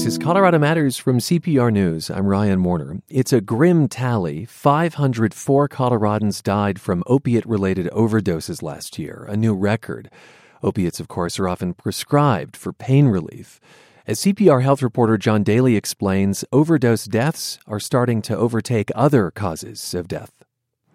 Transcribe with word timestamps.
This 0.00 0.14
is 0.14 0.18
Colorado 0.18 0.58
Matters 0.58 0.96
from 0.96 1.18
CPR 1.18 1.70
News. 1.70 2.08
I'm 2.08 2.24
Ryan 2.24 2.62
Warner. 2.62 3.02
It's 3.10 3.34
a 3.34 3.42
grim 3.42 3.86
tally. 3.86 4.46
504 4.46 5.68
Coloradans 5.68 6.42
died 6.42 6.80
from 6.80 7.04
opiate 7.06 7.44
related 7.44 7.86
overdoses 7.88 8.62
last 8.62 8.98
year, 8.98 9.26
a 9.28 9.36
new 9.36 9.52
record. 9.52 10.10
Opiates, 10.62 11.00
of 11.00 11.08
course, 11.08 11.38
are 11.38 11.46
often 11.46 11.74
prescribed 11.74 12.56
for 12.56 12.72
pain 12.72 13.08
relief. 13.08 13.60
As 14.06 14.20
CPR 14.20 14.62
health 14.62 14.80
reporter 14.80 15.18
John 15.18 15.42
Daley 15.42 15.76
explains, 15.76 16.46
overdose 16.50 17.04
deaths 17.04 17.58
are 17.66 17.78
starting 17.78 18.22
to 18.22 18.34
overtake 18.34 18.90
other 18.94 19.30
causes 19.30 19.92
of 19.92 20.08
death. 20.08 20.32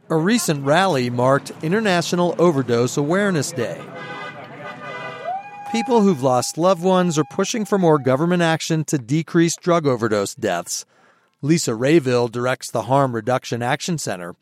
A 0.10 0.16
recent 0.16 0.66
rally 0.66 1.12
marked 1.12 1.52
International 1.62 2.34
Overdose 2.40 2.98
Awareness 2.98 3.52
Day. 3.52 3.80
People 5.72 6.02
who've 6.02 6.22
lost 6.22 6.60
loved 6.60 6.84
ones 6.84 7.18
are 7.18 7.26
pushing 7.26 7.66
for 7.66 7.78
more 7.80 7.98
government 7.98 8.44
action 8.44 8.86
to 8.86 9.00
decrease 9.00 9.56
drug 9.56 9.88
overdose 9.88 10.36
deaths. 10.36 10.86
Lisa 11.42 11.74
Raville 11.74 12.28
directs 12.28 12.70
the 12.70 12.84
Harm 12.84 13.14
Reduction 13.14 13.64
Action 13.64 13.98
Center. 13.98 14.36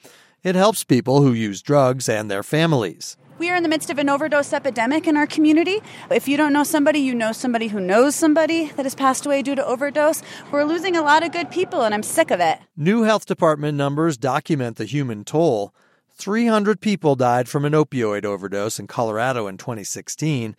It 0.44 0.56
helps 0.56 0.84
people 0.84 1.22
who 1.22 1.32
use 1.32 1.62
drugs 1.62 2.10
and 2.10 2.30
their 2.30 2.44
families. 2.44 3.16
We 3.40 3.50
are 3.50 3.56
in 3.56 3.64
the 3.64 3.70
midst 3.70 3.90
of 3.90 3.98
an 3.98 4.10
overdose 4.10 4.54
epidemic 4.54 5.08
in 5.08 5.16
our 5.16 5.26
community. 5.26 5.80
If 6.12 6.28
you 6.28 6.36
don't 6.36 6.54
know 6.54 6.66
somebody, 6.66 7.00
you 7.00 7.16
know 7.16 7.32
somebody 7.32 7.68
who 7.68 7.80
knows 7.80 8.16
somebody 8.16 8.68
that 8.74 8.86
has 8.86 8.94
passed 8.94 9.26
away 9.26 9.42
due 9.42 9.56
to 9.56 9.66
overdose. 9.66 10.22
We're 10.52 10.66
losing 10.66 10.96
a 10.96 11.02
lot 11.02 11.24
of 11.24 11.32
good 11.32 11.50
people, 11.50 11.84
and 11.84 11.94
I'm 11.94 12.04
sick 12.04 12.32
of 12.32 12.42
it. 12.42 12.60
New 12.76 13.04
health 13.04 13.26
department 13.26 13.78
numbers 13.78 14.18
document 14.18 14.76
the 14.76 14.86
human 14.86 15.24
toll. 15.24 15.74
300 16.16 16.80
people 16.80 17.16
died 17.16 17.50
from 17.50 17.66
an 17.66 17.74
opioid 17.74 18.24
overdose 18.26 18.78
in 18.78 18.88
Colorado 18.88 19.48
in 19.48 19.58
2016. 19.58 20.56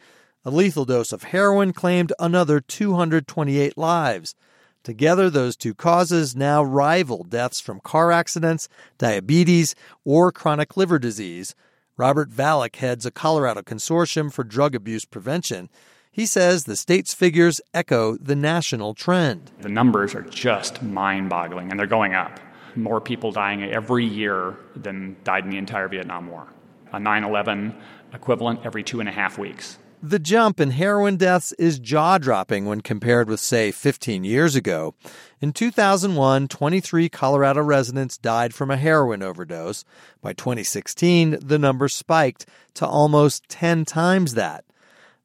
A 0.47 0.51
lethal 0.51 0.84
dose 0.84 1.11
of 1.11 1.23
heroin 1.23 1.73
claimed 1.73 2.12
another 2.19 2.61
228 2.61 3.79
lives. 3.79 4.34
Together, 4.83 5.31
those 5.31 5.56
two 5.56 5.73
causes 5.73 6.37
now 6.37 6.62
rival 6.62 7.25
deaths 7.25 7.61
from 7.61 7.81
car 7.81 8.12
accidents, 8.12 8.69
diabetes, 8.98 9.75
or 10.05 10.31
chronic 10.31 10.77
liver 10.77 10.98
disease. 10.98 11.55
Robert 11.97 12.28
Valuck 12.28 12.77
heads 12.77 13.06
a 13.06 13.11
Colorado 13.11 13.62
consortium 13.62 14.31
for 14.31 14.45
drug 14.45 14.75
abuse 14.75 15.06
prevention. 15.06 15.70
He 16.12 16.27
says 16.27 16.65
the 16.65 16.77
state's 16.77 17.15
figures 17.15 17.62
echo 17.72 18.19
the 18.19 18.37
national 18.37 18.92
trend. 18.92 19.50
The 19.62 19.70
numbers 19.70 20.15
are 20.15 20.20
just 20.20 20.83
mind 20.83 21.31
boggling, 21.31 21.70
and 21.70 21.81
they're 21.81 21.87
going 21.87 22.12
up. 22.12 22.39
More 22.77 23.00
people 23.00 23.33
dying 23.33 23.62
every 23.62 24.05
year 24.05 24.59
than 24.77 25.17
died 25.25 25.45
in 25.45 25.50
the 25.50 25.56
entire 25.56 25.89
Vietnam 25.89 26.27
War. 26.27 26.48
A 26.92 27.00
9 27.00 27.25
11 27.25 27.75
equivalent 28.12 28.61
every 28.65 28.83
two 28.83 29.00
and 29.00 29.09
a 29.09 29.12
half 29.12 29.39
weeks. 29.39 29.78
The 30.06 30.19
jump 30.19 30.60
in 30.60 30.72
heroin 30.72 31.16
deaths 31.16 31.52
is 31.52 31.78
jaw 31.78 32.19
dropping 32.19 32.66
when 32.66 32.83
compared 32.83 33.27
with, 33.27 33.41
say, 33.41 33.70
15 33.70 34.22
years 34.22 34.55
ago. 34.55 34.94
In 35.41 35.55
2001, 35.55 36.47
23 36.48 37.08
Colorado 37.08 37.62
residents 37.62 38.19
died 38.19 38.52
from 38.52 38.70
a 38.70 38.77
heroin 38.77 39.22
overdose. 39.22 39.82
By 40.20 40.34
2016, 40.34 41.38
the 41.41 41.58
number 41.58 41.88
spiked 41.88 42.44
to 42.75 42.86
almost 42.86 43.48
10 43.48 43.86
times 43.86 44.34
that. 44.34 44.66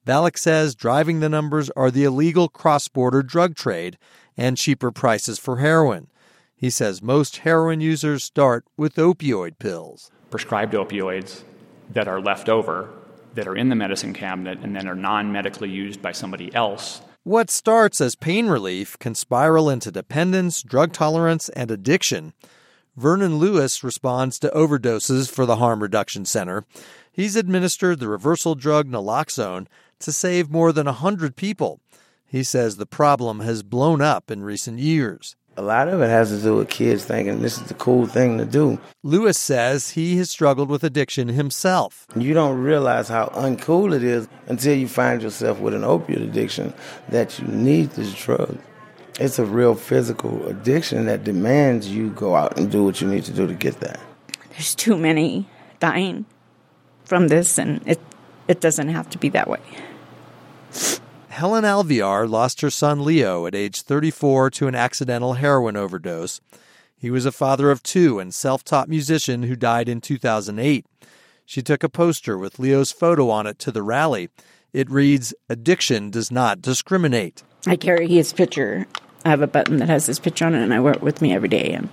Valuck 0.06 0.38
says 0.38 0.76
driving 0.76 1.20
the 1.20 1.28
numbers 1.28 1.70
are 1.72 1.92
the 1.92 2.06
illegal 2.06 2.48
cross 2.48 2.88
border 2.88 3.22
drug 3.22 3.56
trade 3.56 3.98
and 4.38 4.56
cheaper 4.56 4.94
prices 4.94 5.38
for 5.38 5.58
heroin. 5.58 6.08
He 6.56 6.70
says 6.70 7.02
most 7.02 7.40
heroin 7.40 7.82
users 7.82 8.24
start 8.24 8.64
with 8.78 8.96
opioid 8.96 9.60
pills. 9.60 10.10
Prescribed 10.30 10.72
opioids 10.72 11.44
that 11.90 12.08
are 12.08 12.22
left 12.22 12.48
over 12.48 12.94
that 13.36 13.48
are 13.48 13.56
in 13.56 13.70
the 13.70 13.76
medicine 13.76 14.14
cabinet 14.14 14.60
and 14.62 14.76
then 14.76 14.88
are 14.88 14.96
non 14.96 15.32
medically 15.32 15.70
used 15.70 16.02
by 16.02 16.12
somebody 16.12 16.54
else. 16.54 17.02
What 17.24 17.50
starts 17.50 18.02
as 18.02 18.16
pain 18.16 18.48
relief 18.48 18.98
can 18.98 19.14
spiral 19.14 19.70
into 19.70 19.92
dependence, 19.92 20.64
drug 20.64 20.94
tolerance, 20.94 21.50
and 21.50 21.70
addiction. 21.70 22.34
Vernon 22.96 23.38
Lewis 23.38 23.84
responds 23.84 24.40
to 24.40 24.50
overdoses 24.50 25.30
for 25.30 25.46
the 25.46 25.58
Harm 25.58 25.82
Reduction 25.82 26.26
Center. 26.26 26.66
He's 27.12 27.36
administered 27.36 28.00
the 28.00 28.08
reversal 28.08 28.56
drug 28.56 28.88
naloxone 28.88 29.68
to 30.00 30.12
save 30.12 30.50
more 30.50 30.72
than 30.72 30.86
100 30.86 31.36
people. 31.36 31.82
He 32.26 32.44
says 32.44 32.78
the 32.78 32.86
problem 32.86 33.40
has 33.42 33.64
blown 33.64 34.02
up 34.02 34.30
in 34.30 34.44
recent 34.44 34.80
years. 34.80 35.36
A 35.60 35.62
lot 35.62 35.90
of 35.90 36.00
it 36.00 36.08
has 36.08 36.30
to 36.30 36.42
do 36.42 36.56
with 36.56 36.70
kids 36.70 37.04
thinking 37.04 37.42
this 37.42 37.58
is 37.58 37.68
the 37.68 37.74
cool 37.74 38.08
thing 38.08 38.38
to 38.38 38.46
do. 38.46 38.80
Lewis 39.04 39.38
says 39.38 39.90
he 39.90 40.16
has 40.16 40.30
struggled 40.30 40.70
with 40.70 40.86
addiction 40.86 41.28
himself. 41.28 42.08
You 42.16 42.34
don't 42.34 42.58
realize 42.60 43.10
how 43.10 43.26
uncool 43.36 43.94
it 43.94 44.02
is 44.02 44.30
until 44.48 44.78
you 44.78 44.88
find 44.88 45.22
yourself 45.22 45.60
with 45.60 45.74
an 45.74 45.84
opiate 45.84 46.22
addiction 46.22 46.74
that 47.10 47.38
you 47.38 47.48
need 47.48 47.90
this 47.90 48.14
drug. 48.14 48.58
It's 49.20 49.38
a 49.38 49.44
real 49.44 49.76
physical 49.76 50.48
addiction 50.48 51.08
that 51.08 51.26
demands 51.26 51.90
you 51.90 52.12
go 52.12 52.38
out 52.38 52.58
and 52.58 52.72
do 52.72 52.86
what 52.86 53.02
you 53.02 53.10
need 53.10 53.26
to 53.26 53.34
do 53.34 53.46
to 53.46 53.54
get 53.54 53.82
that. 53.82 54.00
There's 54.52 54.74
too 54.74 54.98
many 54.98 55.46
dying 55.82 56.24
from 57.04 57.28
this, 57.28 57.58
and 57.58 57.86
it, 57.86 58.00
it 58.48 58.62
doesn't 58.62 58.88
have 58.88 59.10
to 59.10 59.18
be 59.18 59.28
that 59.28 59.50
way. 59.50 59.60
Helen 61.40 61.64
Alvear 61.64 62.30
lost 62.30 62.60
her 62.60 62.70
son 62.70 63.06
Leo 63.06 63.46
at 63.46 63.56
age 63.56 63.84
34 63.84 64.50
to 64.50 64.68
an 64.68 64.76
accidental 64.76 65.36
heroin 65.36 65.78
overdose. 65.78 66.42
He 66.98 67.10
was 67.10 67.26
a 67.26 67.32
father 67.32 67.72
of 67.72 67.82
two 67.82 68.20
and 68.20 68.34
self 68.34 68.62
taught 68.66 68.90
musician 68.90 69.44
who 69.44 69.56
died 69.56 69.88
in 69.88 70.02
2008. 70.02 70.86
She 71.46 71.62
took 71.62 71.82
a 71.82 71.88
poster 71.88 72.38
with 72.38 72.60
Leo's 72.60 72.92
photo 72.92 73.30
on 73.30 73.48
it 73.48 73.58
to 73.60 73.72
the 73.72 73.82
rally. 73.82 74.28
It 74.74 74.92
reads, 74.92 75.34
Addiction 75.48 76.10
does 76.10 76.30
not 76.30 76.62
discriminate. 76.62 77.44
I 77.66 77.78
carry 77.78 78.10
his 78.10 78.34
picture. 78.34 78.86
I 79.24 79.30
have 79.30 79.42
a 79.42 79.48
button 79.48 79.78
that 79.78 79.88
has 79.88 80.08
his 80.08 80.20
picture 80.20 80.44
on 80.44 80.54
it, 80.54 80.62
and 80.62 80.74
I 80.74 80.82
wear 80.82 80.92
it 80.92 81.02
with 81.02 81.22
me 81.22 81.34
every 81.34 81.48
day. 81.48 81.72
And 81.72 81.88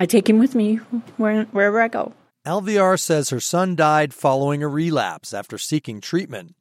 I 0.00 0.06
take 0.06 0.28
him 0.28 0.40
with 0.40 0.56
me 0.56 0.78
wherever 1.16 1.80
I 1.80 1.86
go. 1.86 2.12
Alvear 2.44 2.98
says 2.98 3.30
her 3.30 3.38
son 3.38 3.76
died 3.76 4.12
following 4.12 4.64
a 4.64 4.68
relapse 4.68 5.32
after 5.32 5.58
seeking 5.58 6.00
treatment. 6.00 6.56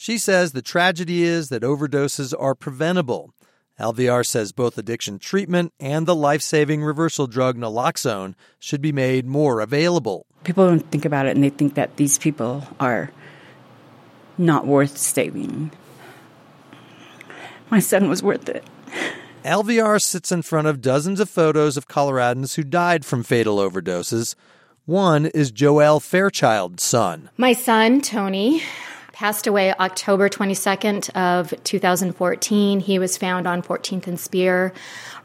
She 0.00 0.16
says 0.16 0.52
the 0.52 0.62
tragedy 0.62 1.24
is 1.24 1.48
that 1.48 1.64
overdoses 1.64 2.32
are 2.38 2.54
preventable. 2.54 3.34
Alvear 3.80 4.24
says 4.24 4.52
both 4.52 4.78
addiction 4.78 5.18
treatment 5.18 5.72
and 5.80 6.06
the 6.06 6.14
life 6.14 6.40
saving 6.40 6.84
reversal 6.84 7.26
drug 7.26 7.56
naloxone 7.58 8.36
should 8.60 8.80
be 8.80 8.92
made 8.92 9.26
more 9.26 9.58
available. 9.58 10.24
People 10.44 10.68
don't 10.68 10.88
think 10.92 11.04
about 11.04 11.26
it 11.26 11.34
and 11.34 11.42
they 11.42 11.50
think 11.50 11.74
that 11.74 11.96
these 11.96 12.16
people 12.16 12.64
are 12.78 13.10
not 14.38 14.68
worth 14.68 14.96
saving. 14.96 15.72
My 17.68 17.80
son 17.80 18.08
was 18.08 18.22
worth 18.22 18.48
it. 18.48 18.64
Alvear 19.44 20.00
sits 20.00 20.30
in 20.30 20.42
front 20.42 20.68
of 20.68 20.80
dozens 20.80 21.18
of 21.18 21.28
photos 21.28 21.76
of 21.76 21.88
Coloradans 21.88 22.54
who 22.54 22.62
died 22.62 23.04
from 23.04 23.24
fatal 23.24 23.56
overdoses. 23.56 24.36
One 24.86 25.26
is 25.26 25.50
Joel 25.50 25.98
Fairchild's 25.98 26.84
son. 26.84 27.30
My 27.36 27.52
son, 27.52 28.00
Tony, 28.00 28.62
passed 29.18 29.48
away 29.48 29.74
October 29.74 30.28
22nd 30.28 31.10
of 31.16 31.52
2014. 31.64 32.78
He 32.78 33.00
was 33.00 33.16
found 33.16 33.48
on 33.48 33.62
14th 33.62 34.06
and 34.06 34.20
Speer, 34.20 34.72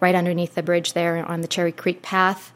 right 0.02 0.16
underneath 0.16 0.56
the 0.56 0.64
bridge 0.64 0.94
there 0.94 1.24
on 1.24 1.42
the 1.42 1.48
Cherry 1.48 1.72
Creek 1.72 2.02
path. 2.02 2.52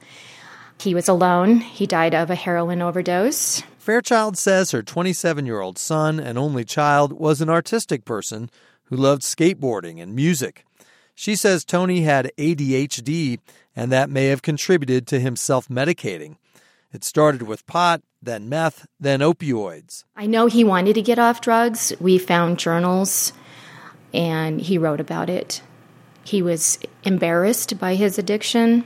He 0.80 0.96
was 0.96 1.08
alone. 1.08 1.60
He 1.60 1.86
died 1.86 2.16
of 2.16 2.32
a 2.32 2.36
heroin 2.36 2.82
overdose. 2.82 3.62
Fairchild 3.78 4.36
says 4.36 4.72
her 4.72 4.82
27 4.82 5.46
year 5.46 5.62
old 5.62 5.78
son 5.78 6.20
and 6.20 6.40
only 6.40 6.66
child 6.66 7.14
was 7.14 7.40
an 7.40 7.52
artistic 7.52 8.04
person 8.04 8.50
who 8.86 8.96
loved 8.96 9.22
skateboarding 9.22 10.02
and 10.02 10.16
music. 10.16 10.66
She 11.14 11.36
says 11.36 11.64
Tony 11.64 12.02
had 12.02 12.32
ADHD 12.40 13.38
and 13.76 13.92
that 13.92 14.10
may 14.10 14.30
have 14.30 14.42
contributed 14.42 15.06
to 15.06 15.20
him 15.20 15.36
self 15.36 15.68
medicating. 15.68 16.38
It 16.92 17.04
started 17.04 17.44
with 17.44 17.68
pot, 17.68 18.02
then 18.22 18.50
meth, 18.50 18.88
then 19.00 19.20
opioids. 19.20 20.04
I 20.16 20.26
know 20.26 20.48
he 20.48 20.64
wanted 20.64 20.94
to 20.94 21.02
get 21.02 21.20
off 21.20 21.42
drugs. 21.42 21.94
We 22.00 22.18
found 22.18 22.60
journals 22.60 23.34
and 24.14 24.62
he 24.62 24.78
wrote 24.78 25.02
about 25.02 25.30
it. 25.30 25.62
He 26.24 26.42
was 26.42 26.80
embarrassed 27.04 27.80
by 27.80 27.96
his 27.96 28.18
addiction. 28.18 28.86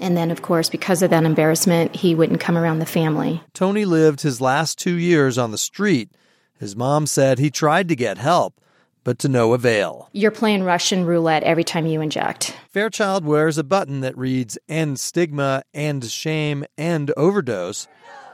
And 0.00 0.16
then, 0.16 0.30
of 0.30 0.42
course, 0.42 0.68
because 0.68 1.02
of 1.02 1.10
that 1.10 1.24
embarrassment, 1.24 1.96
he 1.96 2.14
wouldn't 2.14 2.40
come 2.40 2.58
around 2.58 2.78
the 2.78 2.86
family. 2.86 3.42
Tony 3.52 3.84
lived 3.84 4.22
his 4.22 4.40
last 4.40 4.78
two 4.78 4.96
years 4.96 5.38
on 5.38 5.50
the 5.50 5.58
street. 5.58 6.10
His 6.58 6.74
mom 6.74 7.06
said 7.06 7.38
he 7.38 7.50
tried 7.50 7.88
to 7.88 7.96
get 7.96 8.18
help, 8.18 8.60
but 9.04 9.18
to 9.20 9.28
no 9.28 9.52
avail. 9.52 10.08
You're 10.12 10.30
playing 10.30 10.64
Russian 10.64 11.04
roulette 11.04 11.42
every 11.44 11.62
time 11.64 11.86
you 11.86 12.00
inject. 12.00 12.56
Fairchild 12.70 13.24
wears 13.24 13.58
a 13.58 13.64
button 13.64 14.00
that 14.00 14.16
reads 14.18 14.58
End 14.68 14.98
Stigma, 14.98 15.62
End 15.72 16.04
Shame, 16.06 16.64
End 16.76 17.12
Overdose. 17.16 17.86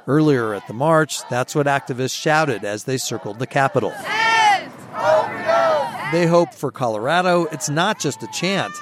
Earlier 0.06 0.54
at 0.54 0.66
the 0.66 0.72
march, 0.72 1.20
that's 1.28 1.54
what 1.54 1.66
activists 1.66 2.18
shouted 2.18 2.64
as 2.64 2.84
they 2.84 2.96
circled 2.96 3.38
the 3.38 3.46
Capitol. 3.46 3.92
End 4.06 4.72
overdose! 4.94 6.12
They 6.12 6.26
hope 6.26 6.54
for 6.54 6.70
Colorado 6.70 7.44
it's 7.52 7.68
not 7.68 8.00
just 8.00 8.22
a 8.22 8.28
chant, 8.28 8.72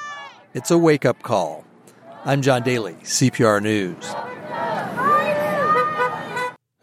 it's 0.55 0.70
a 0.70 0.79
wake 0.79 1.05
up 1.05 1.23
call. 1.23 1.64
I'm 2.25 2.43
John 2.43 2.62
Daley, 2.62 2.94
CPR 3.02 3.62
News. 3.62 4.14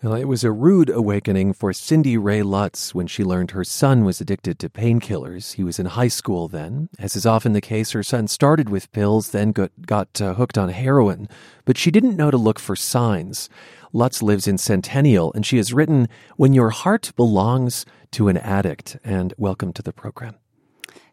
Well, 0.05 0.13
it 0.13 0.25
was 0.25 0.43
a 0.43 0.51
rude 0.51 0.91
awakening 0.91 1.53
for 1.53 1.73
Cindy 1.73 2.15
Ray 2.15 2.43
Lutz 2.43 2.93
when 2.93 3.07
she 3.07 3.23
learned 3.23 3.49
her 3.51 3.63
son 3.63 4.05
was 4.05 4.21
addicted 4.21 4.59
to 4.59 4.69
painkillers. 4.69 5.55
He 5.55 5.63
was 5.63 5.79
in 5.79 5.87
high 5.87 6.09
school 6.09 6.47
then. 6.47 6.89
As 6.99 7.15
is 7.15 7.25
often 7.25 7.53
the 7.53 7.59
case, 7.59 7.89
her 7.93 8.03
son 8.03 8.27
started 8.27 8.69
with 8.69 8.91
pills, 8.91 9.31
then 9.31 9.51
got, 9.51 9.71
got 9.87 10.21
uh, 10.21 10.35
hooked 10.35 10.59
on 10.59 10.69
heroin, 10.69 11.27
but 11.65 11.75
she 11.75 11.89
didn't 11.89 12.17
know 12.17 12.29
to 12.29 12.37
look 12.37 12.59
for 12.59 12.75
signs. 12.75 13.49
Lutz 13.93 14.21
lives 14.21 14.47
in 14.47 14.59
Centennial, 14.59 15.33
and 15.33 15.43
she 15.43 15.57
has 15.57 15.73
written, 15.73 16.07
When 16.37 16.53
Your 16.53 16.69
Heart 16.69 17.11
Belongs 17.15 17.83
to 18.11 18.27
an 18.27 18.37
Addict. 18.37 18.97
And 19.03 19.33
welcome 19.39 19.73
to 19.73 19.81
the 19.81 19.91
program. 19.91 20.35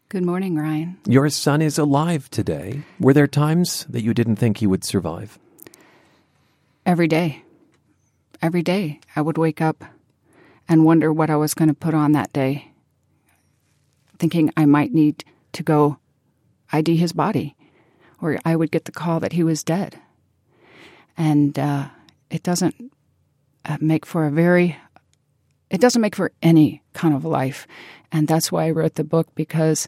Good 0.09 0.23
morning, 0.23 0.55
Ryan. 0.55 0.99
Your 1.07 1.31
son 1.31 1.63
is 1.63 1.79
alive 1.79 2.29
today. 2.29 2.83
Were 2.99 3.13
there 3.13 3.25
times 3.25 3.85
that 3.85 4.03
you 4.03 4.13
didn't 4.13 4.35
think 4.35 4.57
he 4.57 4.67
would 4.67 4.83
survive? 4.83 5.39
Every 6.85 7.07
day 7.07 7.42
every 8.43 8.61
day 8.61 8.99
I 9.15 9.21
would 9.21 9.37
wake 9.37 9.61
up 9.61 9.85
and 10.67 10.85
wonder 10.85 11.11
what 11.11 11.29
I 11.29 11.37
was 11.37 11.53
going 11.53 11.69
to 11.69 11.73
put 11.73 11.93
on 11.93 12.11
that 12.11 12.33
day, 12.33 12.71
thinking 14.19 14.51
I 14.57 14.65
might 14.65 14.93
need 14.93 15.23
to 15.53 15.63
go 15.63 15.97
ID 16.71 16.97
his 16.97 17.13
body, 17.13 17.55
or 18.21 18.37
I 18.43 18.55
would 18.57 18.69
get 18.69 18.85
the 18.85 18.91
call 18.91 19.19
that 19.21 19.33
he 19.33 19.43
was 19.43 19.63
dead. 19.63 19.97
And 21.17 21.57
uh, 21.57 21.87
it 22.29 22.43
doesn't 22.43 22.91
uh, 23.65 23.77
make 23.79 24.05
for 24.05 24.25
a 24.25 24.31
very, 24.31 24.77
it 25.69 25.79
doesn't 25.79 26.01
make 26.01 26.15
for 26.15 26.33
any 26.41 26.81
kind 26.93 27.15
of 27.15 27.23
life. 27.23 27.65
And 28.11 28.27
that's 28.27 28.51
why 28.51 28.65
I 28.65 28.71
wrote 28.71 28.95
the 28.95 29.03
book 29.03 29.27
because 29.35 29.87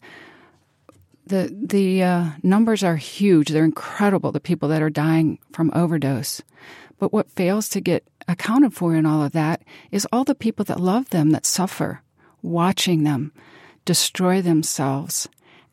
the 1.27 1.51
the 1.51 2.03
uh, 2.03 2.25
numbers 2.43 2.83
are 2.83 2.97
huge. 2.97 3.49
They're 3.49 3.65
incredible. 3.65 4.31
The 4.31 4.39
people 4.39 4.69
that 4.69 4.81
are 4.81 4.91
dying 4.91 5.39
from 5.51 5.71
overdose, 5.73 6.41
but 6.99 7.13
what 7.13 7.29
fails 7.29 7.69
to 7.69 7.81
get 7.81 8.07
accounted 8.27 8.73
for 8.73 8.95
in 8.95 9.05
all 9.05 9.23
of 9.23 9.33
that 9.33 9.61
is 9.91 10.07
all 10.11 10.23
the 10.23 10.35
people 10.35 10.65
that 10.65 10.79
love 10.79 11.09
them 11.09 11.31
that 11.31 11.45
suffer, 11.45 12.01
watching 12.41 13.03
them 13.03 13.31
destroy 13.85 14.41
themselves 14.41 15.27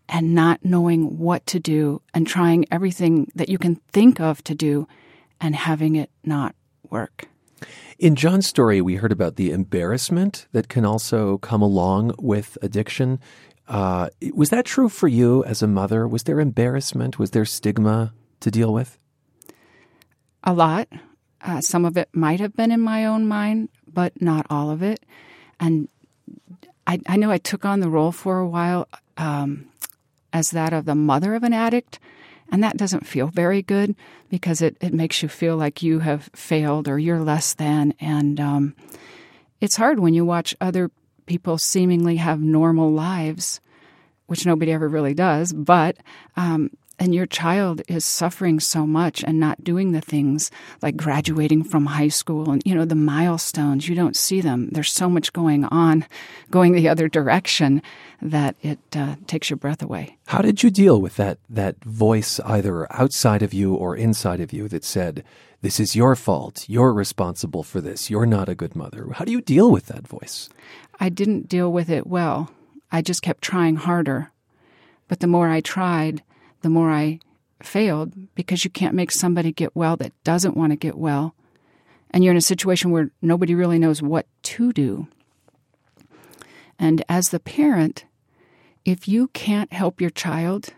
and 0.08 0.34
not 0.34 0.64
knowing 0.64 1.19
what 1.19 1.46
to 1.46 1.58
do 1.58 2.02
and 2.12 2.26
trying 2.26 2.66
everything 2.70 3.30
that 3.34 3.48
you 3.48 3.58
can 3.58 3.76
think 3.92 4.20
of 4.20 4.44
to 4.44 4.54
do 4.54 4.86
and 5.40 5.56
having 5.56 5.96
it 5.96 6.10
not 6.24 6.54
work. 6.90 7.26
In 7.98 8.16
John's 8.16 8.46
story, 8.46 8.80
we 8.80 8.96
heard 8.96 9.12
about 9.12 9.36
the 9.36 9.50
embarrassment 9.50 10.46
that 10.52 10.69
can 10.69 10.84
also 10.84 11.38
come 11.38 11.62
along 11.62 12.14
with 12.19 12.58
addiction. 12.60 13.20
Uh, 13.69 14.08
was 14.34 14.50
that 14.50 14.66
true 14.66 14.88
for 14.88 15.08
you 15.08 15.44
as 15.44 15.62
a 15.62 15.69
mother? 15.69 16.06
Was 16.06 16.24
there 16.24 16.40
embarrassment? 16.40 17.19
Was 17.19 17.30
there 17.30 17.44
stigma 17.44 18.12
to 18.40 18.50
deal 18.50 18.72
with? 18.72 18.98
A 20.44 20.52
lot. 20.52 20.88
Uh, 21.43 21.61
some 21.61 21.85
of 21.85 21.97
it 21.97 22.09
might 22.12 22.41
have 22.41 22.55
been 22.55 22.71
in 22.71 22.81
my 22.81 23.05
own 23.05 23.27
mind, 23.27 23.69
but 23.93 24.21
not 24.21 24.47
all 24.49 24.71
of 24.71 24.83
it. 24.83 25.05
And 25.59 25.89
I, 26.87 27.00
I 27.06 27.17
know 27.17 27.31
I 27.31 27.39
took 27.39 27.65
on 27.65 27.81
the 27.81 27.89
role 27.89 28.12
for 28.12 28.39
a 28.39 28.49
while 28.49 28.89
um, 29.17 29.67
as 30.33 30.50
that 30.50 30.73
of 30.73 30.85
the 30.85 30.94
mother 30.94 31.35
of 31.35 31.43
an 31.43 31.53
addict. 31.53 31.99
And 32.50 32.62
that 32.62 32.77
doesn't 32.77 33.06
feel 33.06 33.29
very 33.29 33.62
good 33.62 33.97
because 34.29 34.61
it, 34.61 34.77
it 34.81 34.93
makes 34.93 35.23
you 35.23 35.29
feel 35.29 35.56
like 35.56 35.83
you 35.83 36.00
have 36.00 36.29
failed 36.35 36.87
or 36.87 36.99
you're 36.99 37.23
less 37.23 37.55
than. 37.55 37.94
And 37.99 38.39
um, 38.39 38.77
it's 39.61 39.77
hard 39.77 40.00
when 40.00 40.12
you 40.12 40.25
watch 40.25 40.55
other 40.61 40.91
people 41.27 41.56
seemingly 41.56 42.17
have 42.17 42.41
normal 42.41 42.93
lives, 42.93 43.61
which 44.27 44.44
nobody 44.44 44.71
ever 44.73 44.87
really 44.87 45.15
does. 45.15 45.53
But 45.53 45.97
um, 46.37 46.71
and 47.02 47.16
your 47.16 47.26
child 47.26 47.82
is 47.88 48.04
suffering 48.04 48.60
so 48.60 48.87
much 48.87 49.25
and 49.25 49.40
not 49.40 49.64
doing 49.64 49.90
the 49.90 50.00
things 50.00 50.52
like 50.82 50.96
graduating 50.96 51.64
from 51.64 51.87
high 51.87 52.06
school 52.06 52.49
and 52.49 52.62
you 52.64 52.76
know 52.76 52.84
the 52.84 52.94
milestones 52.94 53.88
you 53.88 53.96
don't 53.96 54.14
see 54.14 54.40
them. 54.40 54.69
There's 54.70 54.93
so 54.93 55.10
much 55.10 55.32
going 55.32 55.64
on 55.64 56.06
going 56.52 56.75
the 56.75 56.88
other 56.88 57.08
direction 57.08 57.82
that 58.20 58.54
it 58.62 58.78
uh, 58.94 59.16
takes 59.26 59.50
your 59.50 59.56
breath 59.56 59.82
away. 59.82 60.16
How 60.26 60.43
did 60.43 60.62
you 60.62 60.70
deal 60.70 61.00
with 61.00 61.16
that 61.16 61.38
that 61.50 61.82
voice 61.82 62.38
either 62.44 62.87
outside 62.93 63.43
of 63.43 63.52
you 63.52 63.75
or 63.75 63.96
inside 63.96 64.40
of 64.40 64.52
you 64.52 64.69
that 64.69 64.84
said 64.84 65.25
this 65.60 65.81
is 65.81 65.96
your 65.96 66.14
fault. 66.14 66.64
You're 66.69 66.93
responsible 66.93 67.64
for 67.64 67.81
this. 67.81 68.10
You're 68.10 68.26
not 68.26 68.48
a 68.48 68.55
good 68.55 68.76
mother 68.76 69.08
how 69.14 69.25
do 69.25 69.32
you 69.32 69.40
deal 69.40 69.72
with 69.72 69.87
that 69.87 70.06
voice? 70.06 70.48
I 71.00 71.08
didn't 71.08 71.48
deal 71.48 71.72
with 71.72 71.90
it 71.90 72.06
well. 72.06 72.52
I 72.93 73.02
just 73.02 73.22
kept 73.22 73.43
trying 73.43 73.75
harder. 73.75 74.31
But 75.08 75.19
the 75.19 75.26
more 75.26 75.48
i 75.48 75.60
tried 75.60 76.22
the 76.62 76.70
more 76.70 76.91
I 76.91 77.20
failed 77.62 78.14
because 78.35 78.64
you 78.64 78.70
can't 78.70 78.94
make 78.94 79.12
somebody 79.12 79.53
get 79.53 79.76
well 79.76 79.97
that 79.97 80.12
doesn't 80.25 80.56
want 80.56 80.73
to 80.73 80.76
get 80.76 80.97
well. 80.97 81.35
And 82.11 82.25
you're 82.25 82.32
in 82.32 82.38
a 82.38 82.43
situation 82.43 82.91
where 82.91 83.11
nobody 83.20 83.55
really 83.55 83.79
knows 83.79 84.03
what 84.03 84.26
to 84.43 84.73
do. 84.73 85.06
And 86.79 87.05
as 87.09 87.29
the 87.29 87.41
parent, 87.41 88.05
if 88.85 89.06
you 89.06 89.29
can't 89.29 89.73
help 89.73 90.00
your 90.00 90.11
child, 90.11 90.70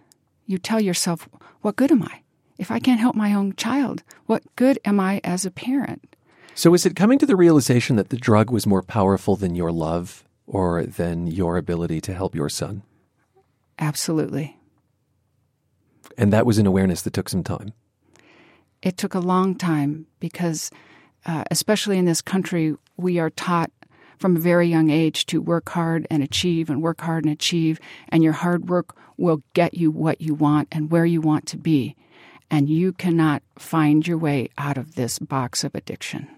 you 0.47 0.59
tell 0.59 0.81
yourself, 0.81 1.29
What 1.63 1.77
good 1.77 1.91
am 1.91 2.03
I? 2.03 2.21
If 2.59 2.71
I 2.71 2.79
can't 2.79 3.01
help 3.01 3.17
my 3.17 3.35
own 3.35 3.55
child, 3.57 4.03
what 4.27 4.43
good 4.57 4.79
am 4.85 5.01
I 5.01 5.21
as 5.25 5.45
a 5.45 5.51
parent? 5.51 6.15
So, 6.55 6.73
is 6.73 6.87
it 6.87 6.95
coming 6.95 7.19
to 7.19 7.27
the 7.27 7.35
realization 7.35 7.97
that 7.97 8.11
the 8.11 8.17
drug 8.17 8.51
was 8.51 8.67
more 8.67 8.83
powerful 8.83 9.35
than 9.35 9.57
your 9.57 9.73
love 9.73 10.25
or 10.47 10.85
than 10.85 11.27
your 11.27 11.57
ability 11.57 12.01
to 12.03 12.15
help 12.15 12.35
your 12.35 12.49
son? 12.49 12.83
Absolutely. 13.79 14.57
And 16.19 16.33
that 16.33 16.47
was 16.47 16.59
an 16.59 16.67
awareness 16.67 17.03
that 17.03 17.13
took 17.13 17.29
some 17.29 17.43
time. 17.43 17.73
It 18.83 18.97
took 18.97 19.15
a 19.15 19.21
long 19.21 19.55
time 19.55 20.07
because, 20.21 20.71
uh, 21.27 21.45
especially 21.51 21.99
in 21.99 22.05
this 22.05 22.21
country, 22.21 22.77
we 22.97 23.19
are 23.19 23.31
taught 23.31 23.71
from 24.19 24.37
a 24.37 24.41
very 24.41 24.69
young 24.69 24.91
age 24.91 25.27
to 25.27 25.41
work 25.41 25.69
hard 25.71 26.07
and 26.11 26.23
achieve 26.23 26.71
and 26.71 26.83
work 26.83 27.01
hard 27.01 27.25
and 27.25 27.33
achieve, 27.33 27.81
and 28.09 28.23
your 28.23 28.33
hard 28.33 28.69
work 28.69 28.97
will 29.17 29.43
get 29.55 29.75
you 29.75 29.91
what 29.91 30.21
you 30.21 30.35
want 30.35 30.69
and 30.73 30.91
where 30.91 31.07
you 31.07 31.21
want 31.21 31.47
to 31.47 31.57
be. 31.57 31.97
And 32.51 32.69
you 32.69 32.93
cannot 32.93 33.43
find 33.59 34.07
your 34.07 34.19
way 34.19 34.49
out 34.59 34.79
of 34.79 34.95
this 34.95 35.19
box 35.19 35.65
of 35.65 35.75
addiction. 35.75 36.29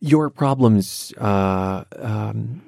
Your 0.00 0.30
problems, 0.30 1.12
uh, 1.18 1.84
um, 1.98 2.60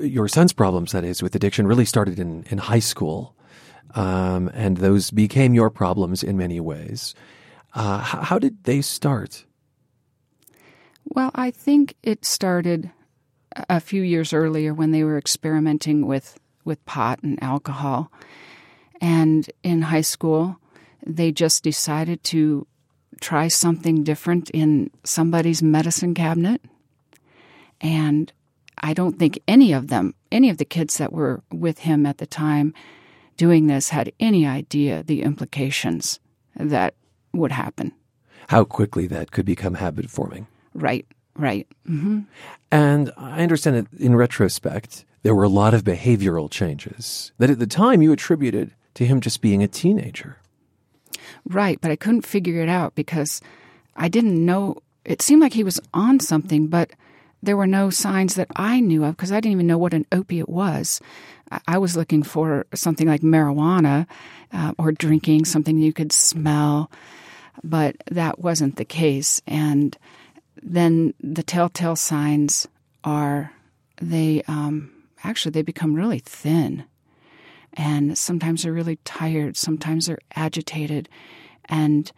your 0.00 0.28
son's 0.28 0.52
problems, 0.52 0.92
that 0.92 1.04
is, 1.04 1.22
with 1.22 1.34
addiction, 1.34 1.66
really 1.66 1.84
started 1.84 2.18
in, 2.18 2.44
in 2.48 2.58
high 2.58 2.78
school 2.78 3.34
um, 3.94 4.50
and 4.54 4.78
those 4.78 5.10
became 5.10 5.54
your 5.54 5.70
problems 5.70 6.22
in 6.22 6.36
many 6.36 6.60
ways. 6.60 7.14
Uh, 7.74 7.98
how, 7.98 8.22
how 8.22 8.38
did 8.38 8.64
they 8.64 8.80
start? 8.80 9.44
Well, 11.04 11.30
I 11.34 11.50
think 11.50 11.94
it 12.02 12.24
started 12.24 12.90
a 13.68 13.80
few 13.80 14.02
years 14.02 14.32
earlier 14.32 14.74
when 14.74 14.90
they 14.90 15.04
were 15.04 15.18
experimenting 15.18 16.06
with, 16.06 16.38
with 16.64 16.84
pot 16.86 17.22
and 17.22 17.40
alcohol. 17.42 18.10
And 19.00 19.50
in 19.62 19.82
high 19.82 20.00
school, 20.00 20.56
they 21.04 21.30
just 21.30 21.62
decided 21.62 22.24
to 22.24 22.66
try 23.20 23.48
something 23.48 24.02
different 24.02 24.50
in 24.50 24.90
somebody's 25.04 25.62
medicine 25.62 26.14
cabinet. 26.14 26.60
And 27.80 28.32
I 28.78 28.94
don't 28.94 29.18
think 29.18 29.40
any 29.46 29.72
of 29.72 29.88
them, 29.88 30.14
any 30.32 30.50
of 30.50 30.58
the 30.58 30.64
kids 30.64 30.98
that 30.98 31.12
were 31.12 31.42
with 31.52 31.80
him 31.80 32.06
at 32.06 32.18
the 32.18 32.26
time, 32.26 32.74
doing 33.36 33.66
this 33.66 33.88
had 33.88 34.12
any 34.20 34.46
idea 34.46 35.02
the 35.02 35.22
implications 35.22 36.20
that 36.56 36.94
would 37.32 37.52
happen. 37.52 37.92
How 38.48 38.64
quickly 38.64 39.06
that 39.08 39.30
could 39.30 39.46
become 39.46 39.74
habit 39.74 40.10
forming. 40.10 40.46
Right, 40.74 41.06
right. 41.36 41.66
Mm-hmm. 41.88 42.20
And 42.70 43.12
I 43.16 43.42
understand 43.42 43.76
that 43.76 44.00
in 44.00 44.16
retrospect, 44.16 45.04
there 45.22 45.34
were 45.34 45.44
a 45.44 45.48
lot 45.48 45.74
of 45.74 45.84
behavioral 45.84 46.50
changes 46.50 47.32
that 47.38 47.50
at 47.50 47.58
the 47.58 47.66
time 47.66 48.02
you 48.02 48.12
attributed 48.12 48.72
to 48.94 49.06
him 49.06 49.20
just 49.20 49.40
being 49.40 49.62
a 49.62 49.68
teenager. 49.68 50.38
Right, 51.46 51.80
but 51.80 51.90
I 51.90 51.96
couldn't 51.96 52.26
figure 52.26 52.62
it 52.62 52.68
out 52.68 52.94
because 52.94 53.40
I 53.96 54.08
didn't 54.08 54.44
know. 54.44 54.76
It 55.04 55.22
seemed 55.22 55.42
like 55.42 55.52
he 55.52 55.64
was 55.64 55.80
on 55.92 56.20
something, 56.20 56.68
but 56.68 56.90
there 57.42 57.56
were 57.56 57.66
no 57.66 57.90
signs 57.90 58.34
that 58.34 58.48
I 58.56 58.80
knew 58.80 59.04
of 59.04 59.16
because 59.16 59.32
I 59.32 59.36
didn't 59.36 59.52
even 59.52 59.66
know 59.66 59.78
what 59.78 59.94
an 59.94 60.06
opiate 60.12 60.48
was. 60.48 61.00
I 61.66 61.78
was 61.78 61.96
looking 61.96 62.22
for 62.22 62.66
something 62.74 63.08
like 63.08 63.22
marijuana 63.22 64.06
uh, 64.52 64.72
or 64.78 64.92
drinking 64.92 65.44
something 65.44 65.78
you 65.78 65.92
could 65.92 66.12
smell, 66.12 66.90
but 67.62 67.96
that 68.10 68.38
wasn't 68.38 68.76
the 68.76 68.84
case. 68.84 69.40
And 69.46 69.96
then 70.62 71.14
the 71.20 71.42
telltale 71.42 71.96
signs 71.96 72.66
are 73.02 73.52
they 74.00 74.42
um, 74.48 74.90
actually 75.22 75.52
they 75.52 75.62
become 75.62 75.94
really 75.94 76.20
thin, 76.20 76.84
and 77.74 78.16
sometimes 78.16 78.62
they're 78.62 78.72
really 78.72 78.96
tired. 79.04 79.56
Sometimes 79.56 80.06
they're 80.06 80.18
agitated, 80.34 81.08
and 81.66 82.10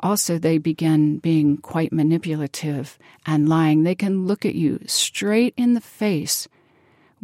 also 0.00 0.38
they 0.38 0.58
begin 0.58 1.18
being 1.18 1.56
quite 1.58 1.92
manipulative 1.92 2.98
and 3.26 3.48
lying. 3.48 3.82
They 3.82 3.94
can 3.94 4.26
look 4.26 4.44
at 4.44 4.54
you 4.54 4.80
straight 4.86 5.54
in 5.56 5.74
the 5.74 5.80
face 5.80 6.48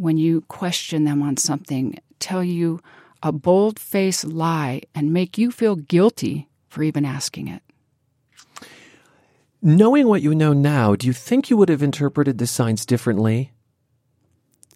when 0.01 0.17
you 0.17 0.41
question 0.47 1.03
them 1.03 1.21
on 1.21 1.37
something, 1.37 1.95
tell 2.19 2.43
you 2.43 2.81
a 3.21 3.31
bold 3.31 3.77
faced 3.77 4.25
lie 4.25 4.81
and 4.95 5.13
make 5.13 5.37
you 5.37 5.51
feel 5.51 5.75
guilty 5.75 6.49
for 6.69 6.81
even 6.81 7.05
asking 7.05 7.47
it. 7.47 7.61
Knowing 9.61 10.07
what 10.07 10.23
you 10.23 10.33
know 10.33 10.53
now, 10.53 10.95
do 10.95 11.05
you 11.05 11.13
think 11.13 11.51
you 11.51 11.55
would 11.55 11.69
have 11.69 11.83
interpreted 11.83 12.39
the 12.39 12.47
signs 12.47 12.83
differently? 12.83 13.51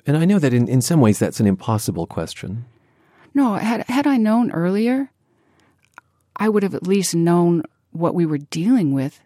And 0.06 0.16
I 0.16 0.26
know 0.26 0.38
that 0.38 0.54
in, 0.54 0.68
in 0.68 0.80
some 0.80 1.02
ways 1.02 1.18
that's 1.18 1.40
an 1.40 1.48
impossible 1.48 2.06
question. 2.06 2.66
No, 3.34 3.56
had 3.56 3.84
had 3.90 4.06
I 4.06 4.18
known 4.18 4.52
earlier, 4.52 5.10
I 6.38 6.50
would 6.50 6.62
have 6.62 6.76
at 6.76 6.86
least 6.86 7.16
known 7.16 7.64
what 7.92 8.14
we 8.14 8.28
were 8.28 8.38
dealing 8.38 8.94
with, 8.94 9.20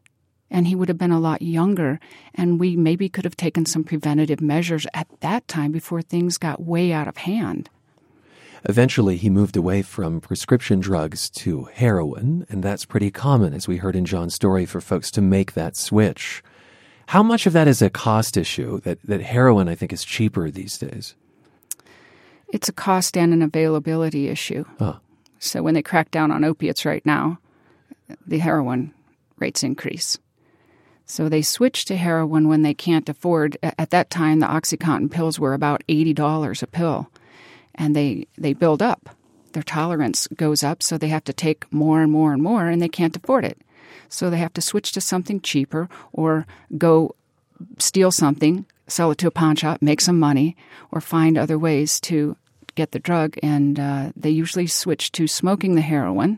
and 0.51 0.67
he 0.67 0.75
would 0.75 0.89
have 0.89 0.97
been 0.97 1.11
a 1.11 1.19
lot 1.19 1.41
younger, 1.41 1.99
and 2.35 2.59
we 2.59 2.75
maybe 2.75 3.09
could 3.09 3.25
have 3.25 3.37
taken 3.37 3.65
some 3.65 3.83
preventative 3.83 4.41
measures 4.41 4.87
at 4.93 5.07
that 5.21 5.47
time 5.47 5.71
before 5.71 6.01
things 6.01 6.37
got 6.37 6.63
way 6.63 6.91
out 6.91 7.07
of 7.07 7.17
hand. 7.17 7.69
Eventually, 8.65 9.15
he 9.15 9.29
moved 9.29 9.55
away 9.55 9.81
from 9.81 10.19
prescription 10.19 10.79
drugs 10.79 11.29
to 11.29 11.65
heroin, 11.73 12.45
and 12.49 12.61
that's 12.61 12.83
pretty 12.83 13.09
common, 13.09 13.53
as 13.53 13.67
we 13.67 13.77
heard 13.77 13.95
in 13.95 14.05
John's 14.05 14.35
story, 14.35 14.65
for 14.65 14.81
folks 14.81 15.09
to 15.11 15.21
make 15.21 15.53
that 15.53 15.77
switch. 15.77 16.43
How 17.07 17.23
much 17.23 17.47
of 17.47 17.53
that 17.53 17.67
is 17.67 17.81
a 17.81 17.89
cost 17.89 18.35
issue? 18.35 18.81
That, 18.81 18.99
that 19.03 19.21
heroin, 19.21 19.69
I 19.69 19.75
think, 19.75 19.93
is 19.93 20.03
cheaper 20.03 20.51
these 20.51 20.77
days. 20.77 21.15
It's 22.49 22.67
a 22.67 22.73
cost 22.73 23.15
and 23.15 23.33
an 23.33 23.41
availability 23.41 24.27
issue. 24.27 24.65
Oh. 24.79 24.99
So 25.39 25.63
when 25.63 25.73
they 25.73 25.81
crack 25.81 26.11
down 26.11 26.31
on 26.31 26.43
opiates 26.43 26.83
right 26.83 27.05
now, 27.05 27.39
the 28.27 28.39
heroin 28.39 28.93
rates 29.37 29.63
increase. 29.63 30.17
So 31.09 31.27
they 31.27 31.41
switch 31.41 31.85
to 31.85 31.97
heroin 31.97 32.47
when 32.47 32.61
they 32.61 32.75
can't 32.75 33.09
afford. 33.09 33.57
At 33.63 33.89
that 33.89 34.11
time, 34.11 34.39
the 34.39 34.45
OxyContin 34.45 35.09
pills 35.09 35.39
were 35.39 35.55
about 35.55 35.83
eighty 35.89 36.13
dollars 36.13 36.61
a 36.61 36.67
pill, 36.67 37.09
and 37.73 37.95
they 37.95 38.27
they 38.37 38.53
build 38.53 38.83
up. 38.83 39.09
Their 39.53 39.63
tolerance 39.63 40.27
goes 40.27 40.63
up, 40.63 40.83
so 40.83 40.99
they 40.99 41.07
have 41.07 41.23
to 41.23 41.33
take 41.33 41.65
more 41.73 42.03
and 42.03 42.11
more 42.11 42.31
and 42.31 42.43
more, 42.43 42.67
and 42.67 42.79
they 42.79 42.87
can't 42.87 43.17
afford 43.17 43.43
it. 43.43 43.57
So 44.07 44.29
they 44.29 44.37
have 44.37 44.53
to 44.53 44.61
switch 44.61 44.91
to 44.91 45.01
something 45.01 45.41
cheaper 45.41 45.89
or 46.13 46.45
go 46.77 47.15
steal 47.79 48.11
something, 48.11 48.65
sell 48.87 49.09
it 49.09 49.17
to 49.17 49.27
a 49.27 49.31
pawn 49.31 49.55
shop, 49.55 49.81
make 49.81 50.01
some 50.01 50.19
money, 50.19 50.55
or 50.91 51.01
find 51.01 51.39
other 51.39 51.57
ways 51.57 51.99
to 52.01 52.37
get 52.75 52.91
the 52.91 52.99
drug. 52.99 53.35
And 53.41 53.79
uh, 53.79 54.11
they 54.15 54.29
usually 54.29 54.67
switch 54.67 55.11
to 55.13 55.27
smoking 55.27 55.73
the 55.73 55.81
heroin, 55.81 56.37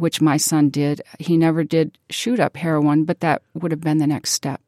which 0.00 0.20
my 0.20 0.36
son 0.36 0.68
did. 0.68 1.02
He 1.18 1.36
never 1.36 1.62
did 1.62 1.98
shoot 2.08 2.40
up 2.40 2.56
heroin, 2.56 3.04
but 3.04 3.20
that 3.20 3.42
would 3.54 3.70
have 3.70 3.80
been 3.80 3.98
the 3.98 4.06
next 4.06 4.32
step. 4.32 4.60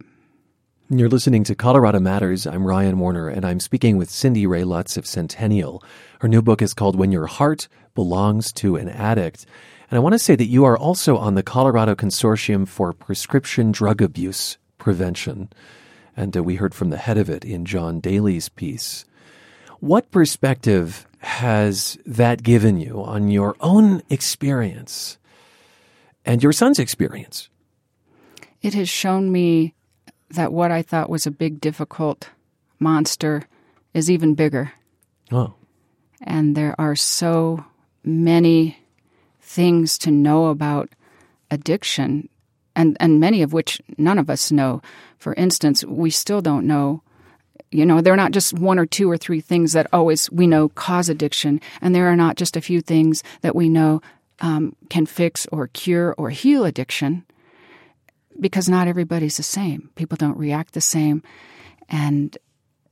You're 0.94 1.08
listening 1.08 1.42
to 1.44 1.54
Colorado 1.54 2.00
Matters. 2.00 2.46
I'm 2.46 2.66
Ryan 2.66 2.98
Warner, 2.98 3.28
and 3.28 3.46
I'm 3.46 3.60
speaking 3.60 3.96
with 3.96 4.10
Cindy 4.10 4.46
Ray 4.46 4.62
Lutz 4.62 4.98
of 4.98 5.06
Centennial. 5.06 5.82
Her 6.20 6.28
new 6.28 6.42
book 6.42 6.60
is 6.60 6.74
called 6.74 6.96
When 6.96 7.10
Your 7.10 7.26
Heart 7.26 7.66
Belongs 7.94 8.52
to 8.54 8.76
an 8.76 8.90
Addict. 8.90 9.46
And 9.90 9.96
I 9.96 10.00
want 10.00 10.12
to 10.12 10.18
say 10.18 10.36
that 10.36 10.44
you 10.44 10.66
are 10.66 10.76
also 10.76 11.16
on 11.16 11.34
the 11.34 11.42
Colorado 11.42 11.94
Consortium 11.94 12.68
for 12.68 12.92
Prescription 12.92 13.72
Drug 13.72 14.02
Abuse 14.02 14.58
Prevention. 14.76 15.48
And 16.14 16.36
uh, 16.36 16.42
we 16.42 16.56
heard 16.56 16.74
from 16.74 16.90
the 16.90 16.98
head 16.98 17.16
of 17.16 17.30
it 17.30 17.42
in 17.42 17.64
John 17.64 17.98
Daley's 17.98 18.50
piece. 18.50 19.06
What 19.80 20.10
perspective 20.10 21.06
has 21.20 21.96
that 22.04 22.42
given 22.42 22.78
you 22.78 23.02
on 23.02 23.28
your 23.28 23.56
own 23.60 24.02
experience 24.10 25.16
and 26.24 26.42
your 26.42 26.52
son's 26.52 26.78
experience? 26.78 27.48
It 28.60 28.74
has 28.74 28.88
shown 28.88 29.32
me 29.32 29.74
that 30.30 30.52
what 30.52 30.70
I 30.70 30.82
thought 30.82 31.10
was 31.10 31.26
a 31.26 31.30
big, 31.30 31.60
difficult 31.60 32.30
monster 32.78 33.44
is 33.94 34.10
even 34.10 34.34
bigger. 34.34 34.72
Oh. 35.30 35.54
And 36.22 36.56
there 36.56 36.74
are 36.78 36.96
so 36.96 37.64
many 38.04 38.78
things 39.40 39.98
to 39.98 40.10
know 40.10 40.46
about 40.46 40.90
addiction, 41.50 42.28
and, 42.74 42.96
and 43.00 43.20
many 43.20 43.42
of 43.42 43.52
which 43.52 43.80
none 43.98 44.18
of 44.18 44.30
us 44.30 44.50
know. 44.50 44.80
For 45.18 45.34
instance, 45.34 45.84
we 45.84 46.10
still 46.10 46.40
don't 46.40 46.66
know. 46.66 47.02
You 47.70 47.84
know, 47.84 48.00
there 48.00 48.12
are 48.12 48.18
not 48.18 48.32
just 48.32 48.54
one 48.54 48.78
or 48.78 48.86
two 48.86 49.10
or 49.10 49.16
three 49.16 49.40
things 49.40 49.72
that 49.72 49.86
always 49.92 50.30
we 50.30 50.46
know 50.46 50.68
cause 50.70 51.08
addiction, 51.08 51.60
and 51.80 51.94
there 51.94 52.08
are 52.08 52.16
not 52.16 52.36
just 52.36 52.56
a 52.56 52.60
few 52.60 52.80
things 52.80 53.22
that 53.42 53.56
we 53.56 53.68
know 53.68 54.00
um, 54.42 54.76
can 54.90 55.06
fix 55.06 55.46
or 55.50 55.68
cure 55.68 56.14
or 56.18 56.28
heal 56.30 56.64
addiction 56.64 57.24
because 58.38 58.68
not 58.68 58.88
everybody's 58.88 59.36
the 59.36 59.42
same. 59.42 59.90
People 59.94 60.16
don't 60.16 60.36
react 60.36 60.74
the 60.74 60.80
same. 60.80 61.22
And 61.88 62.36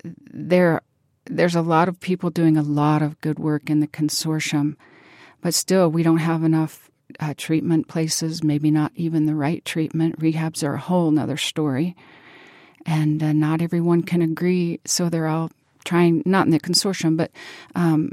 there, 0.04 0.80
there's 1.24 1.56
a 1.56 1.62
lot 1.62 1.88
of 1.88 2.00
people 2.00 2.30
doing 2.30 2.56
a 2.56 2.62
lot 2.62 3.02
of 3.02 3.20
good 3.20 3.38
work 3.38 3.68
in 3.68 3.80
the 3.80 3.88
consortium, 3.88 4.76
but 5.42 5.54
still, 5.54 5.90
we 5.90 6.02
don't 6.02 6.18
have 6.18 6.44
enough 6.44 6.90
uh, 7.18 7.34
treatment 7.36 7.88
places, 7.88 8.44
maybe 8.44 8.70
not 8.70 8.92
even 8.94 9.26
the 9.26 9.34
right 9.34 9.64
treatment. 9.64 10.20
Rehabs 10.20 10.62
are 10.62 10.74
a 10.74 10.80
whole 10.80 11.10
nother 11.10 11.36
story. 11.36 11.96
And 12.86 13.22
uh, 13.22 13.32
not 13.32 13.60
everyone 13.60 14.02
can 14.02 14.22
agree, 14.22 14.80
so 14.84 15.08
they're 15.08 15.26
all 15.26 15.50
trying, 15.84 16.22
not 16.24 16.46
in 16.46 16.52
the 16.52 16.60
consortium, 16.60 17.16
but 17.16 17.30
um, 17.74 18.12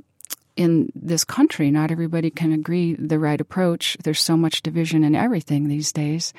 in 0.58 0.92
this 0.96 1.24
country, 1.24 1.72
not 1.72 1.92
everybody 1.92 2.30
can 2.30 2.52
agree 2.52 2.96
the 2.96 3.20
right 3.20 3.40
approach. 3.40 3.96
There's 4.04 4.20
so 4.20 4.36
much 4.36 4.64
division 4.64 5.04
in 5.04 5.16
everything 5.16 5.68
these 5.68 5.92
days 5.92 6.34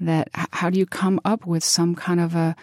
that 0.00 0.28
how 0.32 0.70
do 0.70 0.78
you 0.78 0.86
come 0.86 1.20
up 1.24 1.46
with 1.46 1.62
some 1.62 1.94
kind 1.94 2.18
of 2.18 2.34
a, 2.34 2.56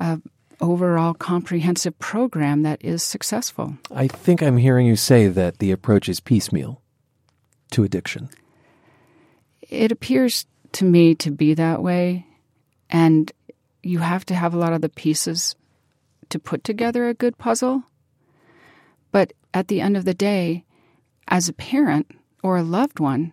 a 0.00 0.20
overall 0.60 1.14
comprehensive 1.14 1.98
program 1.98 2.62
that 2.62 2.82
is 2.84 3.02
successful? 3.02 3.76
I 3.90 4.06
think 4.06 4.42
I'm 4.42 4.56
hearing 4.56 4.86
you 4.86 4.96
say 4.96 5.28
that 5.28 5.58
the 5.58 5.72
approach 5.72 6.08
is 6.08 6.20
piecemeal 6.20 6.80
to 7.72 7.84
addiction. 7.84 8.30
It 9.68 9.90
appears 9.90 10.46
to 10.72 10.84
me 10.84 11.14
to 11.16 11.30
be 11.30 11.54
that 11.54 11.82
way, 11.82 12.26
and 12.88 13.30
you 13.82 13.98
have 13.98 14.24
to 14.26 14.34
have 14.34 14.54
a 14.54 14.58
lot 14.58 14.72
of 14.72 14.80
the 14.80 14.88
pieces 14.88 15.56
to 16.28 16.38
put 16.38 16.62
together 16.62 17.08
a 17.08 17.14
good 17.14 17.36
puzzle. 17.38 17.82
But 19.16 19.32
at 19.54 19.68
the 19.68 19.80
end 19.80 19.96
of 19.96 20.04
the 20.04 20.12
day, 20.12 20.66
as 21.26 21.48
a 21.48 21.54
parent 21.54 22.06
or 22.42 22.58
a 22.58 22.62
loved 22.62 23.00
one, 23.00 23.32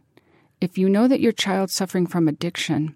if 0.61 0.77
you 0.77 0.87
know 0.87 1.09
that 1.09 1.19
your 1.19 1.33
child's 1.33 1.73
suffering 1.73 2.07
from 2.07 2.29
addiction 2.29 2.95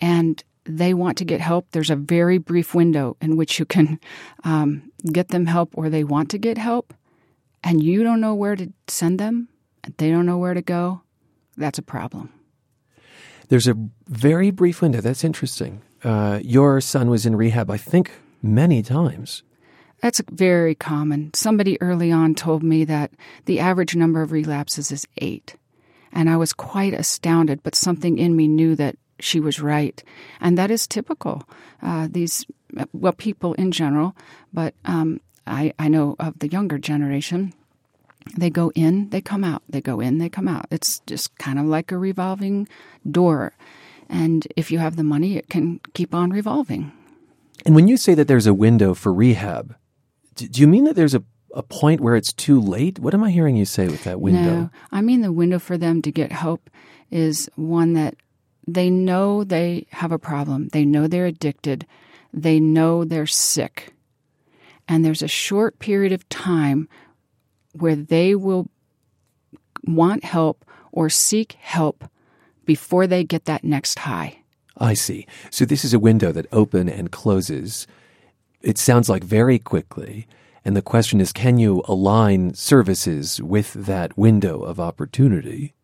and 0.00 0.40
they 0.62 0.94
want 0.94 1.18
to 1.18 1.24
get 1.24 1.40
help, 1.40 1.66
there's 1.72 1.90
a 1.90 1.96
very 1.96 2.38
brief 2.38 2.72
window 2.72 3.16
in 3.20 3.36
which 3.36 3.58
you 3.58 3.64
can 3.64 3.98
um, 4.44 4.92
get 5.12 5.30
them 5.30 5.46
help 5.46 5.76
or 5.76 5.90
they 5.90 6.04
want 6.04 6.30
to 6.30 6.38
get 6.38 6.56
help, 6.56 6.94
and 7.64 7.82
you 7.82 8.04
don't 8.04 8.20
know 8.20 8.36
where 8.36 8.54
to 8.54 8.72
send 8.86 9.18
them, 9.18 9.48
and 9.82 9.92
they 9.96 10.08
don't 10.12 10.24
know 10.24 10.38
where 10.38 10.54
to 10.54 10.62
go, 10.62 11.02
that's 11.56 11.80
a 11.80 11.82
problem. 11.82 12.32
There's 13.48 13.66
a 13.66 13.74
very 14.06 14.52
brief 14.52 14.80
window. 14.80 15.00
That's 15.00 15.24
interesting. 15.24 15.82
Uh, 16.04 16.38
your 16.44 16.80
son 16.80 17.10
was 17.10 17.26
in 17.26 17.34
rehab, 17.34 17.72
I 17.72 17.76
think, 17.76 18.12
many 18.40 18.84
times. 18.84 19.42
That's 20.04 20.20
very 20.30 20.74
common. 20.74 21.32
Somebody 21.32 21.80
early 21.80 22.12
on 22.12 22.34
told 22.34 22.62
me 22.62 22.84
that 22.84 23.10
the 23.46 23.58
average 23.58 23.96
number 23.96 24.20
of 24.20 24.32
relapses 24.32 24.92
is 24.92 25.06
eight. 25.16 25.56
And 26.12 26.28
I 26.28 26.36
was 26.36 26.52
quite 26.52 26.92
astounded, 26.92 27.62
but 27.62 27.74
something 27.74 28.18
in 28.18 28.36
me 28.36 28.46
knew 28.46 28.76
that 28.76 28.98
she 29.18 29.40
was 29.40 29.60
right. 29.62 30.04
And 30.42 30.58
that 30.58 30.70
is 30.70 30.86
typical. 30.86 31.44
Uh, 31.80 32.06
these, 32.10 32.44
well, 32.92 33.14
people 33.14 33.54
in 33.54 33.72
general, 33.72 34.14
but 34.52 34.74
um, 34.84 35.22
I, 35.46 35.72
I 35.78 35.88
know 35.88 36.16
of 36.18 36.38
the 36.38 36.48
younger 36.48 36.76
generation, 36.76 37.54
they 38.36 38.50
go 38.50 38.72
in, 38.74 39.08
they 39.08 39.22
come 39.22 39.42
out. 39.42 39.62
They 39.70 39.80
go 39.80 40.00
in, 40.00 40.18
they 40.18 40.28
come 40.28 40.48
out. 40.48 40.66
It's 40.70 41.00
just 41.06 41.34
kind 41.38 41.58
of 41.58 41.64
like 41.64 41.90
a 41.90 41.96
revolving 41.96 42.68
door. 43.10 43.54
And 44.10 44.46
if 44.54 44.70
you 44.70 44.80
have 44.80 44.96
the 44.96 45.02
money, 45.02 45.38
it 45.38 45.48
can 45.48 45.80
keep 45.94 46.14
on 46.14 46.28
revolving. 46.28 46.92
And 47.64 47.74
when 47.74 47.88
you 47.88 47.96
say 47.96 48.12
that 48.12 48.28
there's 48.28 48.46
a 48.46 48.52
window 48.52 48.92
for 48.92 49.10
rehab, 49.10 49.74
do 50.34 50.60
you 50.60 50.66
mean 50.66 50.84
that 50.84 50.96
there's 50.96 51.14
a, 51.14 51.22
a 51.54 51.62
point 51.62 52.00
where 52.00 52.16
it's 52.16 52.32
too 52.32 52.60
late? 52.60 52.98
What 52.98 53.14
am 53.14 53.24
I 53.24 53.30
hearing 53.30 53.56
you 53.56 53.64
say 53.64 53.86
with 53.86 54.04
that 54.04 54.20
window? 54.20 54.40
No, 54.40 54.70
I 54.92 55.00
mean 55.00 55.20
the 55.20 55.32
window 55.32 55.58
for 55.58 55.78
them 55.78 56.02
to 56.02 56.10
get 56.10 56.32
help 56.32 56.70
is 57.10 57.48
one 57.54 57.92
that 57.94 58.16
they 58.66 58.90
know 58.90 59.44
they 59.44 59.86
have 59.90 60.12
a 60.12 60.18
problem, 60.18 60.68
they 60.68 60.84
know 60.84 61.06
they're 61.06 61.26
addicted, 61.26 61.86
they 62.32 62.58
know 62.58 63.04
they're 63.04 63.26
sick. 63.26 63.92
And 64.88 65.04
there's 65.04 65.22
a 65.22 65.28
short 65.28 65.78
period 65.78 66.12
of 66.12 66.28
time 66.28 66.88
where 67.72 67.96
they 67.96 68.34
will 68.34 68.68
want 69.86 70.24
help 70.24 70.64
or 70.92 71.08
seek 71.08 71.52
help 71.60 72.04
before 72.64 73.06
they 73.06 73.24
get 73.24 73.44
that 73.46 73.64
next 73.64 74.00
high. 74.00 74.38
I 74.76 74.94
see. 74.94 75.26
So 75.50 75.64
this 75.64 75.84
is 75.84 75.94
a 75.94 75.98
window 75.98 76.32
that 76.32 76.46
open 76.52 76.88
and 76.88 77.10
closes. 77.10 77.86
It 78.64 78.78
sounds 78.78 79.08
like 79.08 79.22
very 79.22 79.58
quickly. 79.58 80.26
And 80.64 80.74
the 80.74 80.82
question 80.82 81.20
is, 81.20 81.32
can 81.32 81.58
you 81.58 81.82
align 81.86 82.54
services 82.54 83.40
with 83.42 83.74
that 83.74 84.16
window 84.16 84.62
of 84.62 84.80
opportunity? 84.80 85.74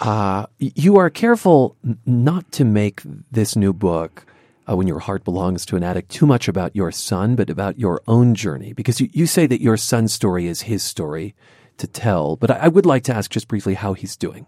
Uh, 0.00 0.46
you 0.58 0.96
are 0.96 1.10
careful 1.10 1.76
not 2.04 2.50
to 2.52 2.64
make 2.64 3.02
this 3.30 3.54
new 3.54 3.72
book, 3.72 4.26
uh, 4.68 4.74
When 4.74 4.88
Your 4.88 4.98
Heart 4.98 5.22
Belongs 5.24 5.64
to 5.66 5.76
an 5.76 5.84
Addict, 5.84 6.10
too 6.10 6.26
much 6.26 6.48
about 6.48 6.74
your 6.74 6.90
son, 6.90 7.36
but 7.36 7.48
about 7.48 7.78
your 7.78 8.02
own 8.08 8.34
journey. 8.34 8.72
Because 8.72 9.00
you, 9.00 9.08
you 9.12 9.26
say 9.26 9.46
that 9.46 9.62
your 9.62 9.76
son's 9.76 10.12
story 10.12 10.46
is 10.46 10.62
his 10.62 10.82
story 10.82 11.36
to 11.76 11.86
tell. 11.86 12.34
But 12.34 12.50
I, 12.50 12.56
I 12.56 12.68
would 12.68 12.86
like 12.86 13.04
to 13.04 13.14
ask 13.14 13.30
just 13.30 13.46
briefly 13.46 13.74
how 13.74 13.92
he's 13.92 14.16
doing. 14.16 14.46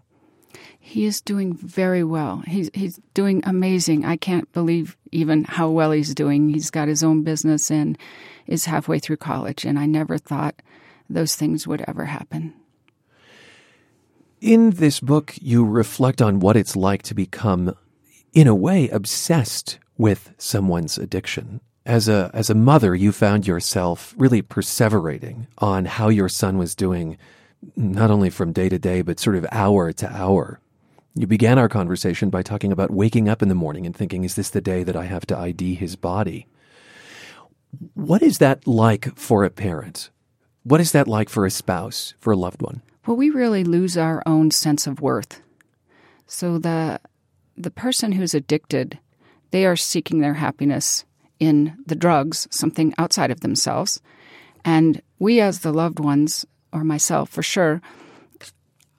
He 0.85 1.05
is 1.05 1.21
doing 1.21 1.55
very 1.55 2.03
well. 2.03 2.43
He's 2.45 2.69
he's 2.73 2.99
doing 3.13 3.41
amazing. 3.45 4.03
I 4.03 4.17
can't 4.17 4.51
believe 4.51 4.97
even 5.13 5.45
how 5.45 5.69
well 5.69 5.91
he's 5.91 6.13
doing. 6.13 6.49
He's 6.49 6.69
got 6.69 6.89
his 6.89 7.01
own 7.01 7.23
business 7.23 7.71
and 7.71 7.97
is 8.47 8.65
halfway 8.65 8.99
through 8.99 9.17
college, 9.17 9.63
and 9.63 9.79
I 9.79 9.85
never 9.85 10.17
thought 10.17 10.61
those 11.09 11.37
things 11.37 11.65
would 11.65 11.85
ever 11.87 12.03
happen. 12.03 12.53
In 14.41 14.71
this 14.71 14.99
book, 14.99 15.33
you 15.41 15.63
reflect 15.63 16.21
on 16.21 16.41
what 16.41 16.57
it's 16.57 16.75
like 16.75 17.01
to 17.03 17.15
become, 17.15 17.77
in 18.33 18.45
a 18.45 18.53
way, 18.53 18.89
obsessed 18.89 19.79
with 19.97 20.33
someone's 20.37 20.97
addiction. 20.97 21.61
As 21.85 22.09
a 22.09 22.29
as 22.33 22.49
a 22.49 22.55
mother, 22.55 22.93
you 22.93 23.13
found 23.13 23.47
yourself 23.47 24.13
really 24.17 24.41
perseverating 24.41 25.47
on 25.59 25.85
how 25.85 26.09
your 26.09 26.27
son 26.27 26.57
was 26.57 26.75
doing, 26.75 27.17
not 27.77 28.11
only 28.11 28.29
from 28.29 28.51
day 28.51 28.67
to 28.67 28.77
day, 28.77 29.01
but 29.01 29.17
sort 29.17 29.37
of 29.37 29.45
hour 29.49 29.93
to 29.93 30.11
hour. 30.11 30.59
You 31.15 31.27
began 31.27 31.59
our 31.59 31.69
conversation 31.69 32.29
by 32.29 32.41
talking 32.41 32.71
about 32.71 32.89
waking 32.89 33.29
up 33.29 33.43
in 33.43 33.49
the 33.49 33.55
morning 33.55 33.85
and 33.85 33.95
thinking, 33.95 34.23
is 34.23 34.35
this 34.35 34.49
the 34.49 34.61
day 34.61 34.83
that 34.83 34.95
I 34.95 35.05
have 35.05 35.27
to 35.27 35.37
ID 35.37 35.75
his 35.75 35.95
body? 35.95 36.47
What 37.93 38.23
is 38.23 38.39
that 38.39 38.65
like 38.65 39.15
for 39.15 39.43
a 39.43 39.51
parent? 39.51 40.09
What 40.63 40.81
is 40.81 40.91
that 40.93 41.07
like 41.07 41.29
for 41.29 41.45
a 41.45 41.51
spouse, 41.51 42.15
for 42.19 42.33
a 42.33 42.37
loved 42.37 42.61
one? 42.61 42.81
Well, 43.05 43.17
we 43.17 43.29
really 43.29 43.63
lose 43.63 43.97
our 43.97 44.23
own 44.25 44.49
sense 44.49 44.87
of 44.87 45.01
worth. 45.01 45.41
So 46.25 46.57
the 46.57 46.99
the 47.55 47.71
person 47.71 48.13
who's 48.13 48.33
addicted, 48.33 48.97
they 49.51 49.65
are 49.65 49.75
seeking 49.75 50.19
their 50.19 50.33
happiness 50.33 51.05
in 51.39 51.77
the 51.85 51.95
drugs, 51.95 52.47
something 52.49 52.93
outside 52.97 53.29
of 53.29 53.41
themselves. 53.41 54.01
And 54.65 55.01
we 55.19 55.39
as 55.41 55.59
the 55.59 55.73
loved 55.73 55.99
ones, 55.99 56.45
or 56.71 56.83
myself 56.83 57.29
for 57.29 57.43
sure, 57.43 57.81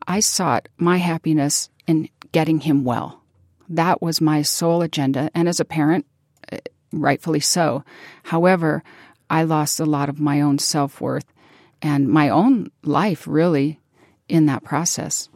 I 0.06 0.20
sought 0.20 0.68
my 0.76 0.98
happiness 0.98 1.70
in 1.86 2.08
getting 2.32 2.60
him 2.60 2.84
well. 2.84 3.22
That 3.68 4.02
was 4.02 4.20
my 4.20 4.42
sole 4.42 4.82
agenda. 4.82 5.30
And 5.34 5.48
as 5.48 5.60
a 5.60 5.64
parent, 5.64 6.06
eh, 6.52 6.58
rightfully 6.92 7.40
so. 7.40 7.84
However, 8.24 8.82
I 9.30 9.44
lost 9.44 9.80
a 9.80 9.86
lot 9.86 10.08
of 10.08 10.20
my 10.20 10.40
own 10.40 10.58
self 10.58 11.00
worth 11.00 11.32
and 11.80 12.08
my 12.08 12.28
own 12.28 12.70
life, 12.82 13.26
really, 13.26 13.80
in 14.28 14.46
that 14.46 14.64
process. 14.64 15.28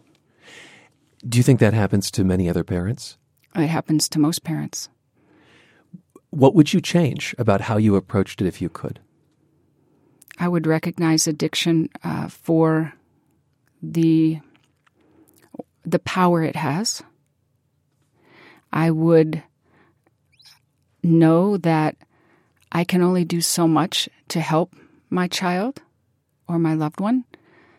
Do 1.27 1.39
you 1.39 1.43
think 1.43 1.61
that 1.61 1.75
happens 1.75 2.11
to 2.13 2.25
many 2.25 2.49
other 2.49 2.65
parents? 2.65 3.17
It 3.55 3.67
happens 3.67 4.09
to 4.11 4.19
most 4.19 4.45
parents. 4.45 4.89
What 6.31 6.55
would 6.55 6.73
you 6.73 6.81
change 6.81 7.35
about 7.39 7.63
how 7.63 7.77
you 7.77 7.97
approached 7.97 8.41
it 8.41 8.47
if 8.47 8.61
you 8.63 8.69
could? 8.69 9.01
I 10.39 10.49
would 10.49 10.67
recognize 10.67 11.27
addiction 11.27 11.89
uh, 12.05 12.29
for 12.29 12.93
the 13.83 14.39
the 15.91 15.99
power 15.99 16.43
it 16.43 16.57
has. 16.57 17.03
I 18.73 18.91
would 18.91 19.43
know 21.03 21.57
that 21.59 21.97
I 22.71 22.85
can 22.85 23.03
only 23.03 23.25
do 23.25 23.41
so 23.41 23.67
much 23.67 24.09
to 24.29 24.41
help 24.41 24.75
my 25.11 25.27
child 25.29 25.81
or 26.47 26.59
my 26.59 26.75
loved 26.75 27.01
one 27.01 27.25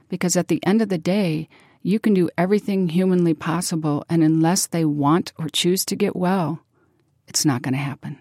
because 0.09 0.35
at 0.35 0.47
the 0.47 0.65
end 0.65 0.81
of 0.81 0.89
the 0.89 0.97
day, 0.97 1.47
you 1.81 1.99
can 1.99 2.13
do 2.13 2.29
everything 2.37 2.89
humanly 2.89 3.33
possible, 3.33 4.03
and 4.09 4.23
unless 4.23 4.67
they 4.67 4.83
want 4.83 5.31
or 5.37 5.47
choose 5.47 5.85
to 5.85 5.95
get 5.95 6.15
well, 6.15 6.59
it's 7.27 7.45
not 7.45 7.61
going 7.61 7.73
to 7.73 7.79
happen. 7.79 8.17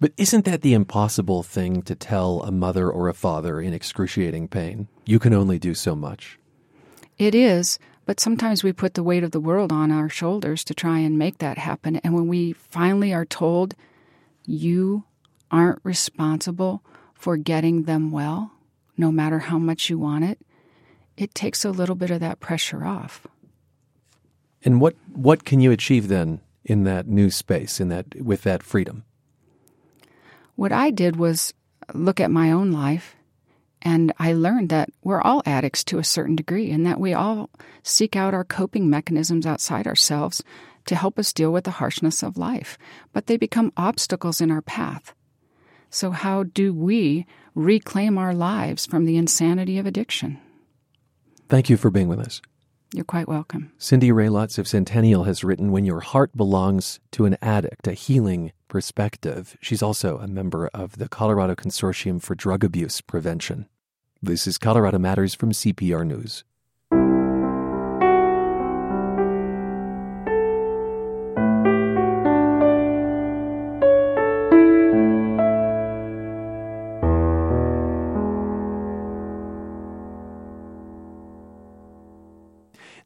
But 0.00 0.12
isn't 0.16 0.44
that 0.46 0.62
the 0.62 0.74
impossible 0.74 1.42
thing 1.42 1.82
to 1.82 1.94
tell 1.94 2.42
a 2.42 2.50
mother 2.50 2.90
or 2.90 3.08
a 3.08 3.14
father 3.14 3.60
in 3.60 3.74
excruciating 3.74 4.48
pain? 4.48 4.88
You 5.04 5.18
can 5.18 5.34
only 5.34 5.58
do 5.58 5.74
so 5.74 5.94
much. 5.94 6.38
It 7.18 7.34
is, 7.34 7.78
but 8.06 8.20
sometimes 8.20 8.62
we 8.62 8.72
put 8.72 8.94
the 8.94 9.02
weight 9.02 9.24
of 9.24 9.30
the 9.30 9.40
world 9.40 9.72
on 9.72 9.90
our 9.90 10.08
shoulders 10.08 10.64
to 10.64 10.74
try 10.74 10.98
and 10.98 11.18
make 11.18 11.38
that 11.38 11.58
happen. 11.58 11.96
And 11.96 12.14
when 12.14 12.28
we 12.28 12.52
finally 12.52 13.12
are 13.12 13.24
told, 13.24 13.74
you 14.46 15.04
aren't 15.50 15.80
responsible 15.82 16.82
for 17.14 17.36
getting 17.36 17.84
them 17.84 18.10
well, 18.10 18.52
no 18.96 19.10
matter 19.10 19.38
how 19.40 19.58
much 19.58 19.88
you 19.88 19.98
want 19.98 20.24
it, 20.24 20.38
it 21.16 21.34
takes 21.34 21.64
a 21.64 21.70
little 21.70 21.94
bit 21.94 22.10
of 22.10 22.20
that 22.20 22.40
pressure 22.40 22.84
off. 22.84 23.26
And 24.64 24.80
what, 24.80 24.96
what 25.12 25.44
can 25.44 25.60
you 25.60 25.70
achieve 25.70 26.08
then 26.08 26.40
in 26.64 26.84
that 26.84 27.06
new 27.06 27.30
space, 27.30 27.80
in 27.80 27.88
that 27.88 28.20
with 28.20 28.42
that 28.42 28.62
freedom? 28.62 29.04
What 30.56 30.72
I 30.72 30.90
did 30.90 31.16
was 31.16 31.52
look 31.92 32.20
at 32.20 32.30
my 32.30 32.50
own 32.50 32.72
life 32.72 33.16
and 33.84 34.12
I 34.18 34.32
learned 34.32 34.70
that 34.70 34.90
we're 35.02 35.20
all 35.20 35.42
addicts 35.44 35.84
to 35.84 35.98
a 35.98 36.04
certain 36.04 36.34
degree 36.34 36.70
and 36.70 36.86
that 36.86 36.98
we 36.98 37.12
all 37.12 37.50
seek 37.82 38.16
out 38.16 38.34
our 38.34 38.44
coping 38.44 38.88
mechanisms 38.88 39.46
outside 39.46 39.86
ourselves 39.86 40.42
to 40.86 40.96
help 40.96 41.18
us 41.18 41.32
deal 41.32 41.52
with 41.52 41.64
the 41.64 41.72
harshness 41.72 42.22
of 42.22 42.38
life, 42.38 42.78
but 43.12 43.26
they 43.26 43.36
become 43.36 43.72
obstacles 43.76 44.40
in 44.40 44.50
our 44.50 44.62
path. 44.62 45.14
So, 45.90 46.10
how 46.10 46.42
do 46.42 46.74
we 46.74 47.26
reclaim 47.54 48.18
our 48.18 48.34
lives 48.34 48.84
from 48.86 49.04
the 49.04 49.16
insanity 49.16 49.78
of 49.78 49.86
addiction? 49.86 50.40
Thank 51.48 51.70
you 51.70 51.76
for 51.76 51.90
being 51.90 52.08
with 52.08 52.18
us. 52.18 52.42
You're 52.92 53.04
quite 53.04 53.28
welcome. 53.28 53.72
Cindy 53.76 54.12
Ray 54.12 54.28
Lutz 54.28 54.56
of 54.56 54.68
Centennial 54.68 55.24
has 55.24 55.44
written 55.44 55.72
When 55.72 55.84
Your 55.84 56.00
Heart 56.00 56.36
Belongs 56.36 57.00
to 57.12 57.26
an 57.26 57.36
Addict, 57.42 57.86
a 57.86 57.92
healing 57.92 58.52
perspective. 58.68 59.56
She's 59.60 59.82
also 59.82 60.18
a 60.18 60.28
member 60.28 60.68
of 60.72 60.98
the 60.98 61.08
Colorado 61.08 61.54
Consortium 61.54 62.22
for 62.22 62.34
Drug 62.34 62.62
Abuse 62.64 63.00
Prevention. 63.00 63.68
This 64.26 64.46
is 64.46 64.56
Colorado 64.56 64.98
Matters 64.98 65.34
from 65.34 65.52
CPR 65.52 66.06
News. 66.06 66.44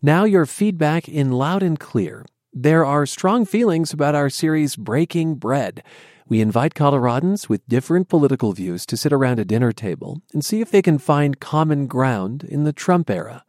Now, 0.01 0.23
your 0.23 0.47
feedback 0.47 1.09
in 1.09 1.33
loud 1.33 1.65
and 1.65 1.81
clear. 1.81 2.25
There 2.61 2.85
are 2.85 3.07
strong 3.07 3.45
feelings 3.45 3.93
about 3.93 4.17
our 4.17 4.29
series 4.29 4.75
Breaking 4.75 5.37
Bread. 5.37 5.81
We 6.27 6.41
invite 6.41 6.75
Coloradans 6.75 7.49
with 7.49 7.65
different 7.69 8.09
political 8.09 8.53
views 8.53 8.85
to 8.87 8.97
sit 8.97 9.13
around 9.13 9.39
a 9.39 9.45
dinner 9.45 9.71
table 9.71 10.23
and 10.33 10.45
see 10.45 10.61
if 10.61 10.73
they 10.73 10.83
can 10.83 10.99
find 10.99 11.39
common 11.39 11.87
ground 11.87 12.43
in 12.43 12.65
the 12.65 12.73
Trump 12.73 13.11
era. 13.11 13.45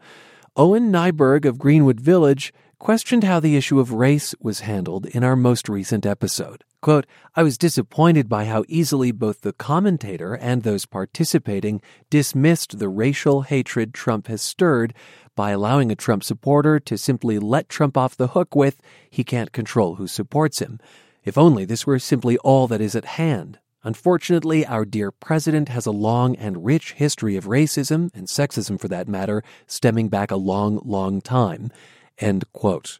Owen 0.55 0.91
Nyberg 0.91 1.45
of 1.45 1.57
Greenwood 1.57 1.99
Village 1.99 2.53
questioned 2.79 3.25
how 3.25 3.41
the 3.41 3.57
issue 3.57 3.79
of 3.79 3.91
race 3.91 4.33
was 4.39 4.61
handled 4.61 5.05
in 5.07 5.23
our 5.23 5.35
most 5.35 5.67
recent 5.67 6.05
episode. 6.05 6.63
Quote, 6.81 7.05
I 7.35 7.43
was 7.43 7.57
disappointed 7.57 8.29
by 8.29 8.45
how 8.45 8.63
easily 8.69 9.11
both 9.11 9.41
the 9.41 9.51
commentator 9.51 10.33
and 10.33 10.63
those 10.63 10.85
participating 10.85 11.81
dismissed 12.09 12.79
the 12.79 12.87
racial 12.87 13.41
hatred 13.41 13.93
Trump 13.93 14.27
has 14.27 14.41
stirred 14.41 14.93
by 15.35 15.51
allowing 15.51 15.91
a 15.91 15.95
Trump 15.95 16.23
supporter 16.23 16.79
to 16.79 16.97
simply 16.97 17.37
let 17.37 17.67
Trump 17.67 17.97
off 17.97 18.15
the 18.15 18.29
hook 18.29 18.55
with, 18.55 18.81
he 19.09 19.25
can't 19.25 19.51
control 19.51 19.95
who 19.95 20.07
supports 20.07 20.59
him. 20.59 20.79
If 21.25 21.37
only 21.37 21.65
this 21.65 21.85
were 21.85 21.99
simply 21.99 22.37
all 22.39 22.67
that 22.67 22.81
is 22.81 22.95
at 22.95 23.05
hand. 23.05 23.59
Unfortunately, 23.83 24.65
our 24.65 24.83
dear 24.83 25.11
president 25.11 25.69
has 25.69 25.85
a 25.85 25.91
long 25.91 26.35
and 26.35 26.65
rich 26.65 26.93
history 26.93 27.35
of 27.35 27.45
racism, 27.45 28.09
and 28.13 28.27
sexism 28.27 28.79
for 28.79 28.87
that 28.89 29.07
matter, 29.07 29.43
stemming 29.67 30.09
back 30.09 30.31
a 30.31 30.35
long, 30.35 30.81
long 30.83 31.21
time. 31.21 31.71
End 32.19 32.45
quote. 32.53 32.99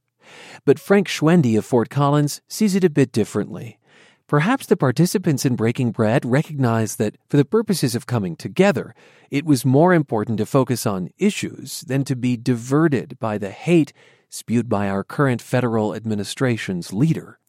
But 0.65 0.79
Frank 0.79 1.07
Schwendy 1.07 1.57
of 1.57 1.65
Fort 1.65 1.89
Collins 1.89 2.41
sees 2.47 2.75
it 2.75 2.83
a 2.83 2.89
bit 2.89 3.11
differently. 3.11 3.79
Perhaps 4.27 4.67
the 4.67 4.77
participants 4.77 5.43
in 5.43 5.55
Breaking 5.55 5.91
Bread 5.91 6.23
recognize 6.23 6.97
that, 6.97 7.17
for 7.29 7.37
the 7.37 7.45
purposes 7.45 7.95
of 7.95 8.05
coming 8.05 8.35
together, 8.35 8.93
it 9.31 9.43
was 9.43 9.65
more 9.65 9.91
important 9.93 10.37
to 10.37 10.45
focus 10.45 10.85
on 10.85 11.09
issues 11.17 11.81
than 11.81 12.03
to 12.05 12.15
be 12.15 12.37
diverted 12.37 13.17
by 13.19 13.39
the 13.39 13.49
hate 13.49 13.91
spewed 14.29 14.69
by 14.69 14.87
our 14.87 15.03
current 15.03 15.41
federal 15.41 15.95
administration's 15.95 16.93
leader. 16.93 17.39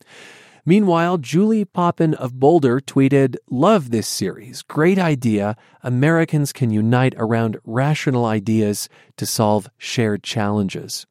Meanwhile, 0.66 1.18
Julie 1.18 1.64
Poppin 1.64 2.14
of 2.14 2.38
Boulder 2.38 2.80
tweeted, 2.80 3.36
Love 3.50 3.90
this 3.90 4.06
series. 4.06 4.62
Great 4.62 4.98
idea. 4.98 5.56
Americans 5.82 6.52
can 6.52 6.70
unite 6.70 7.14
around 7.16 7.58
rational 7.64 8.26
ideas 8.26 8.88
to 9.16 9.26
solve 9.26 9.70
shared 9.78 10.22
challenges. 10.22 11.06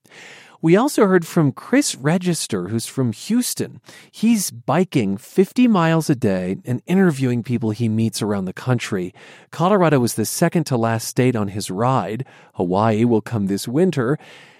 We 0.61 0.75
also 0.75 1.07
heard 1.07 1.25
from 1.25 1.53
Chris 1.53 1.95
Register, 1.95 2.67
who's 2.67 2.85
from 2.85 3.13
Houston. 3.13 3.79
He's 4.11 4.51
biking 4.51 5.15
50 5.15 5.69
miles 5.69 6.09
a 6.09 6.15
day 6.15 6.57
and 6.65 6.81
interviewing 6.85 7.43
people 7.43 7.71
he 7.71 7.87
meets 7.87 8.21
around 8.21 8.43
the 8.43 8.51
country. 8.51 9.13
Colorado 9.51 9.99
was 9.99 10.15
the 10.15 10.25
second 10.25 10.65
to 10.65 10.75
last 10.75 11.07
state 11.07 11.33
on 11.33 11.47
his 11.47 11.71
ride. 11.71 12.25
Hawaii 12.55 13.05
will 13.05 13.21
come 13.21 13.47
this 13.47 13.69
winter. 13.69 14.19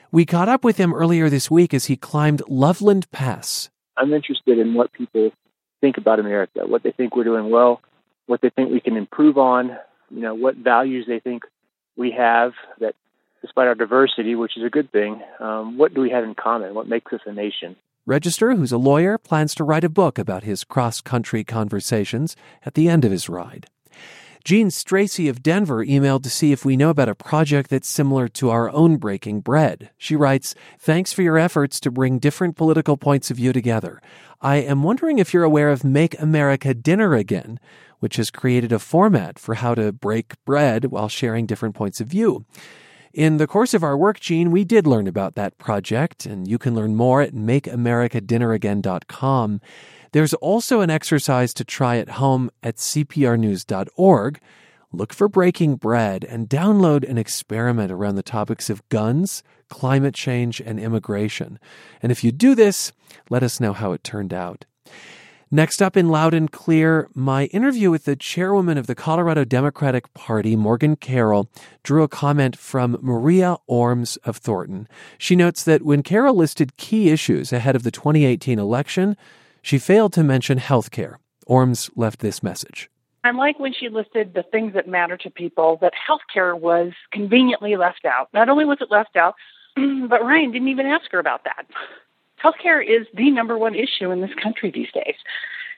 We 0.09 0.25
caught 0.25 0.47
up 0.47 0.63
with 0.63 0.77
him 0.77 0.93
earlier 0.93 1.29
this 1.29 1.51
week 1.51 1.73
as 1.73 1.87
he 1.87 1.97
climbed 1.97 2.43
Loveland 2.47 3.11
Pass. 3.11 3.69
I'm 3.97 4.13
interested 4.13 4.57
in 4.57 4.75
what 4.75 4.93
people 4.93 5.31
think 5.81 5.97
about 5.97 6.21
America, 6.21 6.65
what 6.65 6.81
they 6.83 6.91
think 6.91 7.13
we're 7.17 7.25
doing 7.25 7.49
well, 7.49 7.81
what 8.25 8.39
they 8.39 8.49
think 8.49 8.71
we 8.71 8.79
can 8.79 8.95
improve 8.95 9.37
on, 9.37 9.77
you 10.09 10.21
know, 10.21 10.33
what 10.33 10.55
values 10.55 11.07
they 11.09 11.19
think 11.19 11.43
we 11.97 12.11
have 12.11 12.53
that 12.79 12.95
despite 13.41 13.67
our 13.67 13.75
diversity, 13.75 14.35
which 14.35 14.57
is 14.57 14.63
a 14.63 14.69
good 14.69 14.91
thing, 14.91 15.21
um, 15.39 15.77
what 15.77 15.93
do 15.93 16.01
we 16.01 16.09
have 16.09 16.23
in 16.23 16.35
common? 16.35 16.73
What 16.73 16.87
makes 16.87 17.11
us 17.13 17.21
a 17.25 17.33
nation? 17.33 17.75
Register, 18.05 18.55
who's 18.55 18.71
a 18.71 18.77
lawyer, 18.77 19.17
plans 19.17 19.53
to 19.55 19.63
write 19.63 19.83
a 19.83 19.89
book 19.89 20.17
about 20.17 20.43
his 20.43 20.63
cross 20.63 21.01
country 21.01 21.43
conversations 21.43 22.35
at 22.65 22.73
the 22.73 22.89
end 22.89 23.05
of 23.05 23.11
his 23.11 23.29
ride. 23.29 23.67
Jean 24.45 24.69
Stracy 24.69 25.29
of 25.29 25.43
Denver 25.43 25.85
emailed 25.85 26.23
to 26.23 26.29
see 26.29 26.51
if 26.51 26.63
we 26.63 26.77
know 26.77 26.89
about 26.89 27.09
a 27.09 27.13
project 27.13 27.69
that's 27.69 27.89
similar 27.89 28.27
to 28.29 28.49
our 28.49 28.71
own 28.71 28.97
Breaking 28.97 29.41
Bread. 29.41 29.89
She 29.97 30.15
writes, 30.15 30.55
Thanks 30.79 31.11
for 31.11 31.21
your 31.21 31.37
efforts 31.37 31.79
to 31.81 31.91
bring 31.91 32.19
different 32.19 32.55
political 32.55 32.95
points 32.95 33.29
of 33.29 33.37
view 33.37 33.51
together. 33.51 34.01
I 34.41 34.55
am 34.57 34.81
wondering 34.81 35.19
if 35.19 35.33
you're 35.33 35.43
aware 35.43 35.69
of 35.69 35.83
Make 35.83 36.19
America 36.19 36.73
Dinner 36.73 37.13
Again, 37.13 37.59
which 37.99 38.15
has 38.15 38.31
created 38.31 38.71
a 38.71 38.79
format 38.79 39.37
for 39.37 39.55
how 39.55 39.75
to 39.75 39.91
break 39.91 40.33
bread 40.45 40.85
while 40.85 41.09
sharing 41.09 41.45
different 41.45 41.75
points 41.75 41.99
of 41.99 42.07
view. 42.07 42.45
In 43.13 43.37
the 43.37 43.47
course 43.47 43.73
of 43.73 43.83
our 43.83 43.97
work, 43.97 44.19
Jean, 44.19 44.51
we 44.51 44.63
did 44.63 44.85
learn 44.85 45.07
about 45.07 45.33
that 45.35 45.57
project, 45.57 46.27
and 46.27 46.47
you 46.47 46.59
can 46.59 46.75
learn 46.75 46.95
more 46.95 47.23
at 47.23 47.33
makeamericadinneragain.com. 47.33 49.61
There's 50.11 50.33
also 50.35 50.81
an 50.81 50.89
exercise 50.89 51.53
to 51.55 51.63
try 51.63 51.97
at 51.97 52.09
home 52.09 52.51
at 52.61 52.75
cprnews.org. 52.77 54.39
Look 54.91 55.13
for 55.13 55.27
Breaking 55.27 55.75
Bread 55.75 56.23
and 56.23 56.49
download 56.49 57.07
an 57.07 57.17
experiment 57.17 57.91
around 57.91 58.15
the 58.15 58.23
topics 58.23 58.69
of 58.69 58.87
guns, 58.89 59.43
climate 59.69 60.15
change, 60.15 60.59
and 60.59 60.79
immigration. 60.79 61.59
And 62.01 62.11
if 62.11 62.23
you 62.23 62.31
do 62.31 62.55
this, 62.55 62.91
let 63.29 63.43
us 63.43 63.59
know 63.59 63.73
how 63.73 63.91
it 63.91 64.03
turned 64.03 64.33
out. 64.33 64.65
Next 65.51 65.81
up 65.81 65.97
in 65.97 66.09
Loud 66.09 66.35
and 66.35 66.51
Clear, 66.51 67.09
my 67.15 67.45
interview 67.45 67.89
with 67.89 68.05
the 68.05 68.15
chairwoman 68.15 68.77
of 68.77 68.85
the 68.85 68.93
Colorado 68.93 69.43
Democratic 69.43 70.13
Party, 70.13 70.55
Morgan 70.55 70.95
Carroll, 70.95 71.49
drew 71.81 72.03
a 72.03 72.07
comment 72.07 72.55
from 72.55 72.99
Maria 73.01 73.57
Orms 73.67 74.19
of 74.25 74.37
Thornton. 74.37 74.87
She 75.17 75.35
notes 75.35 75.63
that 75.63 75.81
when 75.81 76.03
Carroll 76.03 76.35
listed 76.35 76.77
key 76.77 77.09
issues 77.09 77.51
ahead 77.51 77.75
of 77.75 77.81
the 77.81 77.89
2018 77.89 78.59
election, 78.59 79.17
she 79.63 79.79
failed 79.79 80.13
to 80.13 80.23
mention 80.23 80.59
health 80.59 80.91
care. 80.91 81.17
Orms 81.47 81.89
left 81.95 82.19
this 82.19 82.43
message. 82.43 82.87
I 83.23 83.31
like 83.31 83.57
when 83.57 83.73
she 83.73 83.89
listed 83.89 84.35
the 84.35 84.43
things 84.43 84.75
that 84.75 84.87
matter 84.87 85.17
to 85.17 85.31
people, 85.31 85.79
that 85.81 85.93
health 85.95 86.21
care 86.31 86.55
was 86.55 86.91
conveniently 87.11 87.75
left 87.75 88.05
out. 88.05 88.29
Not 88.35 88.49
only 88.49 88.65
was 88.65 88.77
it 88.81 88.91
left 88.91 89.15
out, 89.15 89.33
but 89.75 90.23
Ryan 90.23 90.51
didn't 90.51 90.67
even 90.67 90.85
ask 90.85 91.11
her 91.11 91.17
about 91.17 91.43
that 91.45 91.65
healthcare 92.43 92.83
is 92.83 93.07
the 93.13 93.29
number 93.31 93.57
one 93.57 93.75
issue 93.75 94.11
in 94.11 94.21
this 94.21 94.33
country 94.41 94.71
these 94.71 94.91
days. 94.93 95.15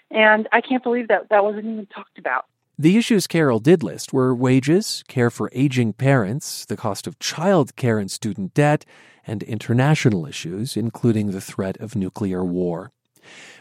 And 0.09 0.47
I 0.51 0.61
can't 0.61 0.83
believe 0.83 1.07
that 1.07 1.29
that 1.29 1.43
wasn't 1.43 1.65
even 1.65 1.85
talked 1.87 2.17
about. 2.17 2.45
The 2.77 2.97
issues 2.97 3.27
Carroll 3.27 3.59
did 3.59 3.83
list 3.83 4.11
were 4.11 4.33
wages, 4.33 5.03
care 5.07 5.29
for 5.29 5.51
aging 5.53 5.93
parents, 5.93 6.65
the 6.65 6.77
cost 6.77 7.05
of 7.05 7.19
child 7.19 7.75
care 7.75 7.99
and 7.99 8.09
student 8.09 8.53
debt, 8.53 8.85
and 9.27 9.43
international 9.43 10.25
issues, 10.25 10.75
including 10.75 11.31
the 11.31 11.41
threat 11.41 11.77
of 11.77 11.95
nuclear 11.95 12.43
war. 12.43 12.91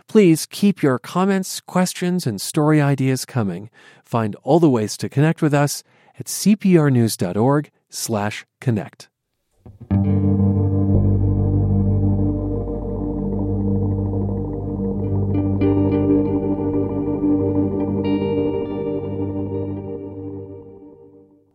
Please 0.08 0.46
keep 0.46 0.82
your 0.82 0.98
comments, 0.98 1.60
questions, 1.60 2.26
and 2.26 2.40
story 2.40 2.80
ideas 2.80 3.24
coming. 3.24 3.70
Find 4.04 4.34
all 4.42 4.58
the 4.58 4.70
ways 4.70 4.96
to 4.96 5.08
connect 5.08 5.42
with 5.42 5.54
us 5.54 5.84
at 6.18 6.26
cprnews.org 6.26 7.70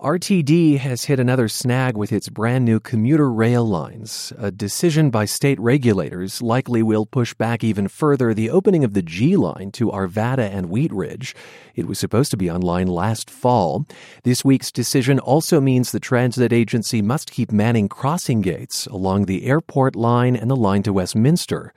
RTD 0.06 0.78
has 0.78 1.06
hit 1.06 1.20
another 1.20 1.48
snag 1.48 1.98
with 1.98 2.12
its 2.12 2.30
brand 2.30 2.63
new 2.63 2.80
commuter 2.80 3.28
rail 3.28 3.65
lines. 3.65 4.32
A 4.38 4.52
decision 4.52 5.10
by 5.10 5.26
state 5.26 5.60
regulators 5.60 6.44
likely 6.44 6.84
will 6.84 7.08
push 7.08 7.34
back 7.34 7.63
even 7.63 7.88
further 7.88 8.32
the 8.32 8.52
opening 8.52 8.84
of 8.84 8.94
the 8.94 9.02
G 9.02 9.36
line 9.36 9.72
to 9.72 9.89
Arvada 9.89 10.48
and 10.48 10.70
Wheat 10.70 10.94
Ridge. 10.94 11.36
It 11.74 11.88
was 11.88 11.98
supposed 11.98 12.30
to 12.30 12.38
be 12.38 12.52
online 12.52 12.86
last 12.86 13.32
fall. 13.32 13.88
This 14.22 14.46
week's 14.46 14.72
decision 14.72 15.18
also 15.18 15.60
means 15.60 15.91
the 15.91 16.00
transit 16.00 16.54
agency 16.54 17.02
must 17.02 17.32
keep 17.32 17.52
manning 17.52 17.89
crossing 17.89 18.41
gates 18.41 18.86
along 18.86 19.26
the 19.26 19.48
airport 19.48 19.96
line 19.96 20.36
and 20.36 20.52
the 20.52 20.56
line 20.56 20.84
to 20.84 20.94
Westminster. 20.94 21.74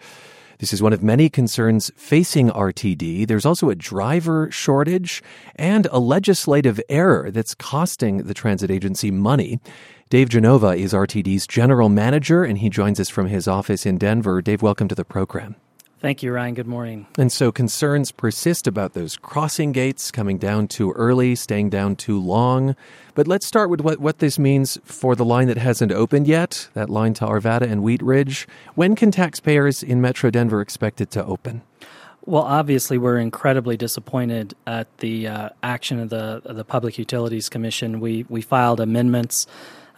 This 0.58 0.72
is 0.72 0.82
one 0.82 0.92
of 0.92 1.04
many 1.04 1.28
concerns 1.28 1.92
facing 1.94 2.50
RTD. 2.50 3.28
There's 3.28 3.46
also 3.46 3.70
a 3.70 3.76
driver 3.76 4.50
shortage 4.50 5.22
and 5.54 5.86
a 5.92 6.00
legislative 6.00 6.80
error 6.88 7.30
that's 7.30 7.54
costing 7.54 8.24
the 8.24 8.34
transit 8.34 8.68
agency 8.68 9.12
money. 9.12 9.60
Dave 10.10 10.30
Genova 10.30 10.70
is 10.70 10.92
RTD's 10.92 11.46
general 11.46 11.88
manager, 11.88 12.42
and 12.42 12.58
he 12.58 12.70
joins 12.70 12.98
us 12.98 13.08
from 13.08 13.28
his 13.28 13.46
office 13.46 13.86
in 13.86 13.98
Denver. 13.98 14.42
Dave, 14.42 14.60
welcome 14.60 14.88
to 14.88 14.96
the 14.96 15.04
program. 15.04 15.54
Thank 16.00 16.22
you, 16.22 16.32
Ryan. 16.32 16.54
Good 16.54 16.68
morning. 16.68 17.08
And 17.18 17.32
so 17.32 17.50
concerns 17.50 18.12
persist 18.12 18.68
about 18.68 18.92
those 18.92 19.16
crossing 19.16 19.72
gates 19.72 20.12
coming 20.12 20.38
down 20.38 20.68
too 20.68 20.92
early, 20.92 21.34
staying 21.34 21.70
down 21.70 21.96
too 21.96 22.20
long. 22.20 22.76
But 23.14 23.26
let's 23.26 23.44
start 23.44 23.68
with 23.68 23.80
what, 23.80 23.98
what 23.98 24.20
this 24.20 24.38
means 24.38 24.78
for 24.84 25.16
the 25.16 25.24
line 25.24 25.48
that 25.48 25.58
hasn't 25.58 25.90
opened 25.90 26.28
yet, 26.28 26.68
that 26.74 26.88
line 26.88 27.14
to 27.14 27.24
Arvada 27.24 27.62
and 27.62 27.82
Wheat 27.82 28.00
Ridge. 28.00 28.46
When 28.76 28.94
can 28.94 29.10
taxpayers 29.10 29.82
in 29.82 30.00
Metro 30.00 30.30
Denver 30.30 30.60
expect 30.60 31.00
it 31.00 31.10
to 31.12 31.24
open? 31.24 31.62
Well, 32.24 32.42
obviously, 32.42 32.98
we're 32.98 33.18
incredibly 33.18 33.76
disappointed 33.76 34.54
at 34.66 34.98
the 34.98 35.26
uh, 35.26 35.48
action 35.62 35.98
of 35.98 36.10
the 36.10 36.42
of 36.44 36.56
the 36.56 36.64
Public 36.64 36.98
Utilities 36.98 37.48
Commission. 37.48 38.00
We 38.00 38.26
we 38.28 38.42
filed 38.42 38.80
amendments 38.80 39.46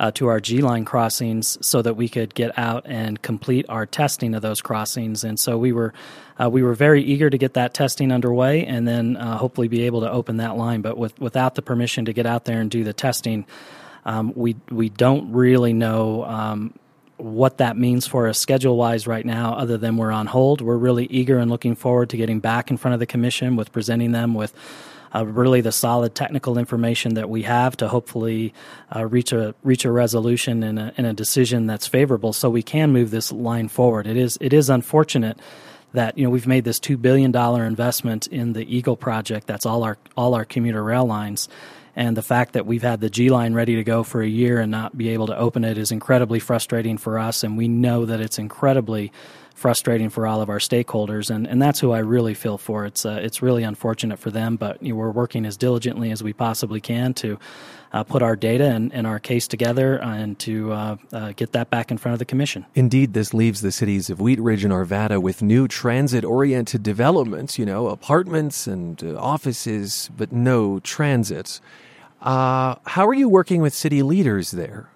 uh, 0.00 0.10
to 0.12 0.28
our 0.28 0.40
G 0.40 0.62
line 0.62 0.86
crossings 0.86 1.58
so 1.64 1.82
that 1.82 1.94
we 1.94 2.08
could 2.08 2.34
get 2.34 2.58
out 2.58 2.86
and 2.86 3.20
complete 3.20 3.66
our 3.68 3.84
testing 3.84 4.34
of 4.34 4.40
those 4.40 4.62
crossings. 4.62 5.22
And 5.22 5.38
so 5.38 5.58
we 5.58 5.72
were 5.72 5.92
uh, 6.40 6.48
we 6.48 6.62
were 6.62 6.72
very 6.72 7.04
eager 7.04 7.28
to 7.28 7.36
get 7.36 7.52
that 7.54 7.74
testing 7.74 8.10
underway 8.10 8.64
and 8.64 8.88
then 8.88 9.18
uh, 9.18 9.36
hopefully 9.36 9.68
be 9.68 9.82
able 9.82 10.00
to 10.00 10.10
open 10.10 10.38
that 10.38 10.56
line. 10.56 10.80
But 10.80 10.96
with, 10.96 11.20
without 11.20 11.54
the 11.54 11.60
permission 11.60 12.06
to 12.06 12.14
get 12.14 12.24
out 12.24 12.46
there 12.46 12.62
and 12.62 12.70
do 12.70 12.82
the 12.82 12.94
testing, 12.94 13.44
um, 14.06 14.32
we 14.34 14.56
we 14.70 14.88
don't 14.88 15.32
really 15.32 15.74
know. 15.74 16.24
Um, 16.24 16.74
what 17.18 17.58
that 17.58 17.76
means 17.76 18.06
for 18.06 18.28
us 18.28 18.38
schedule 18.38 18.78
wise 18.78 19.06
right 19.06 19.26
now, 19.26 19.52
other 19.52 19.76
than 19.76 19.98
we're 19.98 20.10
on 20.10 20.26
hold. 20.26 20.62
We're 20.62 20.78
really 20.78 21.04
eager 21.04 21.36
and 21.36 21.50
looking 21.50 21.74
forward 21.74 22.08
to 22.08 22.16
getting 22.16 22.40
back 22.40 22.70
in 22.70 22.78
front 22.78 22.94
of 22.94 22.98
the 22.98 23.04
commission 23.04 23.56
with 23.56 23.72
presenting 23.72 24.12
them 24.12 24.32
with 24.32 24.54
uh, 25.14 25.26
really 25.26 25.60
the 25.60 25.72
solid 25.72 26.14
technical 26.14 26.58
information 26.58 27.14
that 27.14 27.28
we 27.28 27.42
have 27.42 27.76
to 27.78 27.88
hopefully 27.88 28.54
uh, 28.94 29.04
reach 29.06 29.32
a 29.32 29.54
reach 29.62 29.84
a 29.84 29.90
resolution 29.90 30.62
and 30.62 30.78
a, 30.78 30.92
and 30.96 31.06
a 31.06 31.12
decision 31.12 31.66
that's 31.66 31.86
favorable, 31.86 32.32
so 32.32 32.48
we 32.48 32.62
can 32.62 32.92
move 32.92 33.10
this 33.10 33.32
line 33.32 33.68
forward. 33.68 34.06
It 34.06 34.16
is 34.16 34.38
it 34.40 34.52
is 34.52 34.70
unfortunate 34.70 35.38
that 35.92 36.16
you 36.16 36.24
know 36.24 36.30
we've 36.30 36.46
made 36.46 36.64
this 36.64 36.78
two 36.78 36.96
billion 36.96 37.32
dollar 37.32 37.64
investment 37.64 38.26
in 38.28 38.52
the 38.52 38.64
Eagle 38.74 38.96
project. 38.96 39.46
That's 39.46 39.66
all 39.66 39.82
our 39.82 39.98
all 40.16 40.34
our 40.34 40.44
commuter 40.44 40.82
rail 40.82 41.06
lines. 41.06 41.48
And 41.96 42.16
the 42.16 42.22
fact 42.22 42.52
that 42.52 42.66
we've 42.66 42.82
had 42.82 43.00
the 43.00 43.10
G 43.10 43.30
line 43.30 43.52
ready 43.52 43.74
to 43.76 43.84
go 43.84 44.04
for 44.04 44.22
a 44.22 44.28
year 44.28 44.60
and 44.60 44.70
not 44.70 44.96
be 44.96 45.08
able 45.10 45.26
to 45.26 45.36
open 45.36 45.64
it 45.64 45.76
is 45.76 45.90
incredibly 45.90 46.38
frustrating 46.38 46.98
for 46.98 47.18
us. 47.18 47.42
And 47.42 47.58
we 47.58 47.66
know 47.66 48.06
that 48.06 48.20
it's 48.20 48.38
incredibly 48.38 49.12
frustrating 49.60 50.08
for 50.08 50.26
all 50.26 50.40
of 50.40 50.48
our 50.48 50.58
stakeholders, 50.58 51.28
and, 51.28 51.46
and 51.46 51.60
that's 51.60 51.78
who 51.78 51.92
I 51.92 51.98
really 51.98 52.32
feel 52.32 52.56
for. 52.56 52.86
It's 52.86 53.04
uh, 53.04 53.20
it's 53.22 53.42
really 53.42 53.62
unfortunate 53.62 54.18
for 54.18 54.30
them, 54.30 54.56
but 54.56 54.82
you 54.82 54.90
know, 54.90 54.96
we're 54.96 55.10
working 55.10 55.44
as 55.44 55.58
diligently 55.58 56.10
as 56.10 56.22
we 56.22 56.32
possibly 56.32 56.80
can 56.80 57.12
to 57.14 57.38
uh, 57.92 58.02
put 58.04 58.22
our 58.22 58.36
data 58.36 58.64
and, 58.64 58.92
and, 58.94 59.06
our 59.06 59.18
case 59.18 59.48
together 59.48 60.00
and 60.00 60.38
to 60.38 60.72
uh, 60.72 60.96
uh, 61.12 61.32
get 61.32 61.52
that 61.52 61.70
back 61.70 61.90
in 61.90 61.98
front 61.98 62.12
of 62.12 62.18
the 62.20 62.24
commission. 62.24 62.64
Indeed, 62.74 63.14
this 63.14 63.34
leaves 63.34 63.60
the 63.62 63.72
cities 63.72 64.08
of 64.10 64.20
Wheat 64.20 64.40
Ridge 64.40 64.64
and 64.64 64.72
Arvada 64.72 65.20
with 65.20 65.42
new 65.42 65.66
transit-oriented 65.66 66.82
developments. 66.82 67.58
You 67.58 67.66
know, 67.66 67.88
apartments 67.88 68.66
and 68.66 69.02
uh, 69.02 69.16
offices, 69.16 70.10
but 70.16 70.32
no 70.32 70.80
transit. 70.80 71.60
Uh, 72.22 72.76
how 72.86 73.06
are 73.06 73.14
you 73.14 73.28
working 73.28 73.60
with 73.60 73.74
city 73.74 74.02
leaders 74.02 74.52
there? 74.52 74.88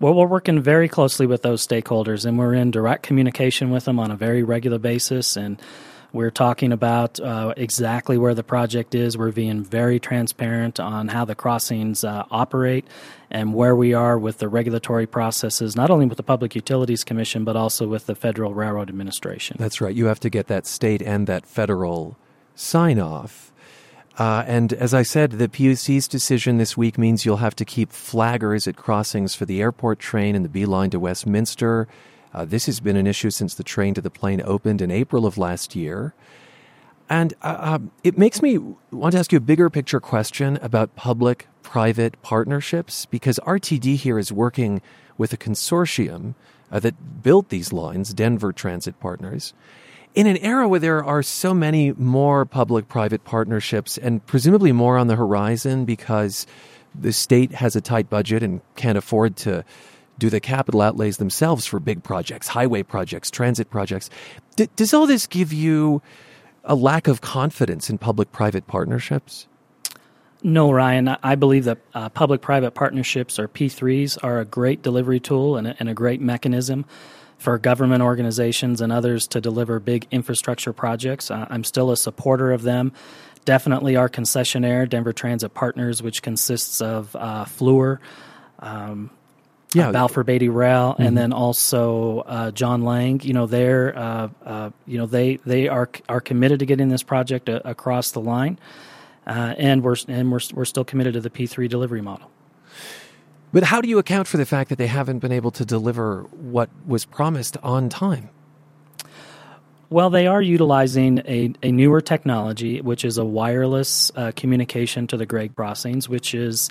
Well, 0.00 0.14
we're 0.14 0.26
working 0.26 0.60
very 0.60 0.88
closely 0.88 1.26
with 1.26 1.42
those 1.42 1.66
stakeholders, 1.66 2.24
and 2.24 2.38
we're 2.38 2.54
in 2.54 2.70
direct 2.70 3.02
communication 3.02 3.70
with 3.70 3.84
them 3.84 3.98
on 3.98 4.12
a 4.12 4.16
very 4.16 4.44
regular 4.44 4.78
basis. 4.78 5.36
And 5.36 5.60
we're 6.12 6.30
talking 6.30 6.70
about 6.70 7.18
uh, 7.18 7.52
exactly 7.56 8.16
where 8.16 8.32
the 8.32 8.44
project 8.44 8.94
is. 8.94 9.18
We're 9.18 9.32
being 9.32 9.64
very 9.64 9.98
transparent 9.98 10.78
on 10.78 11.08
how 11.08 11.24
the 11.24 11.34
crossings 11.34 12.04
uh, 12.04 12.24
operate 12.30 12.86
and 13.28 13.54
where 13.54 13.74
we 13.74 13.92
are 13.92 14.16
with 14.16 14.38
the 14.38 14.48
regulatory 14.48 15.06
processes, 15.06 15.74
not 15.74 15.90
only 15.90 16.06
with 16.06 16.16
the 16.16 16.22
Public 16.22 16.54
Utilities 16.54 17.02
Commission, 17.02 17.44
but 17.44 17.56
also 17.56 17.88
with 17.88 18.06
the 18.06 18.14
Federal 18.14 18.54
Railroad 18.54 18.88
Administration. 18.88 19.56
That's 19.58 19.80
right. 19.80 19.94
You 19.94 20.06
have 20.06 20.20
to 20.20 20.30
get 20.30 20.46
that 20.46 20.64
state 20.64 21.02
and 21.02 21.26
that 21.26 21.44
federal 21.44 22.16
sign 22.54 23.00
off. 23.00 23.52
Uh, 24.18 24.42
and 24.48 24.72
as 24.72 24.92
I 24.92 25.02
said, 25.02 25.32
the 25.32 25.48
PUC's 25.48 26.08
decision 26.08 26.58
this 26.58 26.76
week 26.76 26.98
means 26.98 27.24
you'll 27.24 27.36
have 27.36 27.54
to 27.56 27.64
keep 27.64 27.90
flaggers 27.92 28.66
at 28.66 28.76
crossings 28.76 29.36
for 29.36 29.44
the 29.44 29.62
airport 29.62 30.00
train 30.00 30.34
and 30.34 30.44
the 30.44 30.48
B 30.48 30.66
line 30.66 30.90
to 30.90 30.98
Westminster. 30.98 31.86
Uh, 32.34 32.44
this 32.44 32.66
has 32.66 32.80
been 32.80 32.96
an 32.96 33.06
issue 33.06 33.30
since 33.30 33.54
the 33.54 33.62
train 33.62 33.94
to 33.94 34.00
the 34.00 34.10
plane 34.10 34.42
opened 34.44 34.82
in 34.82 34.90
April 34.90 35.24
of 35.24 35.38
last 35.38 35.76
year. 35.76 36.14
And 37.08 37.32
uh, 37.42 37.56
uh, 37.58 37.78
it 38.02 38.18
makes 38.18 38.42
me 38.42 38.58
want 38.90 39.12
to 39.12 39.18
ask 39.18 39.30
you 39.32 39.38
a 39.38 39.40
bigger 39.40 39.70
picture 39.70 40.00
question 40.00 40.58
about 40.60 40.96
public 40.96 41.46
private 41.62 42.20
partnerships 42.20 43.06
because 43.06 43.38
RTD 43.46 43.96
here 43.96 44.18
is 44.18 44.32
working 44.32 44.82
with 45.16 45.32
a 45.32 45.36
consortium 45.36 46.34
uh, 46.72 46.80
that 46.80 47.22
built 47.22 47.50
these 47.50 47.72
lines, 47.72 48.12
Denver 48.12 48.52
Transit 48.52 48.98
Partners. 49.00 49.54
In 50.18 50.26
an 50.26 50.38
era 50.38 50.66
where 50.66 50.80
there 50.80 51.04
are 51.04 51.22
so 51.22 51.54
many 51.54 51.92
more 51.92 52.44
public 52.44 52.88
private 52.88 53.22
partnerships 53.22 53.96
and 53.96 54.26
presumably 54.26 54.72
more 54.72 54.98
on 54.98 55.06
the 55.06 55.14
horizon 55.14 55.84
because 55.84 56.44
the 56.92 57.12
state 57.12 57.52
has 57.52 57.76
a 57.76 57.80
tight 57.80 58.10
budget 58.10 58.42
and 58.42 58.60
can't 58.74 58.98
afford 58.98 59.36
to 59.36 59.64
do 60.18 60.28
the 60.28 60.40
capital 60.40 60.80
outlays 60.80 61.18
themselves 61.18 61.66
for 61.66 61.78
big 61.78 62.02
projects, 62.02 62.48
highway 62.48 62.82
projects, 62.82 63.30
transit 63.30 63.70
projects. 63.70 64.10
D- 64.56 64.68
does 64.74 64.92
all 64.92 65.06
this 65.06 65.28
give 65.28 65.52
you 65.52 66.02
a 66.64 66.74
lack 66.74 67.06
of 67.06 67.20
confidence 67.20 67.88
in 67.88 67.96
public 67.96 68.32
private 68.32 68.66
partnerships? 68.66 69.46
No, 70.42 70.72
Ryan. 70.72 71.16
I 71.22 71.36
believe 71.36 71.62
that 71.66 71.78
uh, 71.94 72.08
public 72.08 72.40
private 72.40 72.72
partnerships 72.72 73.38
or 73.38 73.46
P3s 73.46 74.18
are 74.24 74.40
a 74.40 74.44
great 74.44 74.82
delivery 74.82 75.20
tool 75.20 75.56
and 75.56 75.68
a, 75.68 75.76
and 75.78 75.88
a 75.88 75.94
great 75.94 76.20
mechanism 76.20 76.86
for 77.38 77.56
government 77.56 78.02
organizations 78.02 78.80
and 78.80 78.92
others 78.92 79.26
to 79.28 79.40
deliver 79.40 79.80
big 79.80 80.06
infrastructure 80.10 80.72
projects. 80.72 81.30
Uh, 81.30 81.46
I'm 81.48 81.64
still 81.64 81.90
a 81.90 81.96
supporter 81.96 82.52
of 82.52 82.62
them. 82.62 82.92
Definitely 83.44 83.96
our 83.96 84.08
concessionaire, 84.08 84.88
Denver 84.88 85.12
Transit 85.12 85.54
Partners, 85.54 86.02
which 86.02 86.20
consists 86.20 86.82
of 86.82 87.16
uh, 87.16 87.44
Fluor, 87.46 87.98
um, 88.58 89.10
yeah, 89.72 89.88
uh, 89.88 89.92
Balfour 89.92 90.24
Beatty 90.24 90.48
Rail, 90.48 90.92
mm-hmm. 90.92 91.02
and 91.02 91.16
then 91.16 91.32
also 91.32 92.20
uh, 92.20 92.50
John 92.50 92.82
Laing. 92.82 93.20
You 93.22 93.32
know, 93.34 93.46
they're 93.46 93.96
uh, 93.96 94.28
uh, 94.44 94.70
you 94.86 94.98
know 94.98 95.06
they 95.06 95.36
they 95.46 95.68
are 95.68 95.88
are 96.08 96.20
committed 96.20 96.58
to 96.58 96.66
getting 96.66 96.88
this 96.88 97.02
project 97.02 97.48
a, 97.48 97.66
across 97.68 98.10
the 98.10 98.20
line, 98.20 98.58
uh, 99.26 99.54
and 99.56 99.82
we're 99.82 99.96
and 100.08 100.32
we're 100.32 100.40
we're 100.52 100.64
still 100.64 100.84
committed 100.84 101.14
to 101.14 101.20
the 101.20 101.30
P 101.30 101.46
three 101.46 101.68
delivery 101.68 102.02
model. 102.02 102.30
But 103.52 103.64
how 103.64 103.80
do 103.80 103.88
you 103.88 103.98
account 103.98 104.28
for 104.28 104.36
the 104.36 104.46
fact 104.46 104.68
that 104.70 104.76
they 104.76 104.86
haven't 104.86 105.20
been 105.20 105.32
able 105.32 105.50
to 105.52 105.64
deliver 105.64 106.22
what 106.32 106.68
was 106.86 107.04
promised 107.04 107.56
on 107.62 107.88
time? 107.88 108.28
Well, 109.90 110.10
they 110.10 110.26
are 110.26 110.42
utilizing 110.42 111.20
a, 111.20 111.54
a 111.62 111.72
newer 111.72 112.02
technology, 112.02 112.82
which 112.82 113.06
is 113.06 113.16
a 113.16 113.24
wireless 113.24 114.12
uh, 114.14 114.32
communication 114.36 115.06
to 115.06 115.16
the 115.16 115.24
grade 115.24 115.56
crossings, 115.56 116.10
which 116.10 116.34
is 116.34 116.68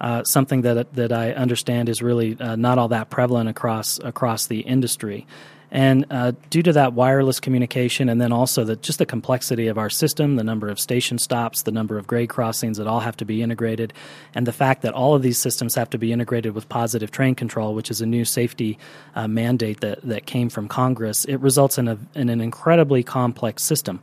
uh, 0.00 0.22
something 0.22 0.62
that 0.62 0.94
that 0.94 1.12
I 1.12 1.32
understand 1.32 1.88
is 1.88 2.00
really 2.00 2.36
uh, 2.40 2.54
not 2.56 2.78
all 2.78 2.88
that 2.88 3.10
prevalent 3.10 3.48
across 3.48 3.98
across 3.98 4.46
the 4.46 4.60
industry. 4.60 5.26
And 5.72 6.04
uh, 6.10 6.32
due 6.50 6.62
to 6.64 6.72
that 6.72 6.94
wireless 6.94 7.38
communication, 7.38 8.08
and 8.08 8.20
then 8.20 8.32
also 8.32 8.64
the, 8.64 8.76
just 8.76 8.98
the 8.98 9.06
complexity 9.06 9.68
of 9.68 9.78
our 9.78 9.90
system, 9.90 10.34
the 10.36 10.44
number 10.44 10.68
of 10.68 10.80
station 10.80 11.18
stops, 11.18 11.62
the 11.62 11.70
number 11.70 11.96
of 11.96 12.06
grade 12.08 12.28
crossings 12.28 12.78
that 12.78 12.88
all 12.88 13.00
have 13.00 13.16
to 13.18 13.24
be 13.24 13.40
integrated, 13.40 13.92
and 14.34 14.46
the 14.46 14.52
fact 14.52 14.82
that 14.82 14.94
all 14.94 15.14
of 15.14 15.22
these 15.22 15.38
systems 15.38 15.76
have 15.76 15.90
to 15.90 15.98
be 15.98 16.12
integrated 16.12 16.54
with 16.54 16.68
positive 16.68 17.12
train 17.12 17.36
control, 17.36 17.74
which 17.74 17.90
is 17.90 18.00
a 18.00 18.06
new 18.06 18.24
safety 18.24 18.78
uh, 19.14 19.28
mandate 19.28 19.80
that, 19.80 20.02
that 20.02 20.26
came 20.26 20.48
from 20.48 20.66
Congress, 20.66 21.24
it 21.26 21.36
results 21.36 21.78
in, 21.78 21.86
a, 21.86 21.98
in 22.14 22.28
an 22.28 22.40
incredibly 22.40 23.04
complex 23.04 23.62
system. 23.62 24.00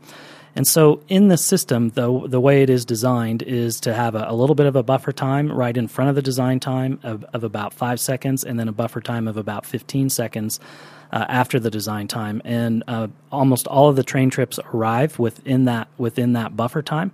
And 0.56 0.67
so, 0.67 1.03
in 1.08 1.27
the 1.27 1.38
system, 1.38 1.89
the 1.89 2.27
the 2.27 2.41
way 2.41 2.63
it 2.63 2.69
is 2.71 2.84
designed 2.84 3.43
is 3.43 3.80
to 3.82 3.93
have 3.93 4.15
a, 4.15 4.25
a, 4.27 4.34
little 4.34 4.56
bit 4.56 4.65
of 4.65 4.75
a 4.75 4.82
buffer 4.82 5.12
time 5.12 5.51
right 5.51 5.77
in 5.77 5.88
front 5.88 6.10
of 6.10 6.15
the 6.15 6.21
design 6.23 6.60
time 6.60 6.99
of, 7.03 7.23
of 7.25 7.43
about 7.43 7.75
five 7.75 7.99
seconds, 7.99 8.43
and 8.43 8.60
then 8.60 8.67
a 8.67 8.71
buffer 8.71 8.99
time 8.99 9.27
of 9.27 9.38
about 9.38 9.67
15 9.67 10.10
seconds 10.10 10.60
uh, 11.12 11.26
after 11.28 11.60
the 11.60 11.70
design 11.70 12.08
time. 12.08 12.41
And 12.46 12.84
uh, 12.88 13.08
almost 13.32 13.67
all 13.67 13.89
of 13.89 13.96
the 13.96 14.04
train 14.04 14.30
trips 14.30 14.60
arrive 14.74 15.20
within 15.20 15.65
that 15.65 15.88
within 15.98 16.34
that 16.34 16.56
buffer 16.56 16.82
time. 16.82 17.12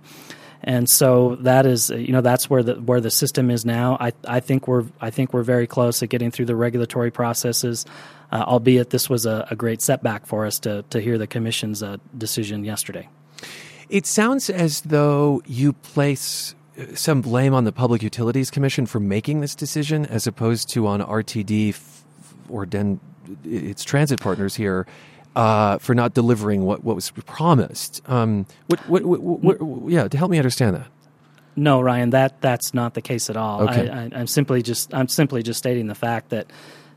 And 0.66 0.88
so 0.88 1.36
that 1.40 1.66
is, 1.66 1.90
you 1.90 2.12
know, 2.12 2.22
that's 2.22 2.48
where 2.48 2.62
the 2.62 2.76
where 2.76 3.00
the 3.00 3.10
system 3.10 3.50
is 3.50 3.66
now. 3.66 3.98
I, 4.00 4.12
I 4.26 4.40
think 4.40 4.66
we're 4.66 4.86
I 4.98 5.10
think 5.10 5.34
we're 5.34 5.42
very 5.42 5.66
close 5.66 6.02
at 6.02 6.08
getting 6.08 6.30
through 6.30 6.46
the 6.46 6.56
regulatory 6.56 7.10
processes, 7.10 7.84
uh, 8.32 8.44
albeit 8.46 8.88
this 8.88 9.10
was 9.10 9.26
a, 9.26 9.46
a, 9.50 9.56
great 9.56 9.82
setback 9.82 10.24
for 10.24 10.46
us 10.46 10.58
to 10.60 10.82
to 10.88 11.02
hear 11.02 11.18
the 11.18 11.26
commission's 11.26 11.82
uh, 11.82 11.98
decision 12.16 12.64
yesterday. 12.64 13.08
It 13.90 14.06
sounds 14.06 14.48
as 14.48 14.80
though 14.80 15.42
you 15.44 15.74
place 15.74 16.54
uh, 16.78 16.94
some 16.94 17.20
blame 17.20 17.52
on 17.52 17.64
the 17.64 17.72
Public 17.72 18.02
Utilities 18.02 18.50
Commission 18.50 18.86
for 18.86 19.00
making 19.00 19.42
this 19.42 19.54
decision 19.54 20.06
as 20.06 20.26
opposed 20.26 20.70
to 20.70 20.86
on 20.86 21.02
RTD 21.02 21.70
f- 21.70 22.04
or 22.48 22.64
Den- 22.64 23.00
its 23.44 23.84
transit 23.84 24.20
partners 24.20 24.54
here 24.54 24.86
uh, 25.36 25.78
for 25.78 25.94
not 25.94 26.14
delivering 26.14 26.64
what, 26.64 26.84
what 26.84 26.94
was 26.94 27.10
promised. 27.10 28.02
Um, 28.08 28.46
what, 28.66 28.80
what, 28.88 29.04
what, 29.04 29.90
yeah, 29.90 30.08
to 30.08 30.16
help 30.16 30.30
me 30.30 30.38
understand 30.38 30.76
that. 30.76 30.86
No, 31.56 31.80
Ryan, 31.80 32.10
that 32.10 32.40
that's 32.40 32.74
not 32.74 32.94
the 32.94 33.02
case 33.02 33.30
at 33.30 33.36
all. 33.36 33.62
Okay. 33.62 33.88
I, 33.88 34.20
am 34.20 34.26
simply 34.26 34.60
just 34.60 34.92
I'm 34.92 35.06
simply 35.06 35.42
just 35.42 35.58
stating 35.58 35.86
the 35.86 35.94
fact 35.94 36.30
that, 36.30 36.50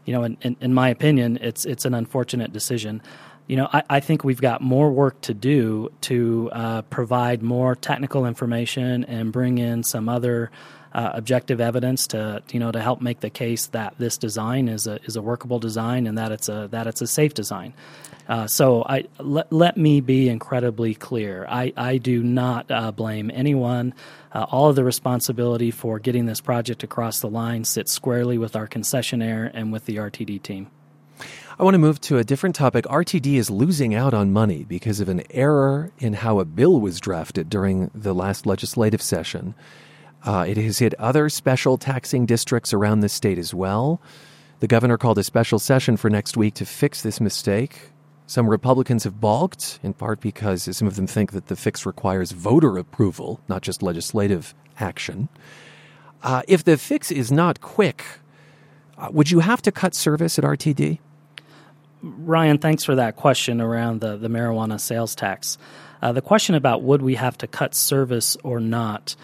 you 0.06 0.14
know, 0.14 0.24
in, 0.24 0.38
in, 0.42 0.58
in 0.62 0.74
my 0.74 0.90
opinion, 0.90 1.38
it's 1.42 1.64
it's 1.66 1.86
an 1.86 1.94
unfortunate 1.94 2.54
decision 2.54 3.02
you 3.48 3.56
know, 3.56 3.70
I, 3.72 3.84
I, 3.90 4.00
think 4.02 4.24
we've 4.24 4.42
got 4.42 4.62
more 4.62 4.92
work 4.92 5.20
to 5.22 5.34
do 5.34 5.90
to 6.02 6.50
uh, 6.52 6.82
provide 6.84 7.42
more 7.42 7.76
technical 7.76 8.26
information 8.26 9.06
and 9.06 9.32
bring 9.32 9.58
in 9.58 9.84
some 9.84 10.10
other 10.10 10.52
uh, 10.98 11.12
objective 11.14 11.62
evidence 11.62 12.08
to 12.08 12.42
you 12.50 12.60
know 12.60 12.72
to 12.72 12.82
help 12.82 13.02
make 13.02 13.20
the 13.20 13.30
case 13.30 13.68
that 13.68 13.94
this 14.00 14.18
design 14.18 14.68
is 14.68 14.88
a 14.88 15.00
is 15.06 15.16
a 15.16 15.22
workable 15.22 15.60
design 15.60 16.08
and 16.08 16.18
that 16.18 16.32
it's 16.32 16.50
a 16.50 16.68
that 16.72 16.88
it's 16.88 17.02
a 17.02 17.08
safe 17.08 17.36
design. 17.36 17.74
Uh, 18.28 18.48
so 18.48 18.84
I 18.84 19.06
let, 19.20 19.54
let 19.54 19.78
me 19.78 20.02
be 20.02 20.28
incredibly 20.28 20.96
clear. 20.96 21.46
I, 21.48 21.72
I 21.78 21.98
do 21.98 22.24
not 22.24 22.70
uh, 22.72 22.92
blame 22.92 23.32
anyone. 23.34 23.94
Uh, 24.34 24.48
all 24.50 24.70
of 24.70 24.76
the 24.76 24.84
responsibility 24.84 25.72
for 25.72 26.00
getting 26.00 26.26
this 26.26 26.42
project 26.42 26.84
across 26.84 27.20
the 27.20 27.30
line 27.30 27.64
sits 27.64 27.92
squarely 27.94 28.38
with 28.38 28.56
our 28.56 28.68
concessionaire 28.68 29.50
and 29.54 29.72
with 29.72 29.86
the 29.86 29.98
RTD 29.98 30.42
team. 30.42 30.68
I 31.60 31.64
want 31.64 31.76
to 31.76 31.80
move 31.80 32.02
to 32.02 32.18
a 32.18 32.24
different 32.24 32.56
topic. 32.56 32.86
RTD 32.86 33.36
is 33.36 33.50
losing 33.50 33.96
out 33.96 34.14
on 34.14 34.34
money 34.34 34.64
because 34.64 35.00
of 35.00 35.10
an 35.10 35.24
error 35.30 35.92
in 35.98 36.14
how 36.14 36.40
a 36.40 36.46
bill 36.46 36.82
was 36.82 37.00
drafted 37.00 37.50
during 37.50 37.90
the 37.96 38.14
last 38.14 38.46
legislative 38.46 39.02
session. 39.02 39.56
Uh, 40.28 40.44
it 40.46 40.58
has 40.58 40.80
hit 40.80 40.94
other 40.96 41.30
special 41.30 41.78
taxing 41.78 42.26
districts 42.26 42.74
around 42.74 43.00
the 43.00 43.08
state 43.08 43.38
as 43.38 43.54
well. 43.54 44.02
The 44.60 44.68
governor 44.68 44.98
called 44.98 45.18
a 45.18 45.24
special 45.24 45.58
session 45.58 45.96
for 45.96 46.10
next 46.10 46.36
week 46.36 46.56
to 46.56 46.66
fix 46.66 47.02
this 47.02 47.22
mistake. 47.22 47.92
Some 48.26 48.50
Republicans 48.50 49.06
have 49.06 49.22
balked, 49.22 49.80
in 49.84 49.94
part 49.94 50.20
because 50.20 50.76
some 50.76 50.86
of 50.86 50.98
them 50.98 51.08
think 51.08 51.32
that 51.32 51.48
the 51.48 51.56
fix 51.56 51.86
requires 51.86 52.34
voter 52.34 52.78
approval, 52.78 53.40
not 53.48 53.62
just 53.62 53.82
legislative 53.82 54.54
action. 54.82 55.30
Uh, 56.22 56.42
if 56.46 56.62
the 56.62 56.78
fix 56.78 57.10
is 57.10 57.32
not 57.32 57.62
quick, 57.62 58.04
uh, 58.98 59.08
would 59.14 59.32
you 59.32 59.40
have 59.40 59.62
to 59.62 59.72
cut 59.72 59.96
service 59.96 60.38
at 60.38 60.44
RTD? 60.44 61.00
Ryan, 62.02 62.58
thanks 62.58 62.84
for 62.84 62.96
that 62.96 63.16
question 63.16 63.62
around 63.62 64.02
the, 64.02 64.18
the 64.18 64.28
marijuana 64.28 64.78
sales 64.78 65.16
tax. 65.16 65.58
Uh, 66.02 66.12
the 66.12 66.22
question 66.22 66.54
about 66.54 66.84
would 66.84 67.02
we 67.02 67.16
have 67.16 67.38
to 67.38 67.48
cut 67.48 67.74
service 67.74 68.36
or 68.44 68.60
not 68.60 69.16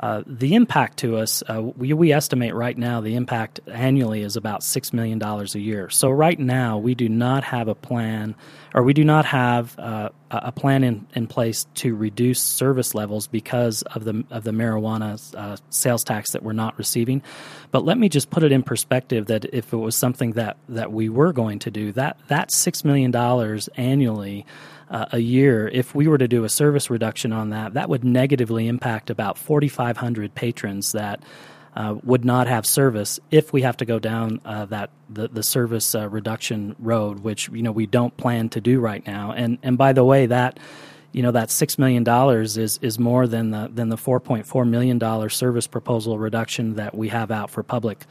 uh, 0.00 0.22
the 0.26 0.54
impact 0.54 0.98
to 0.98 1.18
us, 1.18 1.42
uh, 1.46 1.60
we, 1.60 1.92
we 1.92 2.10
estimate 2.10 2.54
right 2.54 2.76
now 2.76 3.02
the 3.02 3.16
impact 3.16 3.60
annually 3.66 4.22
is 4.22 4.34
about 4.34 4.62
$6 4.62 4.92
million 4.94 5.22
a 5.22 5.58
year. 5.58 5.90
So, 5.90 6.08
right 6.08 6.38
now, 6.38 6.78
we 6.78 6.94
do 6.94 7.06
not 7.06 7.44
have 7.44 7.68
a 7.68 7.74
plan, 7.74 8.34
or 8.74 8.82
we 8.82 8.94
do 8.94 9.04
not 9.04 9.26
have 9.26 9.78
uh, 9.78 10.08
a 10.30 10.52
plan 10.52 10.84
in, 10.84 11.06
in 11.14 11.26
place 11.26 11.66
to 11.74 11.94
reduce 11.94 12.40
service 12.40 12.94
levels 12.94 13.26
because 13.26 13.82
of 13.82 14.04
the, 14.04 14.24
of 14.30 14.42
the 14.42 14.52
marijuana 14.52 15.34
uh, 15.36 15.58
sales 15.68 16.02
tax 16.02 16.32
that 16.32 16.42
we're 16.42 16.52
not 16.52 16.78
receiving. 16.78 17.22
But 17.70 17.84
let 17.84 17.98
me 17.98 18.08
just 18.08 18.30
put 18.30 18.42
it 18.42 18.52
in 18.52 18.62
perspective 18.62 19.26
that 19.26 19.44
if 19.52 19.74
it 19.74 19.76
was 19.76 19.94
something 19.94 20.32
that, 20.32 20.56
that 20.70 20.92
we 20.92 21.10
were 21.10 21.34
going 21.34 21.58
to 21.60 21.70
do, 21.70 21.92
that, 21.92 22.18
that 22.28 22.48
$6 22.48 22.84
million 22.86 23.14
annually 23.76 24.46
uh, 24.90 25.06
a 25.12 25.18
year, 25.18 25.68
if 25.68 25.94
we 25.94 26.08
were 26.08 26.18
to 26.18 26.28
do 26.28 26.44
a 26.44 26.48
service 26.48 26.90
reduction 26.90 27.32
on 27.32 27.50
that, 27.50 27.74
that 27.74 27.88
would 27.88 28.04
negatively 28.04 28.66
impact 28.66 29.08
about 29.08 29.38
4,500 29.38 30.34
patrons 30.34 30.92
that 30.92 31.22
uh, 31.76 31.94
would 32.02 32.24
not 32.24 32.48
have 32.48 32.66
service 32.66 33.20
if 33.30 33.52
we 33.52 33.62
have 33.62 33.76
to 33.76 33.84
go 33.84 34.00
down 34.00 34.40
uh, 34.44 34.64
that 34.66 34.90
the, 35.08 35.28
the 35.28 35.42
service 35.42 35.94
uh, 35.94 36.08
reduction 36.08 36.74
road, 36.80 37.20
which 37.20 37.48
you 37.50 37.62
know 37.62 37.70
we 37.70 37.86
don't 37.86 38.16
plan 38.16 38.48
to 38.48 38.60
do 38.60 38.80
right 38.80 39.06
now. 39.06 39.30
And 39.30 39.58
and 39.62 39.78
by 39.78 39.92
the 39.92 40.02
way, 40.02 40.26
that 40.26 40.58
you 41.12 41.22
know 41.22 41.30
that 41.30 41.50
six 41.50 41.78
million 41.78 42.02
dollars 42.02 42.56
is 42.56 42.78
is 42.82 42.98
more 42.98 43.28
than 43.28 43.52
the 43.52 43.70
than 43.72 43.88
the 43.88 43.96
four 43.96 44.18
point 44.18 44.46
four 44.46 44.64
million 44.64 44.98
dollar 44.98 45.28
service 45.28 45.68
proposal 45.68 46.18
reduction 46.18 46.74
that 46.74 46.96
we 46.96 47.08
have 47.08 47.30
out 47.30 47.50
for 47.50 47.62
public 47.62 48.04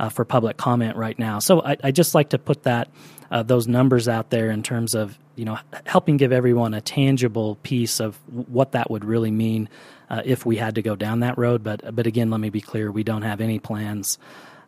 uh, 0.00 0.08
for 0.08 0.24
public 0.24 0.56
comment 0.56 0.96
right 0.96 1.18
now. 1.18 1.38
So 1.38 1.62
I, 1.62 1.76
I 1.84 1.90
just 1.92 2.16
like 2.16 2.30
to 2.30 2.38
put 2.38 2.64
that 2.64 2.88
uh, 3.30 3.44
those 3.44 3.68
numbers 3.68 4.08
out 4.08 4.30
there 4.30 4.50
in 4.50 4.64
terms 4.64 4.96
of 4.96 5.16
you 5.36 5.44
know 5.44 5.58
helping 5.86 6.16
give 6.16 6.32
everyone 6.32 6.74
a 6.74 6.80
tangible 6.80 7.56
piece 7.56 8.00
of 8.00 8.16
what 8.28 8.72
that 8.72 8.90
would 8.90 9.04
really 9.04 9.30
mean 9.30 9.68
uh, 10.10 10.22
if 10.24 10.46
we 10.46 10.56
had 10.56 10.74
to 10.76 10.82
go 10.82 10.96
down 10.96 11.20
that 11.20 11.38
road. 11.38 11.62
But 11.62 11.94
but 11.94 12.06
again, 12.06 12.30
let 12.30 12.40
me 12.40 12.50
be 12.50 12.60
clear: 12.60 12.90
we 12.90 13.02
don't 13.02 13.22
have 13.22 13.40
any 13.40 13.58
plans. 13.58 14.18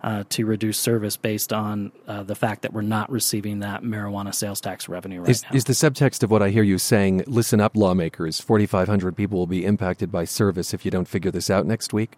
uh, 0.02 0.22
to 0.28 0.46
reduce 0.46 0.78
service 0.78 1.16
based 1.16 1.52
on 1.52 1.90
uh, 2.06 2.22
the 2.22 2.34
fact 2.34 2.62
that 2.62 2.72
we're 2.72 2.82
not 2.82 3.10
receiving 3.10 3.60
that 3.60 3.82
marijuana 3.82 4.32
sales 4.32 4.60
tax 4.60 4.88
revenue 4.88 5.20
right 5.20 5.30
is, 5.30 5.42
now. 5.42 5.48
Is 5.52 5.64
the 5.64 5.72
subtext 5.72 6.22
of 6.22 6.30
what 6.30 6.42
I 6.42 6.50
hear 6.50 6.62
you 6.62 6.78
saying, 6.78 7.24
listen 7.26 7.60
up, 7.60 7.76
lawmakers, 7.76 8.40
4,500 8.40 9.16
people 9.16 9.38
will 9.38 9.46
be 9.46 9.64
impacted 9.64 10.12
by 10.12 10.24
service 10.24 10.72
if 10.72 10.84
you 10.84 10.90
don't 10.90 11.08
figure 11.08 11.30
this 11.30 11.50
out 11.50 11.66
next 11.66 11.92
week? 11.92 12.16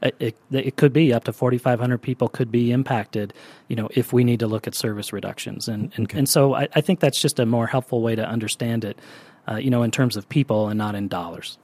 It, 0.00 0.14
it, 0.20 0.36
it, 0.52 0.76
could 0.76 0.92
be 0.92 1.12
up 1.12 1.24
to 1.24 1.32
4,500 1.32 1.98
people 1.98 2.28
could 2.28 2.52
be 2.52 2.70
impacted, 2.70 3.34
you 3.66 3.74
know, 3.74 3.88
if 3.94 4.12
we 4.12 4.22
need 4.22 4.38
to 4.40 4.46
look 4.46 4.68
at 4.68 4.74
service 4.76 5.12
reductions. 5.12 5.66
And, 5.66 5.92
and, 5.96 6.06
okay. 6.06 6.18
and 6.18 6.28
so 6.28 6.54
I, 6.54 6.68
I, 6.76 6.80
think 6.80 7.00
that's 7.00 7.20
just 7.20 7.40
a 7.40 7.46
more 7.46 7.66
helpful 7.66 8.00
way 8.00 8.14
to 8.14 8.24
understand 8.24 8.84
it, 8.84 8.96
uh, 9.48 9.56
you 9.56 9.70
know, 9.70 9.82
in 9.82 9.90
terms 9.90 10.16
of 10.16 10.28
people 10.28 10.68
and 10.68 10.78
not 10.78 10.94
in 10.94 11.08
dollars. 11.08 11.58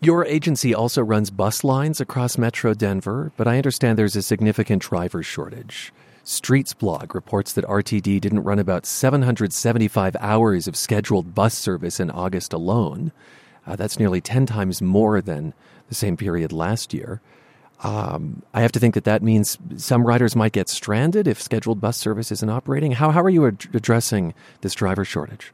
Your 0.00 0.24
agency 0.24 0.74
also 0.74 1.02
runs 1.02 1.30
bus 1.30 1.62
lines 1.62 2.00
across 2.00 2.38
Metro 2.38 2.74
Denver, 2.74 3.32
but 3.36 3.46
I 3.46 3.56
understand 3.56 3.98
there's 3.98 4.16
a 4.16 4.22
significant 4.22 4.82
driver 4.82 5.22
shortage. 5.22 5.92
Streetsblog 6.24 7.14
reports 7.14 7.52
that 7.52 7.64
RTD 7.66 8.20
didn't 8.20 8.44
run 8.44 8.58
about 8.58 8.86
775 8.86 10.16
hours 10.20 10.68
of 10.68 10.76
scheduled 10.76 11.34
bus 11.34 11.54
service 11.54 11.98
in 12.00 12.10
August 12.10 12.52
alone. 12.52 13.12
Uh, 13.66 13.76
that's 13.76 13.98
nearly 13.98 14.20
10 14.20 14.46
times 14.46 14.80
more 14.80 15.20
than 15.20 15.52
the 15.88 15.94
same 15.94 16.16
period 16.16 16.52
last 16.52 16.94
year. 16.94 17.20
Um, 17.82 18.42
I 18.54 18.60
have 18.62 18.72
to 18.72 18.80
think 18.80 18.94
that 18.94 19.04
that 19.04 19.22
means 19.22 19.58
some 19.76 20.06
riders 20.06 20.36
might 20.36 20.52
get 20.52 20.68
stranded 20.68 21.26
if 21.26 21.42
scheduled 21.42 21.80
bus 21.80 21.96
service 21.96 22.30
isn't 22.30 22.48
operating. 22.48 22.92
How, 22.92 23.10
how 23.10 23.22
are 23.22 23.30
you 23.30 23.46
ad- 23.46 23.66
addressing 23.74 24.34
this 24.60 24.74
driver 24.74 25.04
shortage? 25.04 25.52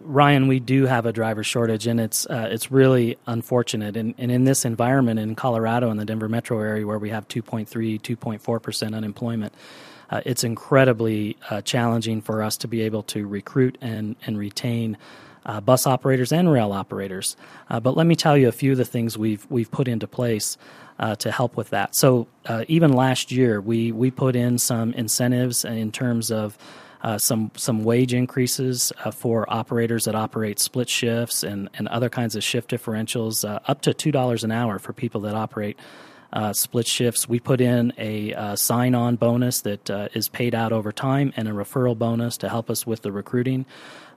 Ryan, 0.00 0.48
we 0.48 0.60
do 0.60 0.86
have 0.86 1.06
a 1.06 1.12
driver 1.12 1.44
shortage, 1.44 1.86
and 1.86 2.00
it's 2.00 2.24
uh, 2.26 2.48
it's 2.50 2.70
really 2.70 3.18
unfortunate. 3.26 3.96
And, 3.98 4.14
and, 4.16 4.30
in 4.30 4.44
this 4.44 4.64
environment 4.64 5.20
in 5.20 5.34
Colorado, 5.34 5.90
in 5.90 5.98
the 5.98 6.06
Denver 6.06 6.28
metro 6.28 6.58
area, 6.58 6.86
where 6.86 6.98
we 6.98 7.10
have 7.10 7.28
2.3, 7.28 7.68
2.4 7.68 8.62
percent 8.62 8.94
unemployment, 8.94 9.52
uh, 10.08 10.22
it's 10.24 10.42
incredibly 10.42 11.36
uh, 11.50 11.60
challenging 11.60 12.22
for 12.22 12.42
us 12.42 12.56
to 12.58 12.68
be 12.68 12.80
able 12.80 13.02
to 13.04 13.26
recruit 13.26 13.76
and 13.82 14.16
and 14.26 14.38
retain 14.38 14.96
uh, 15.46 15.60
bus 15.60 15.86
operators 15.86 16.32
and 16.32 16.50
rail 16.50 16.72
operators. 16.72 17.36
Uh, 17.68 17.80
but 17.80 17.96
let 17.96 18.06
me 18.06 18.14
tell 18.14 18.36
you 18.36 18.48
a 18.48 18.52
few 18.52 18.72
of 18.72 18.78
the 18.78 18.84
things 18.84 19.16
we've 19.16 19.46
we've 19.50 19.70
put 19.70 19.88
into 19.88 20.06
place 20.06 20.56
uh, 20.98 21.14
to 21.16 21.30
help 21.30 21.56
with 21.56 21.70
that. 21.70 21.94
So 21.94 22.28
uh, 22.46 22.64
even 22.68 22.92
last 22.92 23.32
year, 23.32 23.60
we 23.60 23.92
we 23.92 24.10
put 24.10 24.36
in 24.36 24.58
some 24.58 24.92
incentives 24.94 25.64
in 25.64 25.92
terms 25.92 26.30
of. 26.30 26.56
Uh, 27.02 27.16
some 27.16 27.50
some 27.56 27.82
wage 27.82 28.12
increases 28.12 28.92
uh, 29.06 29.10
for 29.10 29.50
operators 29.50 30.04
that 30.04 30.14
operate 30.14 30.58
split 30.58 30.86
shifts 30.86 31.42
and, 31.42 31.70
and 31.78 31.88
other 31.88 32.10
kinds 32.10 32.36
of 32.36 32.44
shift 32.44 32.70
differentials, 32.70 33.42
up 33.66 33.80
to 33.80 33.94
two 33.94 34.12
dollars 34.12 34.44
an 34.44 34.52
hour 34.52 34.78
for 34.78 34.92
people 34.92 35.22
that 35.22 35.34
operate 35.34 35.78
uh, 36.32 36.52
split 36.52 36.86
shifts. 36.86 37.28
We 37.28 37.40
put 37.40 37.60
in 37.60 37.92
a 37.98 38.34
uh, 38.34 38.56
sign 38.56 38.94
on 38.94 39.16
bonus 39.16 39.62
that 39.62 39.90
uh, 39.90 40.08
is 40.14 40.28
paid 40.28 40.54
out 40.54 40.72
over 40.72 40.92
time 40.92 41.32
and 41.36 41.48
a 41.48 41.52
referral 41.52 41.98
bonus 41.98 42.36
to 42.38 42.48
help 42.48 42.70
us 42.70 42.86
with 42.86 43.02
the 43.02 43.12
recruiting. 43.12 43.66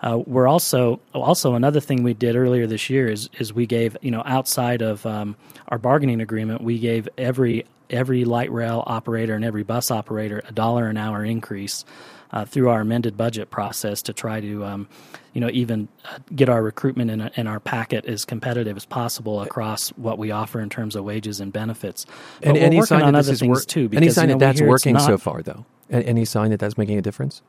Uh, 0.04 0.22
we're 0.28 0.48
also 0.48 1.00
also 1.14 1.56
another 1.56 1.80
thing 1.80 2.04
we 2.04 2.14
did 2.14 2.36
earlier 2.36 2.68
this 2.68 2.90
year 2.90 3.08
is 3.08 3.30
is 3.40 3.54
we 3.54 3.66
gave 3.66 3.96
you 4.02 4.12
know 4.12 4.22
outside 4.26 4.82
of 4.82 5.06
um, 5.06 5.36
our 5.70 5.78
bargaining 5.78 6.20
agreement 6.20 6.62
we 6.62 6.78
gave 6.78 7.08
every 7.18 7.66
every 7.90 8.26
light 8.26 8.52
rail 8.52 8.84
operator 8.86 9.34
and 9.34 9.46
every 9.46 9.64
bus 9.64 9.90
operator 9.90 10.42
a 10.48 10.52
dollar 10.52 10.88
an 10.88 10.98
hour 10.98 11.24
increase 11.24 11.86
uh, 12.34 12.44
through 12.44 12.68
our 12.68 12.82
amended 12.82 13.16
budget 13.16 13.50
process 13.50 14.02
to 14.02 14.12
try 14.12 14.42
to 14.42 14.66
um, 14.66 14.90
you 15.32 15.40
know 15.40 15.50
even 15.54 15.88
uh, 16.04 16.18
get 16.36 16.50
our 16.50 16.62
recruitment 16.62 17.10
in, 17.10 17.22
in, 17.36 17.48
our 17.48 17.60
packet 17.60 18.06
as 18.06 18.26
competitive 18.26 18.76
as 18.76 18.86
possible 18.86 19.42
across 19.42 19.90
what 19.92 20.18
we 20.18 20.32
offer 20.32 20.60
in 20.60 20.70
terms 20.70 20.96
of 20.96 21.06
wages 21.06 21.40
and 21.40 21.54
benefits. 21.54 22.06
But 22.40 22.50
and 22.50 22.58
any 22.58 22.82
sign 22.82 23.04
on 23.04 23.14
that 23.14 23.20
other 23.20 23.28
this 23.28 23.36
is 23.36 23.40
things 23.40 23.60
wor- 23.60 23.62
too. 23.62 23.88
Because, 23.88 24.02
any 24.02 24.12
sign 24.12 24.30
you 24.30 24.36
know, 24.36 24.40
that 24.40 24.58
that's 24.58 24.62
working 24.62 24.94
not, 24.94 25.06
so 25.06 25.18
far, 25.18 25.44
though. 25.44 25.66
Any 25.92 26.26
sign 26.26 26.50
that 26.50 26.60
that's 26.60 26.78
making 26.78 26.98
a 26.98 27.02
difference? 27.04 27.44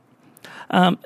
Um, 0.70 0.98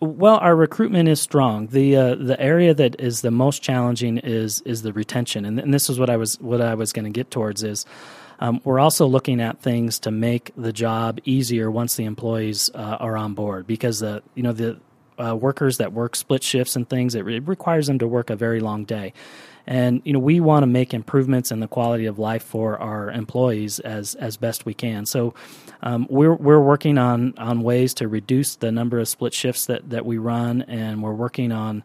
well, 0.00 0.36
our 0.38 0.56
recruitment 0.56 1.08
is 1.08 1.20
strong. 1.20 1.66
the 1.68 1.96
uh, 1.96 2.14
The 2.14 2.40
area 2.40 2.74
that 2.74 3.00
is 3.00 3.20
the 3.20 3.30
most 3.30 3.62
challenging 3.62 4.18
is 4.18 4.60
is 4.62 4.82
the 4.82 4.92
retention, 4.92 5.44
and, 5.44 5.60
and 5.60 5.72
this 5.72 5.90
is 5.90 5.98
what 5.98 6.10
I 6.10 6.16
was 6.16 6.40
what 6.40 6.60
I 6.60 6.74
was 6.74 6.92
going 6.92 7.04
to 7.04 7.10
get 7.10 7.30
towards 7.30 7.62
is. 7.62 7.86
Um, 8.42 8.62
we're 8.64 8.80
also 8.80 9.06
looking 9.06 9.38
at 9.38 9.60
things 9.60 9.98
to 9.98 10.10
make 10.10 10.52
the 10.56 10.72
job 10.72 11.20
easier 11.26 11.70
once 11.70 11.96
the 11.96 12.06
employees 12.06 12.70
uh, 12.74 12.96
are 12.98 13.14
on 13.14 13.34
board, 13.34 13.66
because 13.66 13.98
the 13.98 14.22
you 14.34 14.42
know 14.42 14.52
the 14.52 14.78
uh, 15.18 15.36
workers 15.36 15.76
that 15.76 15.92
work 15.92 16.16
split 16.16 16.42
shifts 16.42 16.74
and 16.74 16.88
things 16.88 17.14
it, 17.14 17.28
it 17.28 17.46
requires 17.46 17.86
them 17.86 17.98
to 17.98 18.08
work 18.08 18.30
a 18.30 18.36
very 18.36 18.60
long 18.60 18.84
day, 18.84 19.12
and 19.66 20.02
you 20.04 20.12
know 20.12 20.18
we 20.18 20.40
want 20.40 20.62
to 20.62 20.66
make 20.66 20.94
improvements 20.94 21.50
in 21.50 21.60
the 21.60 21.68
quality 21.68 22.06
of 22.06 22.18
life 22.18 22.42
for 22.42 22.78
our 22.78 23.10
employees 23.10 23.80
as 23.80 24.14
as 24.16 24.36
best 24.36 24.66
we 24.66 24.74
can. 24.74 25.06
So 25.06 25.34
um, 25.82 26.06
we're 26.10 26.34
we're 26.34 26.62
working 26.62 26.98
on 26.98 27.34
on 27.38 27.62
ways 27.62 27.94
to 27.94 28.08
reduce 28.08 28.56
the 28.56 28.72
number 28.72 28.98
of 28.98 29.08
split 29.08 29.34
shifts 29.34 29.66
that 29.66 29.90
that 29.90 30.04
we 30.04 30.18
run, 30.18 30.62
and 30.62 31.02
we're 31.02 31.14
working 31.14 31.52
on 31.52 31.82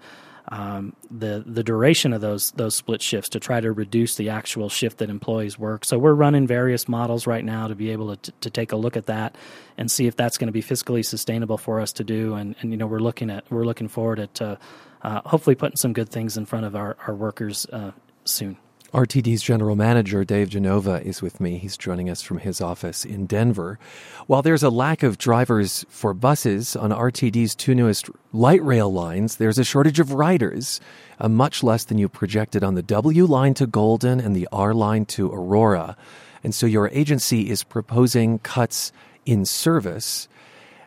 um, 0.50 0.96
the 1.10 1.44
the 1.46 1.64
duration 1.64 2.14
of 2.14 2.22
those 2.22 2.52
those 2.52 2.76
split 2.76 3.02
shifts 3.02 3.30
to 3.30 3.40
try 3.40 3.60
to 3.60 3.72
reduce 3.72 4.16
the 4.16 4.30
actual 4.30 4.70
shift 4.70 5.00
that 5.00 5.10
employees 5.10 5.58
work. 5.58 5.86
So 5.86 5.98
we're 5.98 6.14
running 6.14 6.46
various 6.46 6.88
models 6.88 7.26
right 7.26 7.44
now 7.44 7.68
to 7.68 7.76
be 7.76 7.90
able 7.90 8.16
to, 8.16 8.32
to 8.32 8.50
take 8.50 8.72
a 8.72 8.76
look 8.76 8.96
at 8.96 9.08
that 9.08 9.36
and 9.78 9.90
see 9.90 10.08
if 10.08 10.16
that's 10.16 10.38
going 10.38 10.48
to 10.48 10.54
be 10.54 10.62
fiscally 10.62 11.04
sustainable 11.04 11.58
for 11.58 11.82
us 11.82 11.92
to 11.94 12.04
do. 12.04 12.36
And, 12.36 12.56
and 12.62 12.72
you 12.72 12.78
know 12.78 12.86
we're 12.86 13.00
looking 13.00 13.30
at 13.30 13.44
we're 13.50 13.66
looking 13.66 13.88
forward 13.88 14.20
at 14.20 14.42
uh, 14.42 14.58
uh, 15.06 15.22
hopefully 15.26 15.56
putting 15.56 15.78
some 15.78 15.94
good 15.94 16.10
things 16.10 16.36
in 16.36 16.46
front 16.46 16.66
of 16.66 16.76
our 16.76 16.98
our 17.08 17.14
workers 17.14 17.68
uh, 17.72 17.92
soon. 18.24 18.58
RTD's 18.92 19.44
general 19.44 19.76
manager, 19.76 20.24
Dave 20.24 20.50
Genova, 20.50 21.02
is 21.04 21.22
with 21.22 21.42
me. 21.42 21.58
He's 21.58 21.76
joining 21.76 22.10
us 22.10 22.22
from 22.22 22.38
his 22.38 22.62
office 22.62 23.04
in 23.04 23.26
Denver. 23.26 23.78
While 24.26 24.42
there's 24.42 24.64
a 24.64 24.70
lack 24.70 25.04
of 25.04 25.18
drivers 25.18 25.86
for 25.90 26.14
buses 26.14 26.78
on 26.78 26.92
RTD's 26.92 27.56
two 27.56 27.76
newest 27.76 28.10
light 28.32 28.64
rail 28.64 28.92
lines, 28.92 29.36
there's 29.36 29.60
a 29.60 29.66
shortage 29.66 30.00
of 30.00 30.14
riders, 30.14 30.80
uh, 31.20 31.28
much 31.28 31.62
less 31.62 31.84
than 31.84 31.98
you 31.98 32.08
projected 32.08 32.64
on 32.64 32.76
the 32.76 32.84
W 32.84 33.26
line 33.26 33.54
to 33.56 33.68
Golden 33.68 34.22
and 34.22 34.34
the 34.34 34.48
R 34.52 34.74
line 34.74 35.06
to 35.08 35.30
Aurora. 35.30 35.98
And 36.44 36.56
so 36.56 36.66
your 36.66 36.88
agency 36.90 37.50
is 37.50 37.64
proposing 37.64 38.40
cuts 38.40 38.94
in 39.26 39.44
service. 39.46 40.30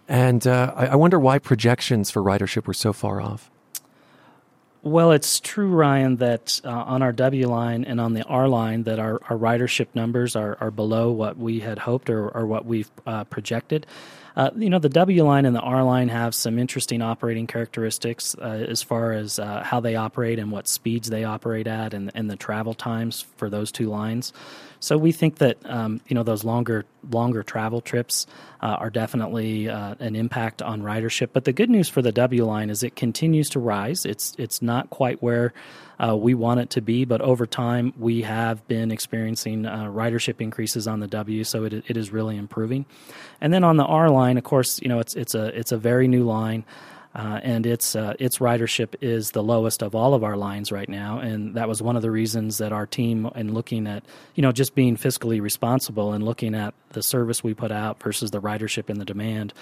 And 0.09 0.47
uh, 0.47 0.73
I, 0.75 0.87
I 0.87 0.95
wonder 0.97 1.21
why 1.21 1.39
projections 1.39 2.11
for 2.11 2.23
ridership 2.23 2.67
were 2.67 2.75
so 2.75 2.95
far 2.95 3.21
off. 3.21 3.51
Well, 4.83 5.11
it's 5.11 5.41
true, 5.41 5.71
Ryan, 5.71 6.17
that 6.17 6.61
uh, 6.65 6.71
on 6.71 7.03
our 7.03 7.13
W 7.13 7.49
line 7.49 7.85
and 7.85 8.01
on 8.01 8.15
the 8.15 8.23
R 8.25 8.47
line, 8.49 8.85
that 8.85 9.01
our, 9.01 9.21
our 9.29 9.37
ridership 9.37 9.89
numbers 9.95 10.37
are, 10.37 10.57
are 10.61 10.71
below 10.71 11.11
what 11.11 11.37
we 11.37 11.59
had 11.61 11.81
hoped 11.81 12.09
or, 12.09 12.29
or 12.29 12.47
what 12.47 12.65
we've 12.65 12.91
uh, 13.05 13.25
projected. 13.25 13.87
Uh, 14.37 14.51
you 14.55 14.71
know, 14.71 14.79
the 14.79 14.89
W 14.89 15.25
line 15.25 15.47
and 15.47 15.57
the 15.57 15.61
R 15.61 15.83
line 15.83 16.09
have 16.09 16.33
some 16.33 16.61
interesting 16.61 17.03
operating 17.03 17.49
characteristics 17.49 18.37
uh, 18.41 18.45
as 18.69 18.81
far 18.81 19.13
as 19.13 19.41
uh, 19.41 19.65
how 19.65 19.81
they 19.81 19.97
operate 19.97 20.39
and 20.39 20.53
what 20.53 20.69
speeds 20.69 21.11
they 21.11 21.25
operate 21.25 21.67
at 21.67 21.93
and, 21.93 22.13
and 22.15 22.31
the 22.31 22.37
travel 22.37 22.73
times 22.73 23.27
for 23.37 23.51
those 23.51 23.73
two 23.73 23.89
lines. 23.89 24.33
So 24.81 24.97
we 24.97 25.13
think 25.13 25.39
that 25.39 25.59
um, 25.65 26.01
you 26.07 26.15
know 26.15 26.23
those 26.23 26.45
longer 26.45 26.85
longer 27.11 27.43
travel 27.43 27.81
trips 27.81 28.27
uh, 28.61 28.67
are 28.67 28.91
definitely 28.91 29.69
uh, 29.69 29.95
an 29.99 30.17
impact 30.17 30.63
on 30.63 30.83
ridership. 30.83 31.31
But 31.33 31.45
the 31.45 31.53
good 31.53 31.71
news 31.71 31.89
for 31.89 32.03
the 32.03 32.13
W 32.13 32.45
line 32.45 32.71
is 32.71 32.83
it 32.83 32.97
continues 32.97 33.51
to 33.51 33.61
rise. 33.61 34.05
It's 34.05 34.35
it's 34.39 34.63
not 34.63 34.91
quite 34.91 35.23
where 35.23 35.53
uh, 35.99 36.17
we 36.17 36.35
want 36.35 36.61
it 36.61 36.71
to 36.71 36.81
be, 36.81 37.05
but 37.05 37.21
over 37.21 37.47
time 37.47 37.93
we 37.99 38.23
have 38.23 38.67
been 38.69 38.91
experiencing 38.91 39.67
uh, 39.67 39.85
ridership 39.87 40.41
increases 40.41 40.87
on 40.87 41.01
the 41.01 41.09
W, 41.09 41.45
so 41.45 41.65
it 41.65 41.73
it 41.73 41.97
is 41.97 42.13
really 42.13 42.37
improving. 42.37 42.87
And 43.41 43.53
then 43.53 43.65
on 43.65 43.77
the 43.77 43.85
R 43.85 44.11
line, 44.11 44.39
of 44.39 44.45
course, 44.45 44.81
you 44.81 44.89
know 44.89 45.01
it's 45.01 45.15
it's 45.15 45.35
a 45.35 45.47
it's 45.59 45.73
a 45.73 45.79
very 45.79 46.09
new 46.09 46.25
line. 46.25 46.65
Uh, 47.15 47.41
and 47.43 47.67
its 47.67 47.97
uh, 47.97 48.15
its 48.19 48.39
ridership 48.39 48.95
is 49.01 49.31
the 49.31 49.43
lowest 49.43 49.83
of 49.83 49.95
all 49.95 50.15
of 50.15 50.23
our 50.23 50.37
lines 50.37 50.71
right 50.71 50.89
now, 50.89 51.19
and 51.19 51.55
that 51.55 51.67
was 51.67 51.81
one 51.83 51.97
of 51.97 52.03
the 52.03 52.11
reasons 52.11 52.59
that 52.59 52.71
our 52.71 52.87
team, 52.87 53.29
in 53.35 53.55
looking 53.55 53.87
at 53.87 54.05
you 54.35 54.43
know 54.43 54.53
just 54.53 54.75
being 54.75 54.97
fiscally 54.97 55.41
responsible 55.41 56.13
and 56.13 56.23
looking 56.23 56.55
at 56.55 56.75
the 56.91 57.03
service 57.03 57.43
we 57.43 57.55
put 57.55 57.73
out 57.73 58.01
versus 58.03 58.31
the 58.31 58.41
ridership 58.41 58.91
and 58.91 59.01
the 59.01 59.07
demand, 59.07 59.55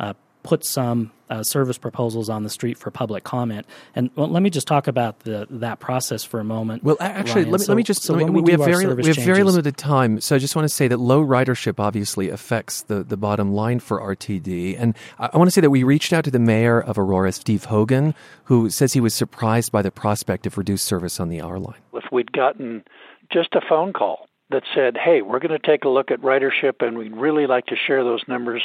uh, 0.00 0.14
put 0.44 0.64
some 0.64 1.10
uh, 1.30 1.42
service 1.42 1.78
proposals 1.78 2.28
on 2.28 2.42
the 2.44 2.50
street 2.50 2.78
for 2.78 2.90
public 2.90 3.24
comment. 3.24 3.66
And 3.96 4.10
well, 4.14 4.28
let 4.28 4.42
me 4.42 4.50
just 4.50 4.68
talk 4.68 4.86
about 4.86 5.20
the, 5.20 5.46
that 5.50 5.80
process 5.80 6.22
for 6.22 6.38
a 6.38 6.44
moment. 6.44 6.84
Well, 6.84 6.96
actually, 7.00 7.46
let 7.46 7.60
me, 7.60 7.64
so, 7.64 7.72
let 7.72 7.76
me 7.76 7.82
just. 7.82 8.02
So 8.02 8.14
let 8.14 8.26
me, 8.26 8.30
we, 8.30 8.42
we 8.42 8.50
have 8.52 8.60
very 8.60 8.86
we 8.86 9.06
have 9.06 9.16
changes, 9.16 9.24
very 9.24 9.42
limited 9.42 9.76
time, 9.76 10.20
so 10.20 10.36
I 10.36 10.38
just 10.38 10.54
want 10.54 10.64
to 10.64 10.74
say 10.74 10.86
that 10.86 10.98
low 10.98 11.24
ridership 11.24 11.80
obviously 11.80 12.28
affects 12.28 12.82
the 12.82 13.02
the 13.02 13.16
bottom 13.16 13.52
line 13.52 13.80
for 13.80 14.00
RTD. 14.00 14.76
And 14.78 14.94
I, 15.18 15.30
I 15.32 15.36
want 15.36 15.48
to 15.48 15.52
say 15.52 15.62
that 15.62 15.70
we 15.70 15.82
reached 15.82 16.12
out 16.12 16.24
to 16.24 16.30
the 16.30 16.38
mayor 16.38 16.80
of 16.80 16.98
Aurora, 16.98 17.32
Steve 17.32 17.64
Hogan, 17.64 18.14
who 18.44 18.70
says 18.70 18.92
he 18.92 19.00
was 19.00 19.14
surprised 19.14 19.72
by 19.72 19.82
the 19.82 19.90
prospect 19.90 20.46
of 20.46 20.56
reduced 20.58 20.84
service 20.84 21.18
on 21.18 21.30
the 21.30 21.40
R 21.40 21.58
line. 21.58 21.80
If 21.94 22.04
we'd 22.12 22.32
gotten 22.32 22.84
just 23.32 23.54
a 23.54 23.60
phone 23.66 23.94
call 23.94 24.28
that 24.50 24.62
said, 24.74 24.96
"Hey, 25.02 25.22
we're 25.22 25.40
going 25.40 25.58
to 25.58 25.66
take 25.66 25.84
a 25.84 25.88
look 25.88 26.10
at 26.10 26.20
ridership, 26.20 26.86
and 26.86 26.98
we'd 26.98 27.16
really 27.16 27.46
like 27.46 27.66
to 27.66 27.76
share 27.76 28.04
those 28.04 28.22
numbers." 28.28 28.62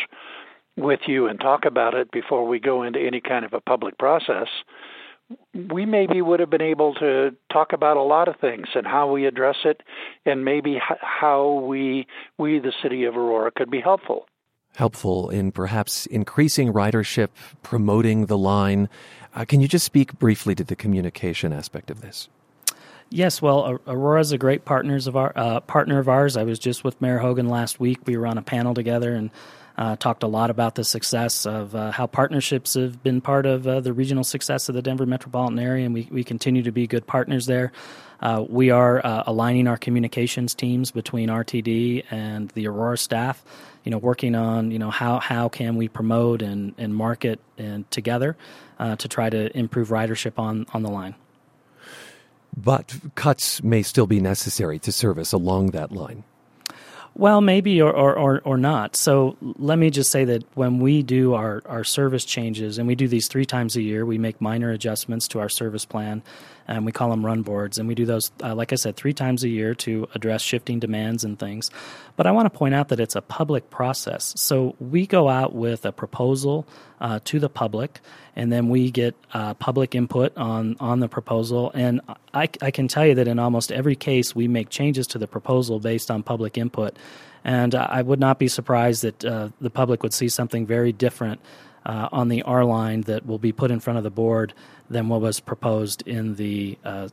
With 0.79 1.01
you 1.07 1.27
and 1.27 1.39
talk 1.39 1.65
about 1.65 1.93
it 1.93 2.11
before 2.11 2.47
we 2.47 2.59
go 2.59 2.83
into 2.83 2.99
any 2.99 3.21
kind 3.21 3.45
of 3.45 3.53
a 3.53 3.61
public 3.61 3.97
process, 3.97 4.47
we 5.53 5.85
maybe 5.85 6.21
would 6.21 6.39
have 6.39 6.49
been 6.49 6.61
able 6.61 6.95
to 6.95 7.35
talk 7.51 7.73
about 7.73 7.97
a 7.97 8.01
lot 8.01 8.27
of 8.27 8.35
things 8.37 8.67
and 8.73 8.87
how 8.87 9.11
we 9.11 9.25
address 9.25 9.57
it, 9.63 9.81
and 10.25 10.43
maybe 10.43 10.79
how 11.01 11.63
we 11.67 12.07
we 12.37 12.59
the 12.59 12.73
city 12.81 13.03
of 13.03 13.15
Aurora 13.15 13.51
could 13.51 13.69
be 13.69 13.81
helpful. 13.81 14.25
Helpful 14.75 15.29
in 15.29 15.51
perhaps 15.51 16.05
increasing 16.07 16.71
ridership, 16.71 17.29
promoting 17.63 18.27
the 18.27 18.37
line. 18.37 18.89
Uh, 19.35 19.45
can 19.45 19.61
you 19.61 19.67
just 19.67 19.85
speak 19.85 20.17
briefly 20.17 20.55
to 20.55 20.63
the 20.63 20.75
communication 20.75 21.53
aspect 21.53 21.91
of 21.91 22.01
this? 22.01 22.29
Yes, 23.11 23.41
well, 23.41 23.79
Aurora 23.87 24.21
is 24.21 24.31
a 24.31 24.37
great 24.37 24.65
partners 24.65 25.07
of 25.07 25.15
our 25.15 25.33
uh, 25.35 25.59
partner 25.61 25.97
of 25.97 26.07
ours. 26.07 26.37
I 26.37 26.43
was 26.43 26.59
just 26.59 26.83
with 26.83 27.01
Mayor 27.01 27.17
Hogan 27.17 27.49
last 27.49 27.79
week. 27.79 27.99
We 28.05 28.15
were 28.17 28.27
on 28.27 28.37
a 28.37 28.43
panel 28.43 28.75
together 28.75 29.15
and 29.15 29.31
uh, 29.79 29.95
talked 29.95 30.23
a 30.23 30.27
lot 30.27 30.49
about 30.49 30.75
the 30.75 30.83
success 30.83 31.45
of 31.45 31.73
uh, 31.73 31.89
how 31.91 32.05
partnerships 32.05 32.73
have 32.73 33.01
been 33.01 33.21
part 33.21 33.45
of 33.45 33.65
uh, 33.65 33.79
the 33.79 33.93
regional 33.93 34.25
success 34.25 34.67
of 34.67 34.75
the 34.75 34.81
Denver 34.81 35.05
metropolitan 35.05 35.57
area, 35.57 35.85
and 35.85 35.93
we, 35.93 36.05
we 36.11 36.21
continue 36.21 36.61
to 36.61 36.71
be 36.71 36.85
good 36.85 37.07
partners 37.07 37.45
there. 37.45 37.71
Uh, 38.19 38.43
we 38.49 38.71
are 38.71 39.03
uh, 39.05 39.23
aligning 39.25 39.67
our 39.67 39.77
communications 39.77 40.53
teams 40.53 40.91
between 40.91 41.29
RTD 41.29 42.03
and 42.11 42.49
the 42.49 42.67
Aurora 42.67 42.97
staff. 42.97 43.41
You 43.85 43.91
know, 43.91 43.97
working 43.97 44.35
on 44.35 44.69
you 44.71 44.79
know 44.79 44.91
how 44.91 45.19
how 45.19 45.47
can 45.47 45.77
we 45.77 45.87
promote 45.87 46.41
and, 46.41 46.75
and 46.77 46.93
market 46.93 47.39
and 47.57 47.89
together 47.89 48.35
to 48.77 49.07
try 49.07 49.29
to 49.29 49.57
improve 49.57 49.87
ridership 49.87 50.37
on 50.37 50.65
on 50.73 50.83
the 50.83 50.91
line. 50.91 51.15
But 52.55 52.93
cuts 53.15 53.63
may 53.63 53.81
still 53.83 54.07
be 54.07 54.19
necessary 54.19 54.79
to 54.79 54.91
service 54.91 55.31
along 55.31 55.67
that 55.71 55.93
line. 55.93 56.25
Well, 57.19 57.41
maybe 57.41 57.81
or, 57.81 57.91
or, 57.91 58.17
or, 58.17 58.41
or, 58.45 58.57
not. 58.57 58.95
So 58.95 59.35
let 59.41 59.77
me 59.77 59.89
just 59.89 60.09
say 60.09 60.23
that 60.23 60.45
when 60.55 60.79
we 60.79 61.03
do 61.03 61.33
our, 61.33 61.61
our 61.65 61.83
service 61.83 62.23
changes, 62.23 62.77
and 62.77 62.87
we 62.87 62.95
do 62.95 63.09
these 63.09 63.27
three 63.27 63.43
times 63.43 63.75
a 63.75 63.81
year, 63.81 64.05
we 64.05 64.17
make 64.17 64.39
minor 64.39 64.71
adjustments 64.71 65.27
to 65.29 65.39
our 65.41 65.49
service 65.49 65.83
plan, 65.83 66.23
and 66.69 66.85
we 66.85 66.91
call 66.91 67.09
them 67.09 67.25
run 67.25 67.41
boards. 67.41 67.79
And 67.79 67.87
we 67.87 67.95
do 67.95 68.05
those, 68.05 68.31
uh, 68.43 68.53
like 68.53 68.71
I 68.71 68.75
said, 68.75 68.95
three 68.95 69.13
times 69.13 69.43
a 69.43 69.49
year 69.49 69.73
to 69.75 70.07
address 70.13 70.41
shifting 70.41 70.79
demands 70.79 71.23
and 71.23 71.37
things. 71.37 71.71
But 72.15 72.27
I 72.27 72.31
want 72.31 72.45
to 72.45 72.55
point 72.55 72.75
out 72.75 72.89
that 72.89 72.99
it's 72.99 73.15
a 73.15 73.21
public 73.21 73.71
process. 73.71 74.33
So 74.37 74.75
we 74.79 75.07
go 75.07 75.29
out 75.29 75.53
with 75.53 75.85
a 75.85 75.91
proposal 75.91 76.67
uh, 77.01 77.19
to 77.25 77.39
the 77.39 77.49
public, 77.49 77.99
and 78.35 78.51
then 78.51 78.69
we 78.69 78.91
get 78.91 79.15
uh, 79.33 79.55
public 79.55 79.95
input 79.95 80.37
on, 80.37 80.77
on 80.79 80.99
the 80.99 81.09
proposal. 81.09 81.71
And 81.73 82.01
I, 82.35 82.49
I 82.61 82.69
can 82.69 82.87
tell 82.87 83.05
you 83.05 83.15
that 83.15 83.27
in 83.27 83.39
almost 83.39 83.71
every 83.71 83.95
case, 83.95 84.35
we 84.35 84.47
make 84.47 84.69
changes 84.69 85.07
to 85.07 85.17
the 85.17 85.27
proposal 85.27 85.79
based 85.79 86.11
on 86.11 86.21
public 86.21 86.55
input. 86.55 86.95
And 87.43 87.73
I 87.73 88.01
would 88.01 88.19
not 88.19 88.37
be 88.37 88.47
surprised 88.47 89.01
that 89.01 89.25
uh, 89.25 89.49
the 89.59 89.69
public 89.69 90.03
would 90.03 90.13
see 90.13 90.29
something 90.29 90.67
very 90.67 90.91
different 90.91 91.39
uh, 91.85 92.09
on 92.11 92.27
the 92.27 92.43
R 92.43 92.65
line 92.65 93.01
that 93.03 93.25
will 93.25 93.39
be 93.39 93.51
put 93.51 93.71
in 93.71 93.79
front 93.79 93.97
of 93.97 94.03
the 94.03 94.09
board 94.11 94.53
than 94.89 95.09
what 95.09 95.21
was 95.21 95.39
proposed 95.39 96.01
in 96.07 96.35
the 96.35 96.77
uh, 96.83 97.09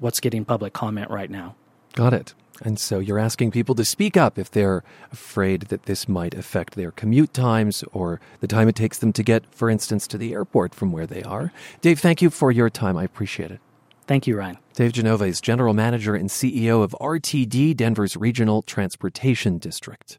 what's 0.00 0.20
getting 0.20 0.44
public 0.44 0.72
comment 0.72 1.10
right 1.10 1.30
now. 1.30 1.54
Got 1.94 2.12
it. 2.12 2.34
And 2.62 2.78
so 2.78 2.98
you're 2.98 3.18
asking 3.18 3.50
people 3.50 3.74
to 3.74 3.84
speak 3.84 4.16
up 4.16 4.38
if 4.38 4.50
they're 4.50 4.82
afraid 5.12 5.62
that 5.62 5.84
this 5.84 6.08
might 6.08 6.34
affect 6.34 6.74
their 6.74 6.90
commute 6.90 7.34
times 7.34 7.84
or 7.92 8.20
the 8.40 8.46
time 8.46 8.68
it 8.68 8.74
takes 8.74 8.98
them 8.98 9.12
to 9.12 9.22
get, 9.22 9.44
for 9.54 9.68
instance, 9.68 10.06
to 10.08 10.18
the 10.18 10.32
airport 10.32 10.74
from 10.74 10.90
where 10.90 11.06
they 11.06 11.22
are. 11.22 11.52
Dave, 11.82 12.00
thank 12.00 12.22
you 12.22 12.30
for 12.30 12.50
your 12.50 12.70
time. 12.70 12.96
I 12.96 13.04
appreciate 13.04 13.50
it. 13.50 13.60
Thank 14.06 14.26
you, 14.26 14.36
Ryan. 14.36 14.58
Dave 14.74 14.92
Genova 14.92 15.24
is 15.24 15.40
General 15.40 15.74
Manager 15.74 16.14
and 16.14 16.30
CEO 16.30 16.82
of 16.82 16.96
RTD, 17.00 17.76
Denver's 17.76 18.16
Regional 18.16 18.62
Transportation 18.62 19.58
District. 19.58 20.18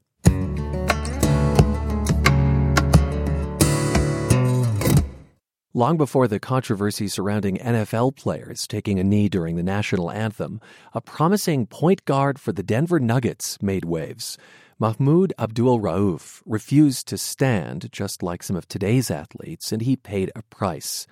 Long 5.78 5.96
before 5.96 6.28
the 6.28 6.40
controversy 6.40 7.08
surrounding 7.08 7.58
NFL 7.58 8.16
players 8.16 8.66
taking 8.66 8.98
a 8.98 9.04
knee 9.04 9.30
during 9.30 9.58
the 9.58 9.62
national 9.62 10.10
anthem, 10.10 10.60
a 10.92 11.02
promising 11.02 11.68
point 11.68 12.04
guard 12.06 12.40
for 12.40 12.52
the 12.52 12.64
Denver 12.64 13.00
Nuggets 13.00 13.62
made 13.62 13.86
waves. 13.86 14.40
Mahmoud 14.80 15.34
Abdul 15.38 15.80
Rauf 15.80 16.42
refused 16.48 17.08
to 17.10 17.18
stand, 17.20 17.92
just 17.92 18.24
like 18.24 18.42
some 18.42 18.56
of 18.56 18.68
today's 18.68 19.12
athletes, 19.12 19.72
and 19.72 19.84
he 19.84 19.96
paid 19.96 20.32
a 20.36 20.42
price. 20.42 21.06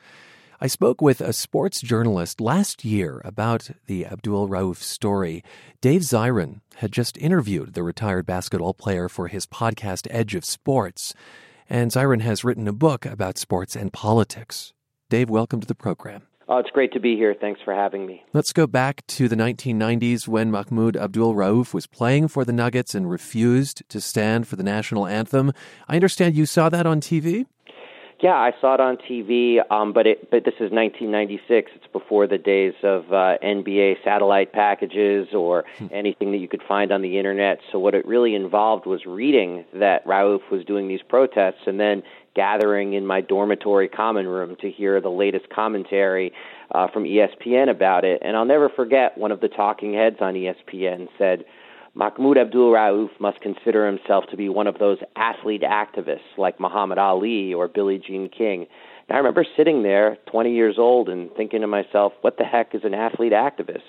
I 0.59 0.65
spoke 0.65 0.99
with 0.99 1.21
a 1.21 1.31
sports 1.31 1.79
journalist 1.79 2.41
last 2.41 2.83
year 2.83 3.21
about 3.23 3.69
the 3.85 4.07
Abdul 4.07 4.49
Rauf 4.49 4.77
story. 4.77 5.43
Dave 5.79 6.01
Zirin 6.01 6.61
had 6.77 6.91
just 6.91 7.19
interviewed 7.19 7.75
the 7.75 7.83
retired 7.83 8.25
basketball 8.25 8.73
player 8.73 9.09
for 9.09 9.27
his 9.27 9.45
podcast 9.45 10.07
Edge 10.09 10.33
of 10.33 10.43
Sports 10.43 11.13
and 11.69 11.91
Zirin 11.91 12.21
has 12.21 12.43
written 12.43 12.67
a 12.67 12.73
book 12.73 13.05
about 13.05 13.37
sports 13.37 13.75
and 13.75 13.91
politics. 13.91 14.73
Dave, 15.09 15.29
welcome 15.29 15.61
to 15.61 15.67
the 15.67 15.75
program. 15.75 16.23
Oh, 16.47 16.57
it's 16.57 16.69
great 16.69 16.93
to 16.93 16.99
be 16.99 17.15
here. 17.15 17.33
Thanks 17.33 17.59
for 17.65 17.73
having 17.73 18.05
me. 18.05 18.23
Let's 18.31 18.53
go 18.53 18.67
back 18.67 19.05
to 19.07 19.27
the 19.27 19.35
1990s 19.35 20.27
when 20.27 20.51
Mahmoud 20.51 20.95
Abdul 20.95 21.33
Rauf 21.33 21.73
was 21.73 21.87
playing 21.87 22.27
for 22.27 22.45
the 22.45 22.53
Nuggets 22.53 22.93
and 22.93 23.09
refused 23.09 23.81
to 23.89 23.99
stand 23.99 24.47
for 24.47 24.55
the 24.55 24.63
national 24.63 25.07
anthem. 25.07 25.51
I 25.87 25.95
understand 25.95 26.35
you 26.35 26.45
saw 26.45 26.69
that 26.69 26.85
on 26.85 27.01
TV? 27.01 27.47
Yeah, 28.21 28.35
I 28.35 28.53
saw 28.61 28.75
it 28.75 28.79
on 28.79 28.97
TV, 28.97 29.59
um, 29.69 29.91
but 29.91 30.07
it 30.07 30.31
but 30.31 30.45
this 30.45 30.53
is 30.55 30.71
1996. 30.71 31.71
It's 31.75 31.87
before 31.91 32.27
the 32.27 32.37
days 32.37 32.73
of 32.81 33.11
uh, 33.11 33.37
NBA 33.43 34.03
satellite 34.05 34.53
packages 34.53 35.33
or 35.33 35.65
hmm. 35.77 35.87
anything 35.91 36.31
that 36.31 36.37
you 36.37 36.47
could 36.47 36.63
find 36.65 36.93
on 36.93 37.01
the 37.01 37.17
internet. 37.17 37.59
So 37.71 37.79
what 37.79 37.93
it 37.93 38.07
really 38.07 38.33
involved 38.33 38.85
was 38.85 39.05
reading 39.05 39.65
that 39.73 40.05
Rauf 40.05 40.49
was 40.49 40.63
doing 40.63 40.87
these 40.87 41.01
protests, 41.01 41.67
and 41.67 41.77
then 41.77 42.03
gathering 42.35 42.93
in 42.93 43.05
my 43.05 43.19
dormitory 43.19 43.89
common 43.89 44.27
room 44.27 44.55
to 44.61 44.71
hear 44.71 45.01
the 45.01 45.09
latest 45.09 45.49
commentary 45.49 46.31
uh, 46.71 46.87
from 46.87 47.03
ESPN 47.03 47.69
about 47.69 48.05
it. 48.05 48.21
And 48.23 48.37
I'll 48.37 48.45
never 48.45 48.69
forget 48.69 49.17
one 49.17 49.31
of 49.31 49.41
the 49.41 49.47
talking 49.49 49.93
heads 49.93 50.17
on 50.21 50.35
ESPN 50.35 51.09
said 51.17 51.45
Mahmoud 51.97 52.37
Abdul 52.37 52.73
Rauf 52.73 53.09
must 53.21 53.39
consider 53.39 53.87
himself 53.87 54.25
to 54.29 54.35
be 54.35 54.49
one 54.49 54.67
of 54.67 54.79
those 54.79 54.97
athlete 55.15 55.61
activists 55.63 56.37
like 56.37 56.59
Muhammad 56.59 56.97
Ali 56.97 57.53
or 57.53 57.69
Billie 57.69 58.01
Jean 58.05 58.27
King. 58.27 58.67
And 59.07 59.15
I 59.15 59.17
remember 59.17 59.45
sitting 59.55 59.81
there, 59.81 60.17
20 60.29 60.53
years 60.53 60.75
old, 60.77 61.07
and 61.07 61.31
thinking 61.37 61.61
to 61.61 61.67
myself, 61.67 62.11
what 62.19 62.37
the 62.37 62.43
heck 62.43 62.75
is 62.75 62.81
an 62.83 62.93
athlete 62.93 63.31
activist? 63.31 63.79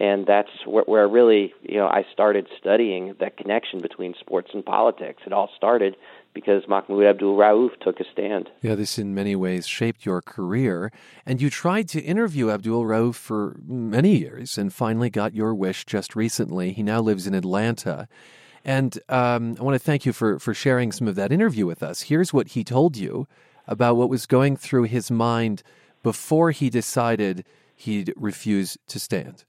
And 0.00 0.26
that's 0.26 0.48
where, 0.64 0.84
where 0.84 1.08
really, 1.08 1.52
you 1.60 1.76
know, 1.76 1.86
I 1.86 2.06
started 2.10 2.48
studying 2.58 3.14
that 3.20 3.36
connection 3.36 3.82
between 3.82 4.14
sports 4.18 4.52
and 4.54 4.64
politics. 4.64 5.22
It 5.26 5.34
all 5.34 5.50
started 5.58 5.94
because 6.36 6.68
Mahmoud 6.68 7.02
Abdul 7.02 7.34
Rauf 7.34 7.70
took 7.80 7.98
a 7.98 8.04
stand. 8.12 8.50
Yeah, 8.60 8.74
this 8.74 8.98
in 8.98 9.14
many 9.14 9.34
ways 9.34 9.66
shaped 9.66 10.04
your 10.04 10.20
career. 10.20 10.92
And 11.24 11.40
you 11.40 11.48
tried 11.48 11.88
to 11.88 12.00
interview 12.02 12.50
Abdul 12.50 12.84
Rauf 12.84 13.14
for 13.14 13.56
many 13.66 14.18
years 14.18 14.58
and 14.58 14.70
finally 14.70 15.08
got 15.08 15.34
your 15.34 15.54
wish 15.54 15.86
just 15.86 16.14
recently. 16.14 16.74
He 16.74 16.82
now 16.82 17.00
lives 17.00 17.26
in 17.26 17.32
Atlanta. 17.32 18.06
And 18.66 18.98
um, 19.08 19.56
I 19.58 19.62
want 19.62 19.76
to 19.76 19.78
thank 19.78 20.04
you 20.04 20.12
for, 20.12 20.38
for 20.38 20.52
sharing 20.52 20.92
some 20.92 21.08
of 21.08 21.14
that 21.14 21.32
interview 21.32 21.64
with 21.64 21.82
us. 21.82 22.02
Here's 22.02 22.34
what 22.34 22.48
he 22.48 22.62
told 22.62 22.98
you 22.98 23.26
about 23.66 23.96
what 23.96 24.10
was 24.10 24.26
going 24.26 24.58
through 24.58 24.84
his 24.84 25.10
mind 25.10 25.62
before 26.02 26.50
he 26.50 26.68
decided 26.68 27.46
he'd 27.74 28.12
refuse 28.14 28.76
to 28.88 29.00
stand. 29.00 29.44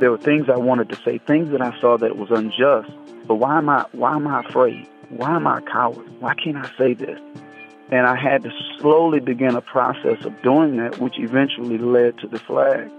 There 0.00 0.10
were 0.10 0.16
things 0.16 0.48
I 0.48 0.56
wanted 0.56 0.88
to 0.88 0.96
say, 1.04 1.18
things 1.18 1.50
that 1.50 1.60
I 1.60 1.78
saw 1.82 1.98
that 1.98 2.16
was 2.16 2.30
unjust. 2.30 2.90
But 3.26 3.34
why 3.34 3.58
am 3.58 3.68
I 3.68 3.84
why 3.92 4.14
am 4.14 4.26
I 4.26 4.40
afraid? 4.40 4.88
Why 5.16 5.36
am 5.36 5.46
I 5.46 5.58
a 5.58 5.62
coward? 5.62 6.06
Why 6.20 6.34
can't 6.34 6.56
I 6.56 6.70
say 6.76 6.94
this? 6.94 7.18
And 7.90 8.06
I 8.06 8.16
had 8.16 8.42
to 8.42 8.50
slowly 8.78 9.20
begin 9.20 9.54
a 9.54 9.60
process 9.60 10.24
of 10.24 10.40
doing 10.42 10.76
that, 10.78 10.98
which 10.98 11.18
eventually 11.18 11.78
led 11.78 12.18
to 12.18 12.26
the 12.26 12.38
flag. 12.38 12.90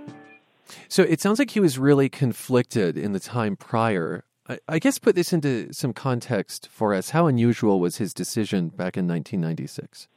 So 0.88 1.04
it 1.04 1.22
sounds 1.22 1.40
like 1.40 1.52
he 1.52 1.60
was 1.60 1.78
really 1.78 2.10
conflicted 2.10 2.98
in 2.98 3.12
the 3.12 3.20
time 3.20 3.56
prior. 3.56 4.24
I, 4.48 4.60
I 4.68 4.80
guess 4.80 5.00
put 5.00 5.16
this 5.16 5.34
into 5.34 5.74
some 5.74 5.94
context 5.94 6.68
for 6.72 6.94
us. 6.94 7.10
How 7.12 7.28
unusual 7.28 7.80
was 7.80 7.98
his 7.98 8.14
decision 8.14 8.70
back 8.70 8.98
in 8.98 9.08
1996? 9.08 10.08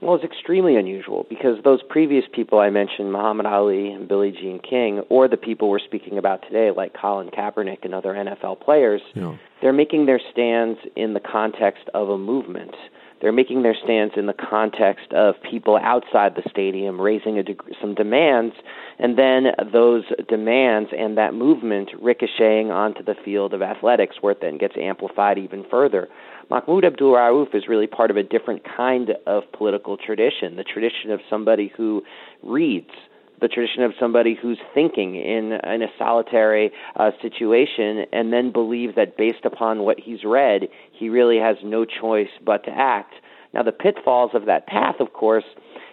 Well, 0.00 0.14
it's 0.14 0.24
extremely 0.24 0.76
unusual 0.76 1.26
because 1.28 1.62
those 1.64 1.80
previous 1.82 2.24
people 2.32 2.60
I 2.60 2.70
mentioned, 2.70 3.12
Muhammad 3.12 3.46
Ali 3.46 3.90
and 3.90 4.06
Billie 4.06 4.30
Jean 4.30 4.60
King, 4.60 5.00
or 5.08 5.26
the 5.26 5.36
people 5.36 5.68
we're 5.68 5.80
speaking 5.80 6.18
about 6.18 6.42
today, 6.42 6.70
like 6.70 6.94
Colin 6.94 7.30
Kaepernick 7.30 7.84
and 7.84 7.94
other 7.94 8.14
NFL 8.14 8.60
players, 8.60 9.02
yeah. 9.14 9.36
they're 9.60 9.72
making 9.72 10.06
their 10.06 10.20
stands 10.32 10.78
in 10.94 11.14
the 11.14 11.20
context 11.20 11.84
of 11.94 12.10
a 12.10 12.18
movement. 12.18 12.74
They're 13.20 13.32
making 13.32 13.62
their 13.62 13.74
stands 13.74 14.14
in 14.16 14.26
the 14.26 14.34
context 14.34 15.12
of 15.12 15.34
people 15.50 15.76
outside 15.76 16.36
the 16.36 16.48
stadium 16.48 17.00
raising 17.00 17.36
a 17.38 17.42
deg- 17.42 17.74
some 17.80 17.94
demands, 17.94 18.54
and 19.00 19.18
then 19.18 19.46
those 19.72 20.04
demands 20.28 20.90
and 20.96 21.18
that 21.18 21.34
movement 21.34 21.90
ricocheting 22.00 22.70
onto 22.70 23.02
the 23.02 23.16
field 23.24 23.54
of 23.54 23.62
athletics, 23.62 24.16
where 24.20 24.32
it 24.32 24.40
then 24.40 24.58
gets 24.58 24.74
amplified 24.76 25.38
even 25.38 25.64
further. 25.68 26.08
Mahmoud 26.50 26.82
Abdul 26.86 27.12
Rauf 27.12 27.54
is 27.54 27.68
really 27.68 27.86
part 27.86 28.10
of 28.10 28.16
a 28.16 28.22
different 28.22 28.62
kind 28.64 29.10
of 29.26 29.42
political 29.52 29.98
tradition, 29.98 30.56
the 30.56 30.64
tradition 30.64 31.10
of 31.10 31.20
somebody 31.28 31.70
who 31.76 32.02
reads, 32.42 32.90
the 33.38 33.48
tradition 33.48 33.82
of 33.82 33.92
somebody 34.00 34.34
who's 34.34 34.58
thinking 34.72 35.14
in 35.14 35.52
in 35.52 35.82
a 35.82 35.88
solitary 35.98 36.72
uh, 36.96 37.10
situation 37.20 38.06
and 38.14 38.32
then 38.32 38.50
believes 38.50 38.94
that 38.96 39.18
based 39.18 39.44
upon 39.44 39.80
what 39.80 40.00
he's 40.00 40.24
read, 40.24 40.68
he 40.90 41.10
really 41.10 41.36
has 41.36 41.56
no 41.62 41.84
choice 41.84 42.30
but 42.44 42.64
to 42.64 42.70
act. 42.70 43.12
Now, 43.52 43.62
the 43.62 43.72
pitfalls 43.72 44.30
of 44.32 44.46
that 44.46 44.66
path, 44.66 44.96
of 45.00 45.12
course, 45.12 45.44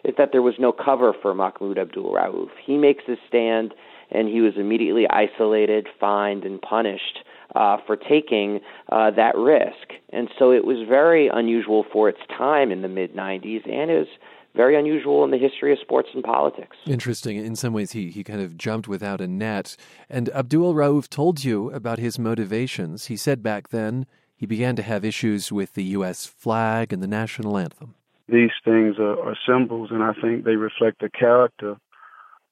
is 0.05 0.15
that 0.17 0.31
there 0.31 0.41
was 0.41 0.55
no 0.57 0.71
cover 0.71 1.13
for 1.21 1.35
Mahmoud 1.35 1.77
Abdul 1.77 2.13
Rauf. 2.13 2.49
He 2.65 2.77
makes 2.77 3.03
his 3.05 3.17
stand, 3.27 3.73
and 4.09 4.29
he 4.29 4.39
was 4.39 4.53
immediately 4.55 5.05
isolated, 5.09 5.87
fined, 5.99 6.45
and 6.45 6.61
punished 6.61 7.19
uh, 7.53 7.77
for 7.85 7.95
taking 7.95 8.59
uh, 8.91 9.11
that 9.11 9.35
risk. 9.35 9.93
And 10.11 10.29
so 10.39 10.51
it 10.51 10.65
was 10.65 10.87
very 10.87 11.27
unusual 11.27 11.85
for 11.91 12.09
its 12.09 12.19
time 12.37 12.71
in 12.71 12.81
the 12.81 12.87
mid 12.87 13.15
90s, 13.15 13.69
and 13.69 13.91
it 13.91 13.99
was 13.99 14.07
very 14.55 14.77
unusual 14.77 15.23
in 15.23 15.31
the 15.31 15.37
history 15.37 15.73
of 15.73 15.79
sports 15.79 16.09
and 16.13 16.23
politics. 16.23 16.77
Interesting. 16.87 17.37
In 17.37 17.55
some 17.55 17.73
ways, 17.73 17.91
he, 17.91 18.09
he 18.09 18.23
kind 18.23 18.41
of 18.41 18.57
jumped 18.57 18.87
without 18.87 19.19
a 19.19 19.27
net. 19.27 19.75
And 20.09 20.29
Abdul 20.29 20.73
Rauf 20.73 21.09
told 21.09 21.43
you 21.43 21.69
about 21.71 21.99
his 21.99 22.17
motivations. 22.17 23.07
He 23.07 23.17
said 23.17 23.43
back 23.43 23.69
then 23.69 24.05
he 24.35 24.45
began 24.45 24.75
to 24.75 24.81
have 24.81 25.05
issues 25.05 25.51
with 25.51 25.73
the 25.73 25.83
U.S. 25.83 26.25
flag 26.25 26.91
and 26.91 27.01
the 27.01 27.07
national 27.07 27.57
anthem. 27.57 27.95
These 28.27 28.51
things 28.63 28.95
are, 28.97 29.19
are 29.19 29.37
symbols, 29.47 29.89
and 29.91 30.03
I 30.03 30.13
think 30.13 30.45
they 30.45 30.55
reflect 30.55 30.99
the 30.99 31.09
character 31.09 31.77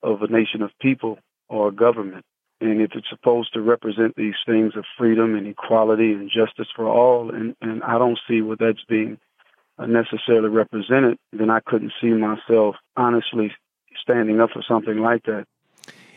of 0.04 0.22
a 0.22 0.28
nation 0.28 0.62
of 0.62 0.72
people 0.80 1.18
or 1.50 1.70
a 1.70 1.72
government. 1.72 2.26
And 2.64 2.82
if 2.82 2.92
it's 2.96 3.10
supposed 3.10 3.54
to 3.54 3.62
represent 3.62 4.16
these 4.16 4.36
things 4.46 4.74
of 4.78 4.86
freedom 4.98 5.36
and 5.36 5.46
equality 5.48 6.14
and 6.14 6.30
justice 6.30 6.70
for 6.74 6.88
all, 6.88 7.30
and, 7.30 7.58
and 7.62 7.84
I 7.84 7.98
don't 7.98 8.18
see 8.26 8.42
what 8.42 8.60
that's 8.60 8.84
being 8.88 9.18
necessarily 9.78 10.48
represented, 10.48 11.18
then 11.34 11.50
I 11.50 11.60
couldn't 11.60 11.92
see 12.00 12.08
myself 12.08 12.78
honestly 12.96 13.52
standing 14.02 14.40
up 14.40 14.52
for 14.52 14.64
something 14.66 15.00
like 15.00 15.24
that. 15.24 15.46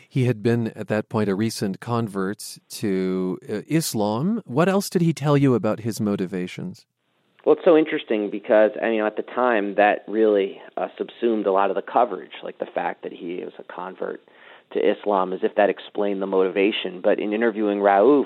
He 0.07 0.23
had 0.23 0.41
been 0.41 0.69
at 0.69 0.87
that 0.87 1.09
point 1.09 1.27
a 1.27 1.35
recent 1.35 1.81
convert 1.81 2.59
to 2.69 3.37
uh, 3.49 3.61
Islam. 3.67 4.41
What 4.45 4.69
else 4.69 4.89
did 4.89 5.01
he 5.01 5.11
tell 5.11 5.35
you 5.35 5.53
about 5.53 5.81
his 5.81 5.99
motivations? 5.99 6.85
Well, 7.43 7.55
it's 7.55 7.65
so 7.65 7.75
interesting 7.75 8.29
because 8.29 8.71
I 8.81 8.89
mean, 8.89 9.01
at 9.01 9.17
the 9.17 9.23
time, 9.23 9.75
that 9.75 10.05
really 10.07 10.61
uh, 10.77 10.87
subsumed 10.97 11.45
a 11.45 11.51
lot 11.51 11.69
of 11.69 11.75
the 11.75 11.81
coverage, 11.81 12.31
like 12.41 12.59
the 12.59 12.65
fact 12.65 13.03
that 13.03 13.11
he 13.11 13.43
was 13.43 13.53
a 13.59 13.63
convert 13.63 14.21
to 14.73 14.79
Islam, 14.79 15.33
as 15.33 15.39
if 15.43 15.55
that 15.55 15.69
explained 15.69 16.21
the 16.21 16.27
motivation. 16.27 17.01
But 17.01 17.19
in 17.19 17.33
interviewing 17.33 17.79
Rauf, 17.79 18.25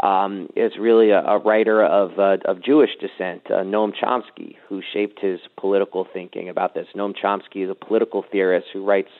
um, 0.00 0.48
is 0.56 0.72
really 0.78 1.10
a, 1.10 1.20
a 1.20 1.38
writer 1.38 1.84
of 1.84 2.18
uh, 2.18 2.38
of 2.46 2.62
Jewish 2.62 2.90
descent, 3.00 3.42
uh, 3.46 3.62
Noam 3.62 3.92
Chomsky, 3.92 4.56
who 4.68 4.80
shaped 4.92 5.20
his 5.20 5.40
political 5.58 6.06
thinking 6.10 6.48
about 6.48 6.74
this. 6.74 6.86
Noam 6.96 7.14
Chomsky 7.14 7.64
is 7.64 7.70
a 7.70 7.74
political 7.74 8.24
theorist 8.30 8.68
who 8.72 8.84
writes 8.84 9.10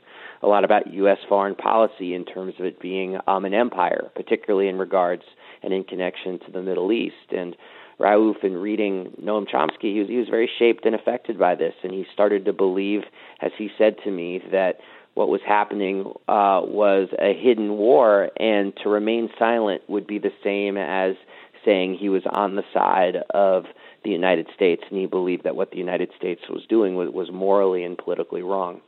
a 0.42 0.46
lot 0.46 0.64
about 0.64 0.92
U.S. 0.92 1.18
foreign 1.28 1.54
policy 1.54 2.14
in 2.14 2.24
terms 2.24 2.54
of 2.58 2.64
it 2.64 2.80
being 2.80 3.18
um, 3.26 3.44
an 3.44 3.54
empire, 3.54 4.10
particularly 4.14 4.68
in 4.68 4.78
regards 4.78 5.22
and 5.62 5.72
in 5.72 5.84
connection 5.84 6.38
to 6.40 6.50
the 6.50 6.62
Middle 6.62 6.90
East. 6.90 7.30
And 7.30 7.54
Rauf, 8.00 8.42
in 8.42 8.56
reading 8.56 9.12
Noam 9.22 9.46
Chomsky, 9.48 9.92
he 9.92 10.00
was, 10.00 10.08
he 10.08 10.16
was 10.16 10.28
very 10.28 10.50
shaped 10.58 10.84
and 10.84 10.94
affected 10.94 11.38
by 11.38 11.54
this, 11.54 11.74
and 11.84 11.92
he 11.92 12.04
started 12.12 12.44
to 12.46 12.52
believe, 12.52 13.02
as 13.40 13.52
he 13.56 13.70
said 13.78 13.96
to 14.04 14.10
me, 14.10 14.42
that 14.50 14.78
what 15.14 15.28
was 15.28 15.40
happening 15.46 16.06
uh, 16.28 16.60
was 16.64 17.08
a 17.18 17.34
hidden 17.34 17.76
war, 17.76 18.30
and 18.38 18.72
to 18.82 18.88
remain 18.88 19.28
silent 19.38 19.82
would 19.88 20.06
be 20.06 20.18
the 20.18 20.32
same 20.42 20.76
as 20.76 21.16
saying 21.64 21.96
he 21.96 22.08
was 22.08 22.22
on 22.30 22.56
the 22.56 22.64
side 22.72 23.16
of 23.30 23.64
the 24.04 24.10
United 24.10 24.48
States, 24.54 24.82
and 24.90 24.98
he 24.98 25.06
believed 25.06 25.44
that 25.44 25.54
what 25.54 25.70
the 25.70 25.76
United 25.76 26.10
States 26.16 26.40
was 26.48 26.66
doing 26.68 26.96
was, 26.96 27.10
was 27.10 27.30
morally 27.30 27.84
and 27.84 27.96
politically 27.96 28.42
wrong. 28.42 28.80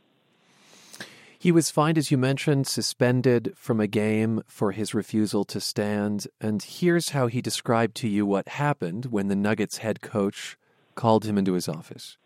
He 1.37 1.51
was 1.51 1.69
fined, 1.69 1.97
as 1.97 2.09
you 2.09 2.17
mentioned, 2.17 2.65
suspended 2.65 3.53
from 3.55 3.79
a 3.79 3.87
game 3.87 4.41
for 4.47 4.71
his 4.71 4.95
refusal 4.95 5.45
to 5.45 5.61
stand. 5.61 6.27
And 6.41 6.63
here's 6.63 7.09
how 7.09 7.27
he 7.27 7.39
described 7.39 7.95
to 7.97 8.07
you 8.07 8.25
what 8.25 8.47
happened 8.47 9.05
when 9.07 9.27
the 9.27 9.35
Nuggets 9.35 9.77
head 9.77 10.01
coach 10.01 10.57
called 10.95 11.25
him 11.25 11.37
into 11.37 11.53
his 11.53 11.69
office. 11.69 12.17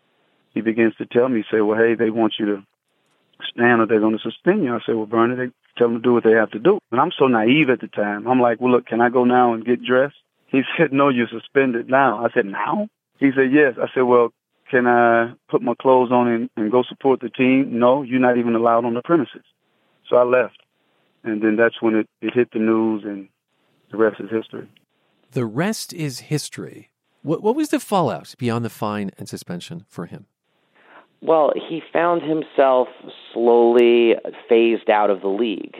He 0.54 0.62
begins 0.62 0.94
to 0.96 1.06
tell 1.06 1.28
me, 1.28 1.44
say, 1.50 1.60
well, 1.60 1.78
hey, 1.78 1.94
they 1.94 2.08
want 2.08 2.34
you 2.38 2.46
to 2.46 2.66
stand 3.48 3.80
or 3.80 3.86
they're 3.86 4.00
going 4.00 4.16
to 4.16 4.22
suspend 4.22 4.64
you. 4.64 4.74
I 4.74 4.80
said, 4.84 4.96
well, 4.96 5.06
Bernie, 5.06 5.36
they 5.36 5.52
tell 5.76 5.88
them 5.88 5.96
to 5.98 6.02
do 6.02 6.12
what 6.12 6.24
they 6.24 6.32
have 6.32 6.50
to 6.52 6.58
do. 6.58 6.78
And 6.90 7.00
I'm 7.00 7.12
so 7.16 7.26
naive 7.26 7.70
at 7.70 7.80
the 7.80 7.88
time. 7.88 8.26
I'm 8.26 8.40
like, 8.40 8.60
well, 8.60 8.72
look, 8.72 8.86
can 8.86 9.00
I 9.00 9.08
go 9.08 9.24
now 9.24 9.54
and 9.54 9.64
get 9.64 9.84
dressed? 9.84 10.16
He 10.46 10.62
said, 10.78 10.92
no, 10.92 11.08
you're 11.08 11.28
suspended 11.28 11.88
now. 11.88 12.24
I 12.24 12.30
said, 12.32 12.46
now? 12.46 12.88
He 13.18 13.30
said, 13.34 13.52
yes. 13.52 13.74
I 13.80 13.86
said, 13.94 14.02
well, 14.02 14.32
can 14.70 14.86
I 14.86 15.32
put 15.48 15.62
my 15.62 15.74
clothes 15.80 16.12
on 16.12 16.28
and, 16.28 16.50
and 16.56 16.70
go 16.70 16.82
support 16.82 17.20
the 17.20 17.28
team? 17.28 17.78
No, 17.78 18.02
you're 18.02 18.20
not 18.20 18.38
even 18.38 18.54
allowed 18.54 18.84
on 18.84 18.94
the 18.94 19.02
premises. 19.02 19.42
So 20.08 20.16
I 20.16 20.22
left. 20.22 20.58
And 21.22 21.42
then 21.42 21.56
that's 21.56 21.82
when 21.82 21.94
it, 21.96 22.08
it 22.22 22.32
hit 22.34 22.50
the 22.52 22.58
news, 22.58 23.02
and 23.04 23.28
the 23.90 23.98
rest 23.98 24.20
is 24.20 24.30
history. 24.30 24.68
The 25.32 25.44
rest 25.44 25.92
is 25.92 26.20
history. 26.20 26.92
What, 27.22 27.42
what 27.42 27.54
was 27.54 27.68
the 27.68 27.80
fallout 27.80 28.34
beyond 28.38 28.64
the 28.64 28.70
fine 28.70 29.10
and 29.18 29.28
suspension 29.28 29.84
for 29.88 30.06
him? 30.06 30.26
Well, 31.22 31.52
he 31.54 31.82
found 31.92 32.22
himself 32.22 32.88
slowly 33.32 34.14
phased 34.48 34.88
out 34.88 35.10
of 35.10 35.20
the 35.20 35.28
league. 35.28 35.76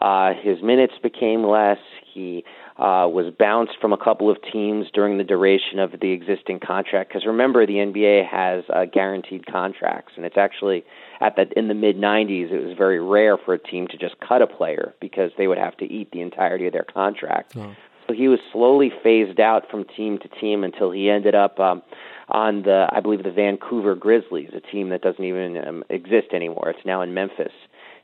Uh, 0.00 0.32
his 0.34 0.62
minutes 0.62 0.94
became 1.02 1.44
less. 1.44 1.78
He 2.12 2.44
uh, 2.76 3.06
was 3.06 3.32
bounced 3.38 3.74
from 3.80 3.92
a 3.92 3.96
couple 3.96 4.30
of 4.30 4.38
teams 4.52 4.86
during 4.92 5.18
the 5.18 5.24
duration 5.24 5.78
of 5.78 5.92
the 6.00 6.10
existing 6.12 6.60
contract. 6.60 7.10
Because 7.10 7.26
remember, 7.26 7.66
the 7.66 7.74
NBA 7.74 8.26
has 8.28 8.64
uh, 8.70 8.86
guaranteed 8.86 9.46
contracts, 9.46 10.12
and 10.16 10.24
it's 10.24 10.38
actually 10.38 10.84
at 11.20 11.36
that 11.36 11.52
in 11.54 11.68
the 11.68 11.74
mid 11.74 11.96
'90s, 11.96 12.50
it 12.50 12.64
was 12.64 12.76
very 12.76 13.00
rare 13.00 13.36
for 13.36 13.54
a 13.54 13.58
team 13.58 13.86
to 13.88 13.96
just 13.96 14.14
cut 14.20 14.42
a 14.42 14.46
player 14.46 14.94
because 15.00 15.30
they 15.36 15.46
would 15.46 15.58
have 15.58 15.76
to 15.78 15.84
eat 15.84 16.10
the 16.12 16.20
entirety 16.20 16.66
of 16.66 16.72
their 16.72 16.86
contract. 16.86 17.54
Oh. 17.56 17.74
He 18.12 18.28
was 18.28 18.38
slowly 18.52 18.90
phased 19.02 19.40
out 19.40 19.70
from 19.70 19.84
team 19.84 20.18
to 20.18 20.28
team 20.28 20.64
until 20.64 20.90
he 20.90 21.10
ended 21.10 21.34
up 21.34 21.58
um, 21.58 21.82
on 22.28 22.62
the, 22.62 22.86
I 22.90 23.00
believe, 23.00 23.22
the 23.22 23.30
Vancouver 23.30 23.94
Grizzlies, 23.94 24.50
a 24.54 24.60
team 24.60 24.90
that 24.90 25.02
doesn't 25.02 25.24
even 25.24 25.56
um, 25.66 25.84
exist 25.90 26.28
anymore. 26.32 26.70
It's 26.70 26.86
now 26.86 27.02
in 27.02 27.14
Memphis. 27.14 27.52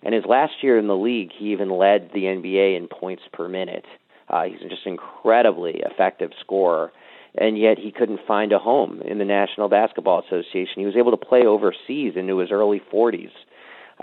And 0.02 0.14
his 0.14 0.24
last 0.24 0.62
year 0.62 0.78
in 0.78 0.88
the 0.88 0.96
league, 0.96 1.30
he 1.36 1.52
even 1.52 1.70
led 1.70 2.10
the 2.12 2.24
NBA 2.24 2.76
in 2.76 2.88
points 2.88 3.22
per 3.32 3.48
minute. 3.48 3.84
Uh, 4.28 4.44
he's 4.44 4.60
just 4.68 4.86
an 4.86 4.92
incredibly 4.92 5.82
effective 5.84 6.30
scorer, 6.40 6.92
and 7.36 7.58
yet 7.58 7.78
he 7.78 7.92
couldn't 7.92 8.20
find 8.26 8.52
a 8.52 8.58
home 8.58 9.00
in 9.02 9.18
the 9.18 9.24
National 9.24 9.68
Basketball 9.68 10.22
Association. 10.26 10.74
He 10.76 10.86
was 10.86 10.96
able 10.96 11.12
to 11.12 11.16
play 11.16 11.46
overseas 11.46 12.14
into 12.16 12.38
his 12.38 12.50
early 12.50 12.82
40s. 12.92 13.30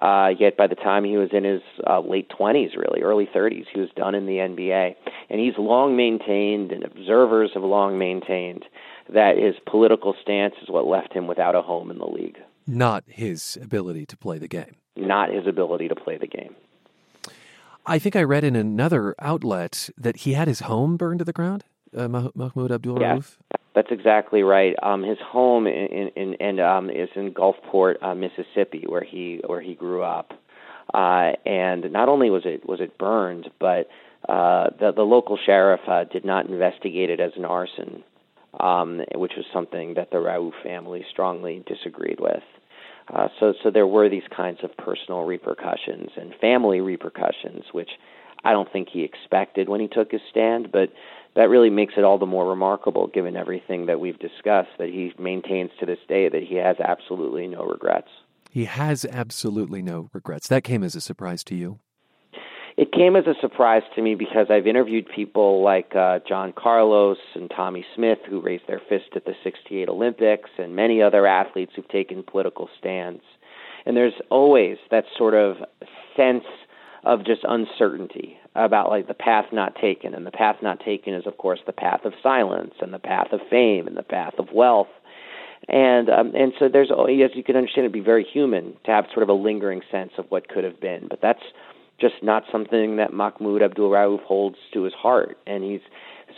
Uh, 0.01 0.29
yet 0.39 0.57
by 0.57 0.67
the 0.67 0.75
time 0.75 1.03
he 1.03 1.17
was 1.17 1.29
in 1.31 1.43
his 1.43 1.61
uh, 1.87 1.99
late 1.99 2.29
20s, 2.29 2.75
really 2.75 3.01
early 3.01 3.27
30s, 3.27 3.65
he 3.71 3.79
was 3.79 3.89
done 3.95 4.15
in 4.15 4.25
the 4.25 4.37
NBA. 4.37 4.95
And 5.29 5.39
he's 5.39 5.53
long 5.57 5.95
maintained, 5.95 6.71
and 6.71 6.83
observers 6.83 7.51
have 7.53 7.63
long 7.63 7.97
maintained 7.97 8.65
that 9.13 9.37
his 9.37 9.55
political 9.69 10.15
stance 10.21 10.55
is 10.61 10.69
what 10.69 10.87
left 10.87 11.13
him 11.13 11.27
without 11.27 11.55
a 11.55 11.61
home 11.61 11.91
in 11.91 11.99
the 11.99 12.07
league. 12.07 12.37
Not 12.65 13.03
his 13.07 13.57
ability 13.61 14.05
to 14.07 14.17
play 14.17 14.37
the 14.39 14.47
game. 14.47 14.75
Not 14.95 15.29
his 15.29 15.45
ability 15.45 15.89
to 15.89 15.95
play 15.95 16.17
the 16.17 16.27
game. 16.27 16.55
I 17.85 17.99
think 17.99 18.15
I 18.15 18.23
read 18.23 18.43
in 18.43 18.55
another 18.55 19.13
outlet 19.19 19.89
that 19.97 20.17
he 20.17 20.33
had 20.33 20.47
his 20.47 20.61
home 20.61 20.95
burned 20.95 21.19
to 21.19 21.25
the 21.25 21.33
ground. 21.33 21.65
Uh, 21.95 22.07
Mahmoud 22.07 22.71
Abdul 22.71 23.01
yeah, 23.01 23.17
Rauf. 23.17 23.37
That's 23.75 23.89
exactly 23.91 24.43
right. 24.43 24.75
Um, 24.83 25.03
his 25.03 25.17
home 25.25 25.65
in, 25.67 26.09
in, 26.15 26.33
in 26.35 26.59
um, 26.59 26.89
is 26.89 27.09
in 27.15 27.33
Gulfport, 27.33 27.95
uh, 28.03 28.13
Mississippi, 28.13 28.85
where 28.87 29.03
he 29.03 29.41
where 29.45 29.61
he 29.61 29.73
grew 29.73 30.03
up. 30.03 30.31
Uh, 30.93 31.31
and 31.45 31.91
not 31.91 32.09
only 32.09 32.29
was 32.29 32.43
it 32.45 32.67
was 32.67 32.79
it 32.81 32.97
burned, 32.97 33.49
but 33.59 33.87
uh, 34.29 34.69
the 34.79 34.91
the 34.95 35.01
local 35.01 35.37
sheriff 35.43 35.81
uh, 35.87 36.03
did 36.03 36.23
not 36.23 36.47
investigate 36.47 37.09
it 37.09 37.19
as 37.19 37.31
an 37.35 37.45
arson, 37.45 38.03
um, 38.59 39.01
which 39.15 39.33
was 39.35 39.45
something 39.51 39.95
that 39.95 40.11
the 40.11 40.17
Rauf 40.17 40.51
family 40.61 41.03
strongly 41.09 41.63
disagreed 41.65 42.19
with. 42.19 42.43
Uh, 43.13 43.27
so, 43.39 43.53
so 43.61 43.69
there 43.69 43.87
were 43.87 44.07
these 44.09 44.23
kinds 44.35 44.59
of 44.63 44.75
personal 44.77 45.23
repercussions 45.23 46.09
and 46.15 46.33
family 46.39 46.79
repercussions, 46.79 47.65
which 47.73 47.89
I 48.45 48.51
don't 48.51 48.71
think 48.71 48.89
he 48.89 49.03
expected 49.03 49.67
when 49.67 49.81
he 49.81 49.87
took 49.87 50.11
his 50.11 50.21
stand, 50.29 50.71
but 50.71 50.89
that 51.35 51.49
really 51.49 51.69
makes 51.69 51.93
it 51.97 52.03
all 52.03 52.17
the 52.17 52.25
more 52.25 52.47
remarkable 52.47 53.07
given 53.07 53.35
everything 53.35 53.87
that 53.87 53.99
we've 53.99 54.19
discussed 54.19 54.69
that 54.77 54.89
he 54.89 55.13
maintains 55.17 55.71
to 55.79 55.85
this 55.85 55.99
day 56.07 56.29
that 56.29 56.43
he 56.43 56.55
has 56.55 56.77
absolutely 56.79 57.47
no 57.47 57.63
regrets. 57.63 58.09
He 58.51 58.65
has 58.65 59.05
absolutely 59.05 59.81
no 59.81 60.09
regrets. 60.13 60.47
That 60.47 60.63
came 60.63 60.83
as 60.83 60.95
a 60.95 61.01
surprise 61.01 61.43
to 61.45 61.55
you. 61.55 61.79
It 62.75 62.91
came 62.91 63.15
as 63.15 63.25
a 63.27 63.35
surprise 63.39 63.83
to 63.95 64.01
me 64.01 64.15
because 64.15 64.47
I've 64.49 64.65
interviewed 64.65 65.07
people 65.13 65.63
like 65.63 65.95
uh, 65.95 66.19
John 66.27 66.53
Carlos 66.53 67.17
and 67.35 67.49
Tommie 67.49 67.85
Smith 67.95 68.19
who 68.27 68.41
raised 68.41 68.67
their 68.67 68.81
fist 68.89 69.15
at 69.15 69.25
the 69.25 69.35
68 69.43 69.89
Olympics 69.89 70.49
and 70.57 70.75
many 70.75 71.01
other 71.01 71.27
athletes 71.27 71.73
who've 71.75 71.87
taken 71.87 72.23
political 72.23 72.69
stands. 72.79 73.21
And 73.85 73.95
there's 73.95 74.13
always 74.31 74.77
that 74.89 75.05
sort 75.17 75.35
of 75.35 75.57
sense 76.15 76.45
of 77.03 77.25
just 77.25 77.41
uncertainty 77.43 78.37
about 78.55 78.89
like 78.89 79.07
the 79.07 79.13
path 79.13 79.45
not 79.51 79.75
taken. 79.75 80.13
And 80.13 80.25
the 80.25 80.31
path 80.31 80.57
not 80.61 80.79
taken 80.79 81.13
is 81.13 81.27
of 81.27 81.37
course 81.37 81.59
the 81.65 81.73
path 81.73 82.01
of 82.05 82.13
silence 82.21 82.73
and 82.81 82.93
the 82.93 82.99
path 82.99 83.27
of 83.31 83.39
fame 83.49 83.87
and 83.87 83.97
the 83.97 84.03
path 84.03 84.33
of 84.37 84.47
wealth. 84.53 84.87
And 85.67 86.09
um, 86.09 86.33
and 86.35 86.53
so 86.59 86.67
there's 86.71 86.91
as 86.91 87.31
you 87.35 87.43
can 87.43 87.55
understand 87.55 87.85
it'd 87.85 87.93
be 87.93 87.99
very 87.99 88.25
human 88.25 88.75
to 88.85 88.91
have 88.91 89.05
sort 89.13 89.23
of 89.23 89.29
a 89.29 89.33
lingering 89.33 89.81
sense 89.91 90.11
of 90.17 90.25
what 90.29 90.49
could 90.49 90.63
have 90.63 90.79
been. 90.79 91.07
But 91.09 91.19
that's 91.21 91.43
just 91.99 92.15
not 92.21 92.43
something 92.51 92.97
that 92.97 93.13
Mahmoud 93.13 93.61
Abdul 93.61 93.89
Rauf 93.89 94.21
holds 94.23 94.57
to 94.73 94.83
his 94.83 94.93
heart, 94.93 95.37
and 95.47 95.63
he's 95.63 95.81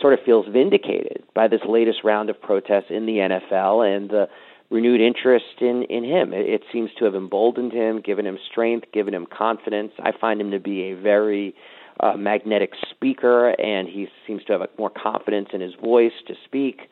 sort 0.00 0.12
of 0.12 0.20
feels 0.24 0.46
vindicated 0.46 1.24
by 1.34 1.48
this 1.48 1.62
latest 1.68 2.04
round 2.04 2.30
of 2.30 2.40
protests 2.40 2.90
in 2.90 3.06
the 3.06 3.14
NFL 3.14 3.96
and 3.96 4.10
the 4.10 4.28
renewed 4.70 5.00
interest 5.00 5.60
in 5.60 5.84
in 5.84 6.04
him. 6.04 6.32
It, 6.32 6.48
it 6.48 6.62
seems 6.72 6.90
to 6.98 7.04
have 7.04 7.14
emboldened 7.14 7.72
him, 7.72 8.00
given 8.00 8.26
him 8.26 8.38
strength, 8.50 8.88
given 8.92 9.14
him 9.14 9.26
confidence. 9.26 9.92
I 9.98 10.12
find 10.18 10.40
him 10.40 10.50
to 10.50 10.60
be 10.60 10.90
a 10.90 10.94
very 10.94 11.54
uh, 12.00 12.16
magnetic 12.16 12.72
speaker, 12.90 13.50
and 13.50 13.88
he 13.88 14.08
seems 14.26 14.44
to 14.44 14.52
have 14.52 14.60
a, 14.62 14.68
more 14.78 14.90
confidence 14.90 15.48
in 15.52 15.60
his 15.60 15.74
voice 15.74 16.12
to 16.26 16.34
speak. 16.44 16.82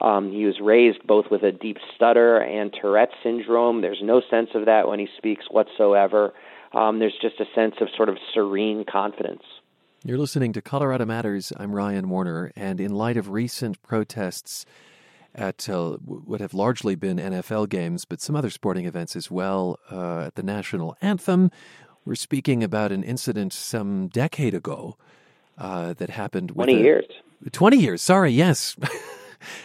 Um, 0.00 0.30
he 0.30 0.44
was 0.44 0.60
raised 0.60 1.06
both 1.06 1.26
with 1.30 1.42
a 1.42 1.52
deep 1.52 1.76
stutter 1.94 2.38
and 2.38 2.72
Tourette 2.72 3.10
syndrome. 3.22 3.82
There's 3.82 4.00
no 4.02 4.22
sense 4.30 4.50
of 4.54 4.66
that 4.66 4.88
when 4.88 4.98
he 4.98 5.08
speaks 5.16 5.46
whatsoever. 5.50 6.32
Um, 6.72 6.98
there's 6.98 7.16
just 7.20 7.40
a 7.40 7.46
sense 7.54 7.74
of 7.80 7.88
sort 7.96 8.08
of 8.08 8.16
serene 8.32 8.84
confidence. 8.84 9.42
You're 10.04 10.18
listening 10.18 10.52
to 10.52 10.62
Colorado 10.62 11.04
Matters. 11.04 11.52
I'm 11.56 11.74
Ryan 11.74 12.08
Warner, 12.08 12.52
and 12.54 12.80
in 12.80 12.94
light 12.94 13.16
of 13.16 13.30
recent 13.30 13.82
protests 13.82 14.64
at 15.34 15.68
uh, 15.68 15.92
what 16.04 16.40
have 16.40 16.54
largely 16.54 16.94
been 16.94 17.18
NFL 17.18 17.68
games, 17.68 18.04
but 18.04 18.20
some 18.20 18.34
other 18.34 18.50
sporting 18.50 18.86
events 18.86 19.14
as 19.16 19.30
well, 19.30 19.78
uh, 19.90 20.26
at 20.26 20.34
the 20.34 20.42
national 20.42 20.96
anthem, 21.00 21.50
we're 22.04 22.14
speaking 22.14 22.64
about 22.64 22.90
an 22.92 23.02
incident 23.02 23.52
some 23.52 24.08
decade 24.08 24.54
ago 24.54 24.96
uh, 25.58 25.92
that 25.94 26.10
happened. 26.10 26.50
Twenty 26.50 26.80
years. 26.80 27.04
Twenty 27.52 27.76
years. 27.78 28.02
Sorry. 28.02 28.32
Yes. 28.32 28.76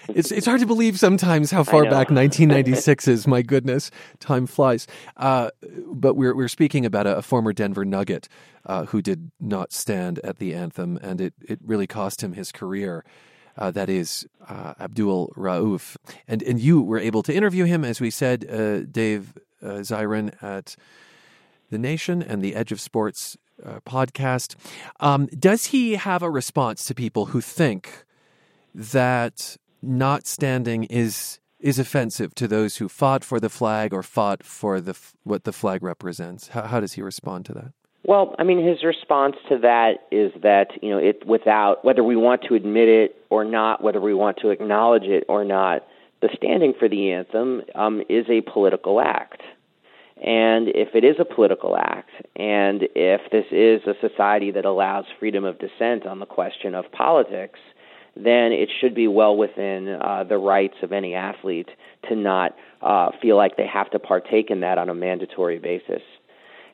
it's 0.09 0.31
it's 0.31 0.45
hard 0.45 0.59
to 0.59 0.65
believe 0.65 0.99
sometimes 0.99 1.51
how 1.51 1.63
far 1.63 1.83
back 1.83 2.09
1996 2.09 3.07
is. 3.07 3.27
My 3.27 3.41
goodness, 3.41 3.91
time 4.19 4.45
flies. 4.45 4.87
Uh, 5.17 5.49
but 5.87 6.15
we're 6.15 6.35
we're 6.35 6.47
speaking 6.47 6.85
about 6.85 7.07
a, 7.07 7.17
a 7.17 7.21
former 7.21 7.53
Denver 7.53 7.85
Nugget 7.85 8.27
uh, 8.65 8.85
who 8.85 9.01
did 9.01 9.31
not 9.39 9.71
stand 9.71 10.19
at 10.23 10.37
the 10.37 10.53
anthem, 10.53 10.97
and 11.01 11.21
it 11.21 11.33
it 11.47 11.59
really 11.63 11.87
cost 11.87 12.21
him 12.21 12.33
his 12.33 12.51
career. 12.51 13.03
Uh, 13.57 13.71
that 13.71 13.89
is 13.89 14.27
uh, 14.49 14.73
Abdul 14.79 15.33
Rauf, 15.37 15.95
and 16.27 16.41
and 16.43 16.59
you 16.59 16.81
were 16.81 16.99
able 16.99 17.21
to 17.23 17.33
interview 17.33 17.65
him, 17.65 17.85
as 17.85 18.01
we 18.01 18.09
said, 18.09 18.49
uh, 18.49 18.81
Dave 18.81 19.33
uh, 19.61 19.83
Zirin 19.83 20.33
at 20.41 20.75
the 21.69 21.77
Nation 21.77 22.23
and 22.23 22.41
the 22.41 22.55
Edge 22.55 22.71
of 22.71 22.81
Sports 22.81 23.37
podcast. 23.85 24.55
Um, 24.99 25.27
does 25.27 25.67
he 25.67 25.95
have 25.95 26.21
a 26.21 26.29
response 26.29 26.83
to 26.85 26.95
people 26.95 27.27
who 27.27 27.39
think 27.39 28.03
that 28.73 29.57
not 29.81 30.25
standing 30.25 30.85
is 30.85 31.39
is 31.59 31.79
offensive 31.79 32.35
to 32.35 32.47
those 32.47 32.77
who 32.77 32.89
fought 32.89 33.23
for 33.23 33.39
the 33.39 33.49
flag 33.49 33.93
or 33.93 34.03
fought 34.03 34.43
for 34.43 34.81
the 34.81 34.97
what 35.23 35.45
the 35.45 35.53
flag 35.53 35.81
represents. 35.81 36.49
How, 36.49 36.63
how 36.63 36.79
does 36.79 36.93
he 36.93 37.01
respond 37.01 37.45
to 37.45 37.53
that? 37.53 37.71
Well, 38.05 38.35
I 38.37 38.43
mean, 38.43 38.65
his 38.65 38.83
response 38.83 39.35
to 39.47 39.59
that 39.59 40.07
is 40.11 40.33
that 40.41 40.71
you 40.81 40.89
know 40.89 40.97
it 40.97 41.25
without 41.25 41.85
whether 41.85 42.03
we 42.03 42.15
want 42.17 42.41
to 42.49 42.55
admit 42.55 42.89
it 42.89 43.15
or 43.29 43.45
not, 43.45 43.81
whether 43.81 44.01
we 44.01 44.13
want 44.13 44.37
to 44.41 44.49
acknowledge 44.49 45.03
it 45.03 45.23
or 45.29 45.45
not, 45.45 45.87
the 46.21 46.29
standing 46.35 46.73
for 46.77 46.89
the 46.89 47.11
anthem 47.11 47.61
um, 47.75 48.01
is 48.09 48.25
a 48.29 48.41
political 48.41 48.99
act. 48.99 49.41
And 50.17 50.69
if 50.69 50.95
it 50.95 51.03
is 51.03 51.15
a 51.19 51.25
political 51.25 51.75
act, 51.75 52.11
and 52.35 52.83
if 52.95 53.21
this 53.31 53.45
is 53.51 53.81
a 53.87 53.95
society 53.99 54.51
that 54.51 54.63
allows 54.63 55.05
freedom 55.19 55.43
of 55.43 55.59
dissent 55.59 56.05
on 56.05 56.19
the 56.19 56.25
question 56.25 56.75
of 56.75 56.85
politics, 56.91 57.59
then 58.15 58.51
it 58.51 58.69
should 58.79 58.95
be 58.95 59.07
well 59.07 59.35
within 59.35 59.89
uh, 59.89 60.23
the 60.23 60.37
rights 60.37 60.75
of 60.83 60.91
any 60.91 61.13
athlete 61.13 61.69
to 62.07 62.15
not 62.15 62.55
uh, 62.81 63.09
feel 63.21 63.35
like 63.35 63.57
they 63.57 63.67
have 63.67 63.89
to 63.91 63.99
partake 63.99 64.49
in 64.49 64.59
that 64.61 64.77
on 64.77 64.89
a 64.89 64.93
mandatory 64.93 65.57
basis. 65.57 66.01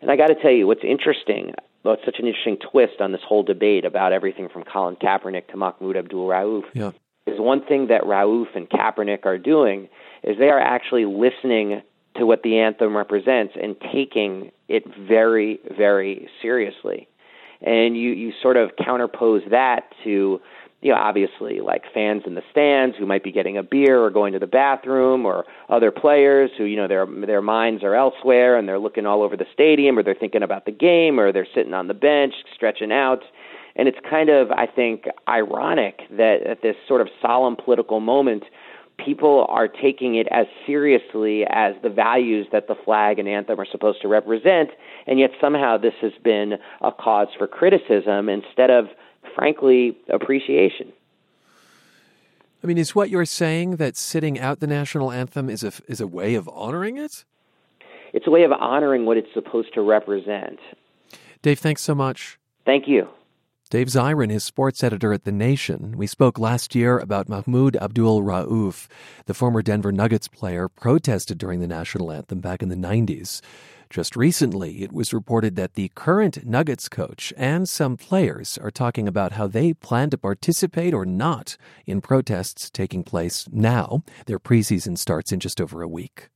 And 0.02 0.10
I 0.10 0.16
got 0.16 0.28
to 0.28 0.36
tell 0.36 0.52
you, 0.52 0.68
what's 0.68 0.84
interesting, 0.84 1.54
well, 1.84 1.96
it's 1.96 2.06
such 2.06 2.20
an 2.20 2.28
interesting 2.28 2.58
twist 2.72 3.02
on 3.02 3.12
this 3.12 3.22
whole 3.28 3.44
debate 3.44 3.86
about 3.86 4.14
everything 4.14 4.50
from 4.50 4.64
Colin 4.64 4.96
Kaepernick 4.96 5.48
to 5.48 5.58
Mahmoud 5.58 5.98
Abdul 5.98 6.28
Rauf, 6.28 6.64
yeah. 6.74 6.92
is 7.26 7.40
one 7.40 7.66
thing 7.66 7.88
that 7.88 8.04
Rauf 8.04 8.48
and 8.56 8.70
Kaepernick 8.70 9.26
are 9.26 9.38
doing 9.38 9.90
is 10.24 10.38
they 10.38 10.50
are 10.50 10.60
actually 10.60 11.06
listening 11.06 11.82
to 12.16 12.26
what 12.26 12.44
the 12.44 12.60
anthem 12.60 12.96
represents 12.96 13.54
and 13.62 13.76
taking 13.94 14.52
it 14.68 14.84
very, 15.08 15.60
very 15.78 16.30
seriously. 16.42 17.08
And 17.62 17.98
you, 17.98 18.12
you 18.12 18.34
sort 18.42 18.58
of 18.58 18.72
counterpose 18.78 19.50
that 19.50 19.84
to 20.04 20.40
you 20.82 20.92
know, 20.92 20.98
obviously 20.98 21.60
like 21.60 21.84
fans 21.94 22.24
in 22.26 22.36
the 22.36 22.44
stands 22.52 22.96
who 22.98 23.06
might 23.06 23.24
be 23.24 23.32
getting 23.32 23.58
a 23.58 23.64
beer 23.64 24.02
or 24.02 24.10
going 24.10 24.34
to 24.34 24.40
the 24.40 24.48
bathroom 24.48 25.26
or 25.26 25.46
other 25.68 25.92
players 25.92 26.52
who, 26.58 26.64
you 26.64 26.78
know, 26.78 26.88
their 26.88 27.06
their 27.06 27.42
minds 27.42 27.84
are 27.84 27.96
elsewhere 27.96 28.58
and 28.58 28.68
they're 28.68 28.80
looking 28.80 29.06
all 29.06 29.22
over 29.22 29.36
the 29.36 29.46
stadium 29.54 29.98
or 29.98 30.04
they're 30.04 30.16
thinking 30.16 30.44
about 30.44 30.66
the 30.66 30.72
game 30.72 31.20
or 31.20 31.32
they're 31.32 31.48
sitting 31.54 31.74
on 31.74 31.88
the 31.88 31.94
bench 31.94 32.34
stretching 32.56 32.92
out. 32.92 33.24
And 33.76 33.88
it's 33.88 33.98
kind 34.10 34.30
of, 34.30 34.52
I 34.52 34.66
think, 34.68 35.06
ironic 35.28 36.02
that 36.12 36.44
at 36.44 36.62
this 36.62 36.76
sort 36.88 37.02
of 37.02 37.10
solemn 37.22 37.56
political 37.56 38.00
moment, 38.00 38.44
people 38.98 39.46
are 39.50 39.68
taking 39.68 40.16
it 40.16 40.28
as 40.32 40.48
seriously 40.66 41.46
as 41.50 41.76
the 41.84 41.90
values 41.90 42.48
that 42.52 42.68
the 42.68 42.76
flag 42.84 43.20
and 43.20 43.28
anthem 43.28 43.60
are 43.60 43.66
supposed 43.66 44.02
to 44.02 44.08
represent, 44.08 44.70
and 45.08 45.20
yet 45.20 45.32
somehow 45.40 45.78
this 45.78 45.94
has 46.02 46.12
been 46.24 46.56
a 46.82 46.92
cause 46.92 47.30
for 47.38 47.48
criticism 47.48 48.28
instead 48.28 48.70
of 48.70 48.88
frankly, 49.36 49.98
appreciation. 50.10 50.92
I 52.64 52.68
mean, 52.68 52.78
is 52.78 52.94
what 52.94 53.10
you're 53.10 53.26
saying 53.26 53.78
that 53.78 53.96
sitting 53.96 54.40
out 54.40 54.60
the 54.60 54.68
national 54.68 55.12
anthem 55.12 55.50
is 55.50 55.64
a 55.64 55.72
is 55.88 56.02
a 56.02 56.08
way 56.08 56.36
of 56.36 56.50
honoring 56.50 56.98
it? 56.98 57.24
It's 58.12 58.28
a 58.28 58.32
way 58.32 58.44
of 58.44 58.52
honoring 58.52 59.06
what 59.06 59.18
it's 59.18 59.34
supposed 59.34 59.74
to 59.76 59.82
represent. 59.82 60.60
Dave, 61.42 61.60
thanks 61.60 61.82
so 61.82 61.96
much. 61.96 62.38
Thank 62.66 62.88
you. 62.88 63.08
Dave 63.70 63.88
Zirin 63.88 64.32
is 64.32 64.44
sports 64.44 64.84
editor 64.84 65.14
at 65.14 65.26
The 65.26 65.32
Nation. 65.32 65.96
We 65.96 66.08
spoke 66.08 66.40
last 66.40 66.74
year 66.74 66.98
about 66.98 67.30
Mahmoud 67.30 67.76
Abdul 67.76 68.24
Rauf, 68.24 68.88
the 69.28 69.36
former 69.36 69.62
Denver 69.62 69.92
Nuggets 69.92 70.28
player, 70.28 70.68
protested 70.68 71.38
during 71.38 71.60
the 71.60 71.68
national 71.68 72.12
anthem 72.12 72.40
back 72.40 72.64
in 72.64 72.70
the 72.70 72.76
90s. 72.76 73.42
Just 73.90 74.16
recently, 74.16 74.84
it 74.84 74.94
was 74.94 75.16
reported 75.16 75.56
that 75.56 75.74
the 75.74 75.90
current 75.96 76.46
Nuggets 76.46 76.88
coach 76.88 77.34
and 77.36 77.68
some 77.68 77.98
players 77.98 78.56
are 78.60 78.70
talking 78.70 79.08
about 79.08 79.32
how 79.32 79.48
they 79.48 79.74
plan 79.74 80.12
to 80.12 80.18
participate 80.18 80.94
or 80.94 81.08
not 81.08 81.58
in 81.88 82.00
protests 82.00 82.70
taking 82.70 83.04
place 83.04 83.48
now. 83.52 84.04
Their 84.28 84.38
preseason 84.38 84.96
starts 84.96 85.32
in 85.32 85.40
just 85.40 85.60
over 85.60 85.82
a 85.82 85.88
week. 85.88 86.30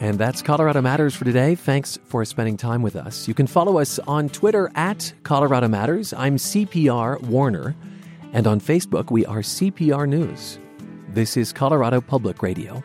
And 0.00 0.16
that's 0.16 0.42
Colorado 0.42 0.80
Matters 0.80 1.16
for 1.16 1.24
today. 1.24 1.56
Thanks 1.56 1.98
for 2.04 2.24
spending 2.24 2.56
time 2.56 2.82
with 2.82 2.94
us. 2.94 3.26
You 3.26 3.34
can 3.34 3.48
follow 3.48 3.78
us 3.78 3.98
on 4.06 4.28
Twitter 4.28 4.70
at 4.76 5.12
Colorado 5.24 5.66
Matters. 5.66 6.12
I'm 6.12 6.36
CPR 6.36 7.20
Warner. 7.22 7.74
And 8.32 8.46
on 8.46 8.60
Facebook, 8.60 9.10
we 9.10 9.26
are 9.26 9.40
CPR 9.40 10.08
News. 10.08 10.60
This 11.14 11.36
is 11.36 11.52
Colorado 11.52 12.00
Public 12.00 12.42
Radio. 12.42 12.82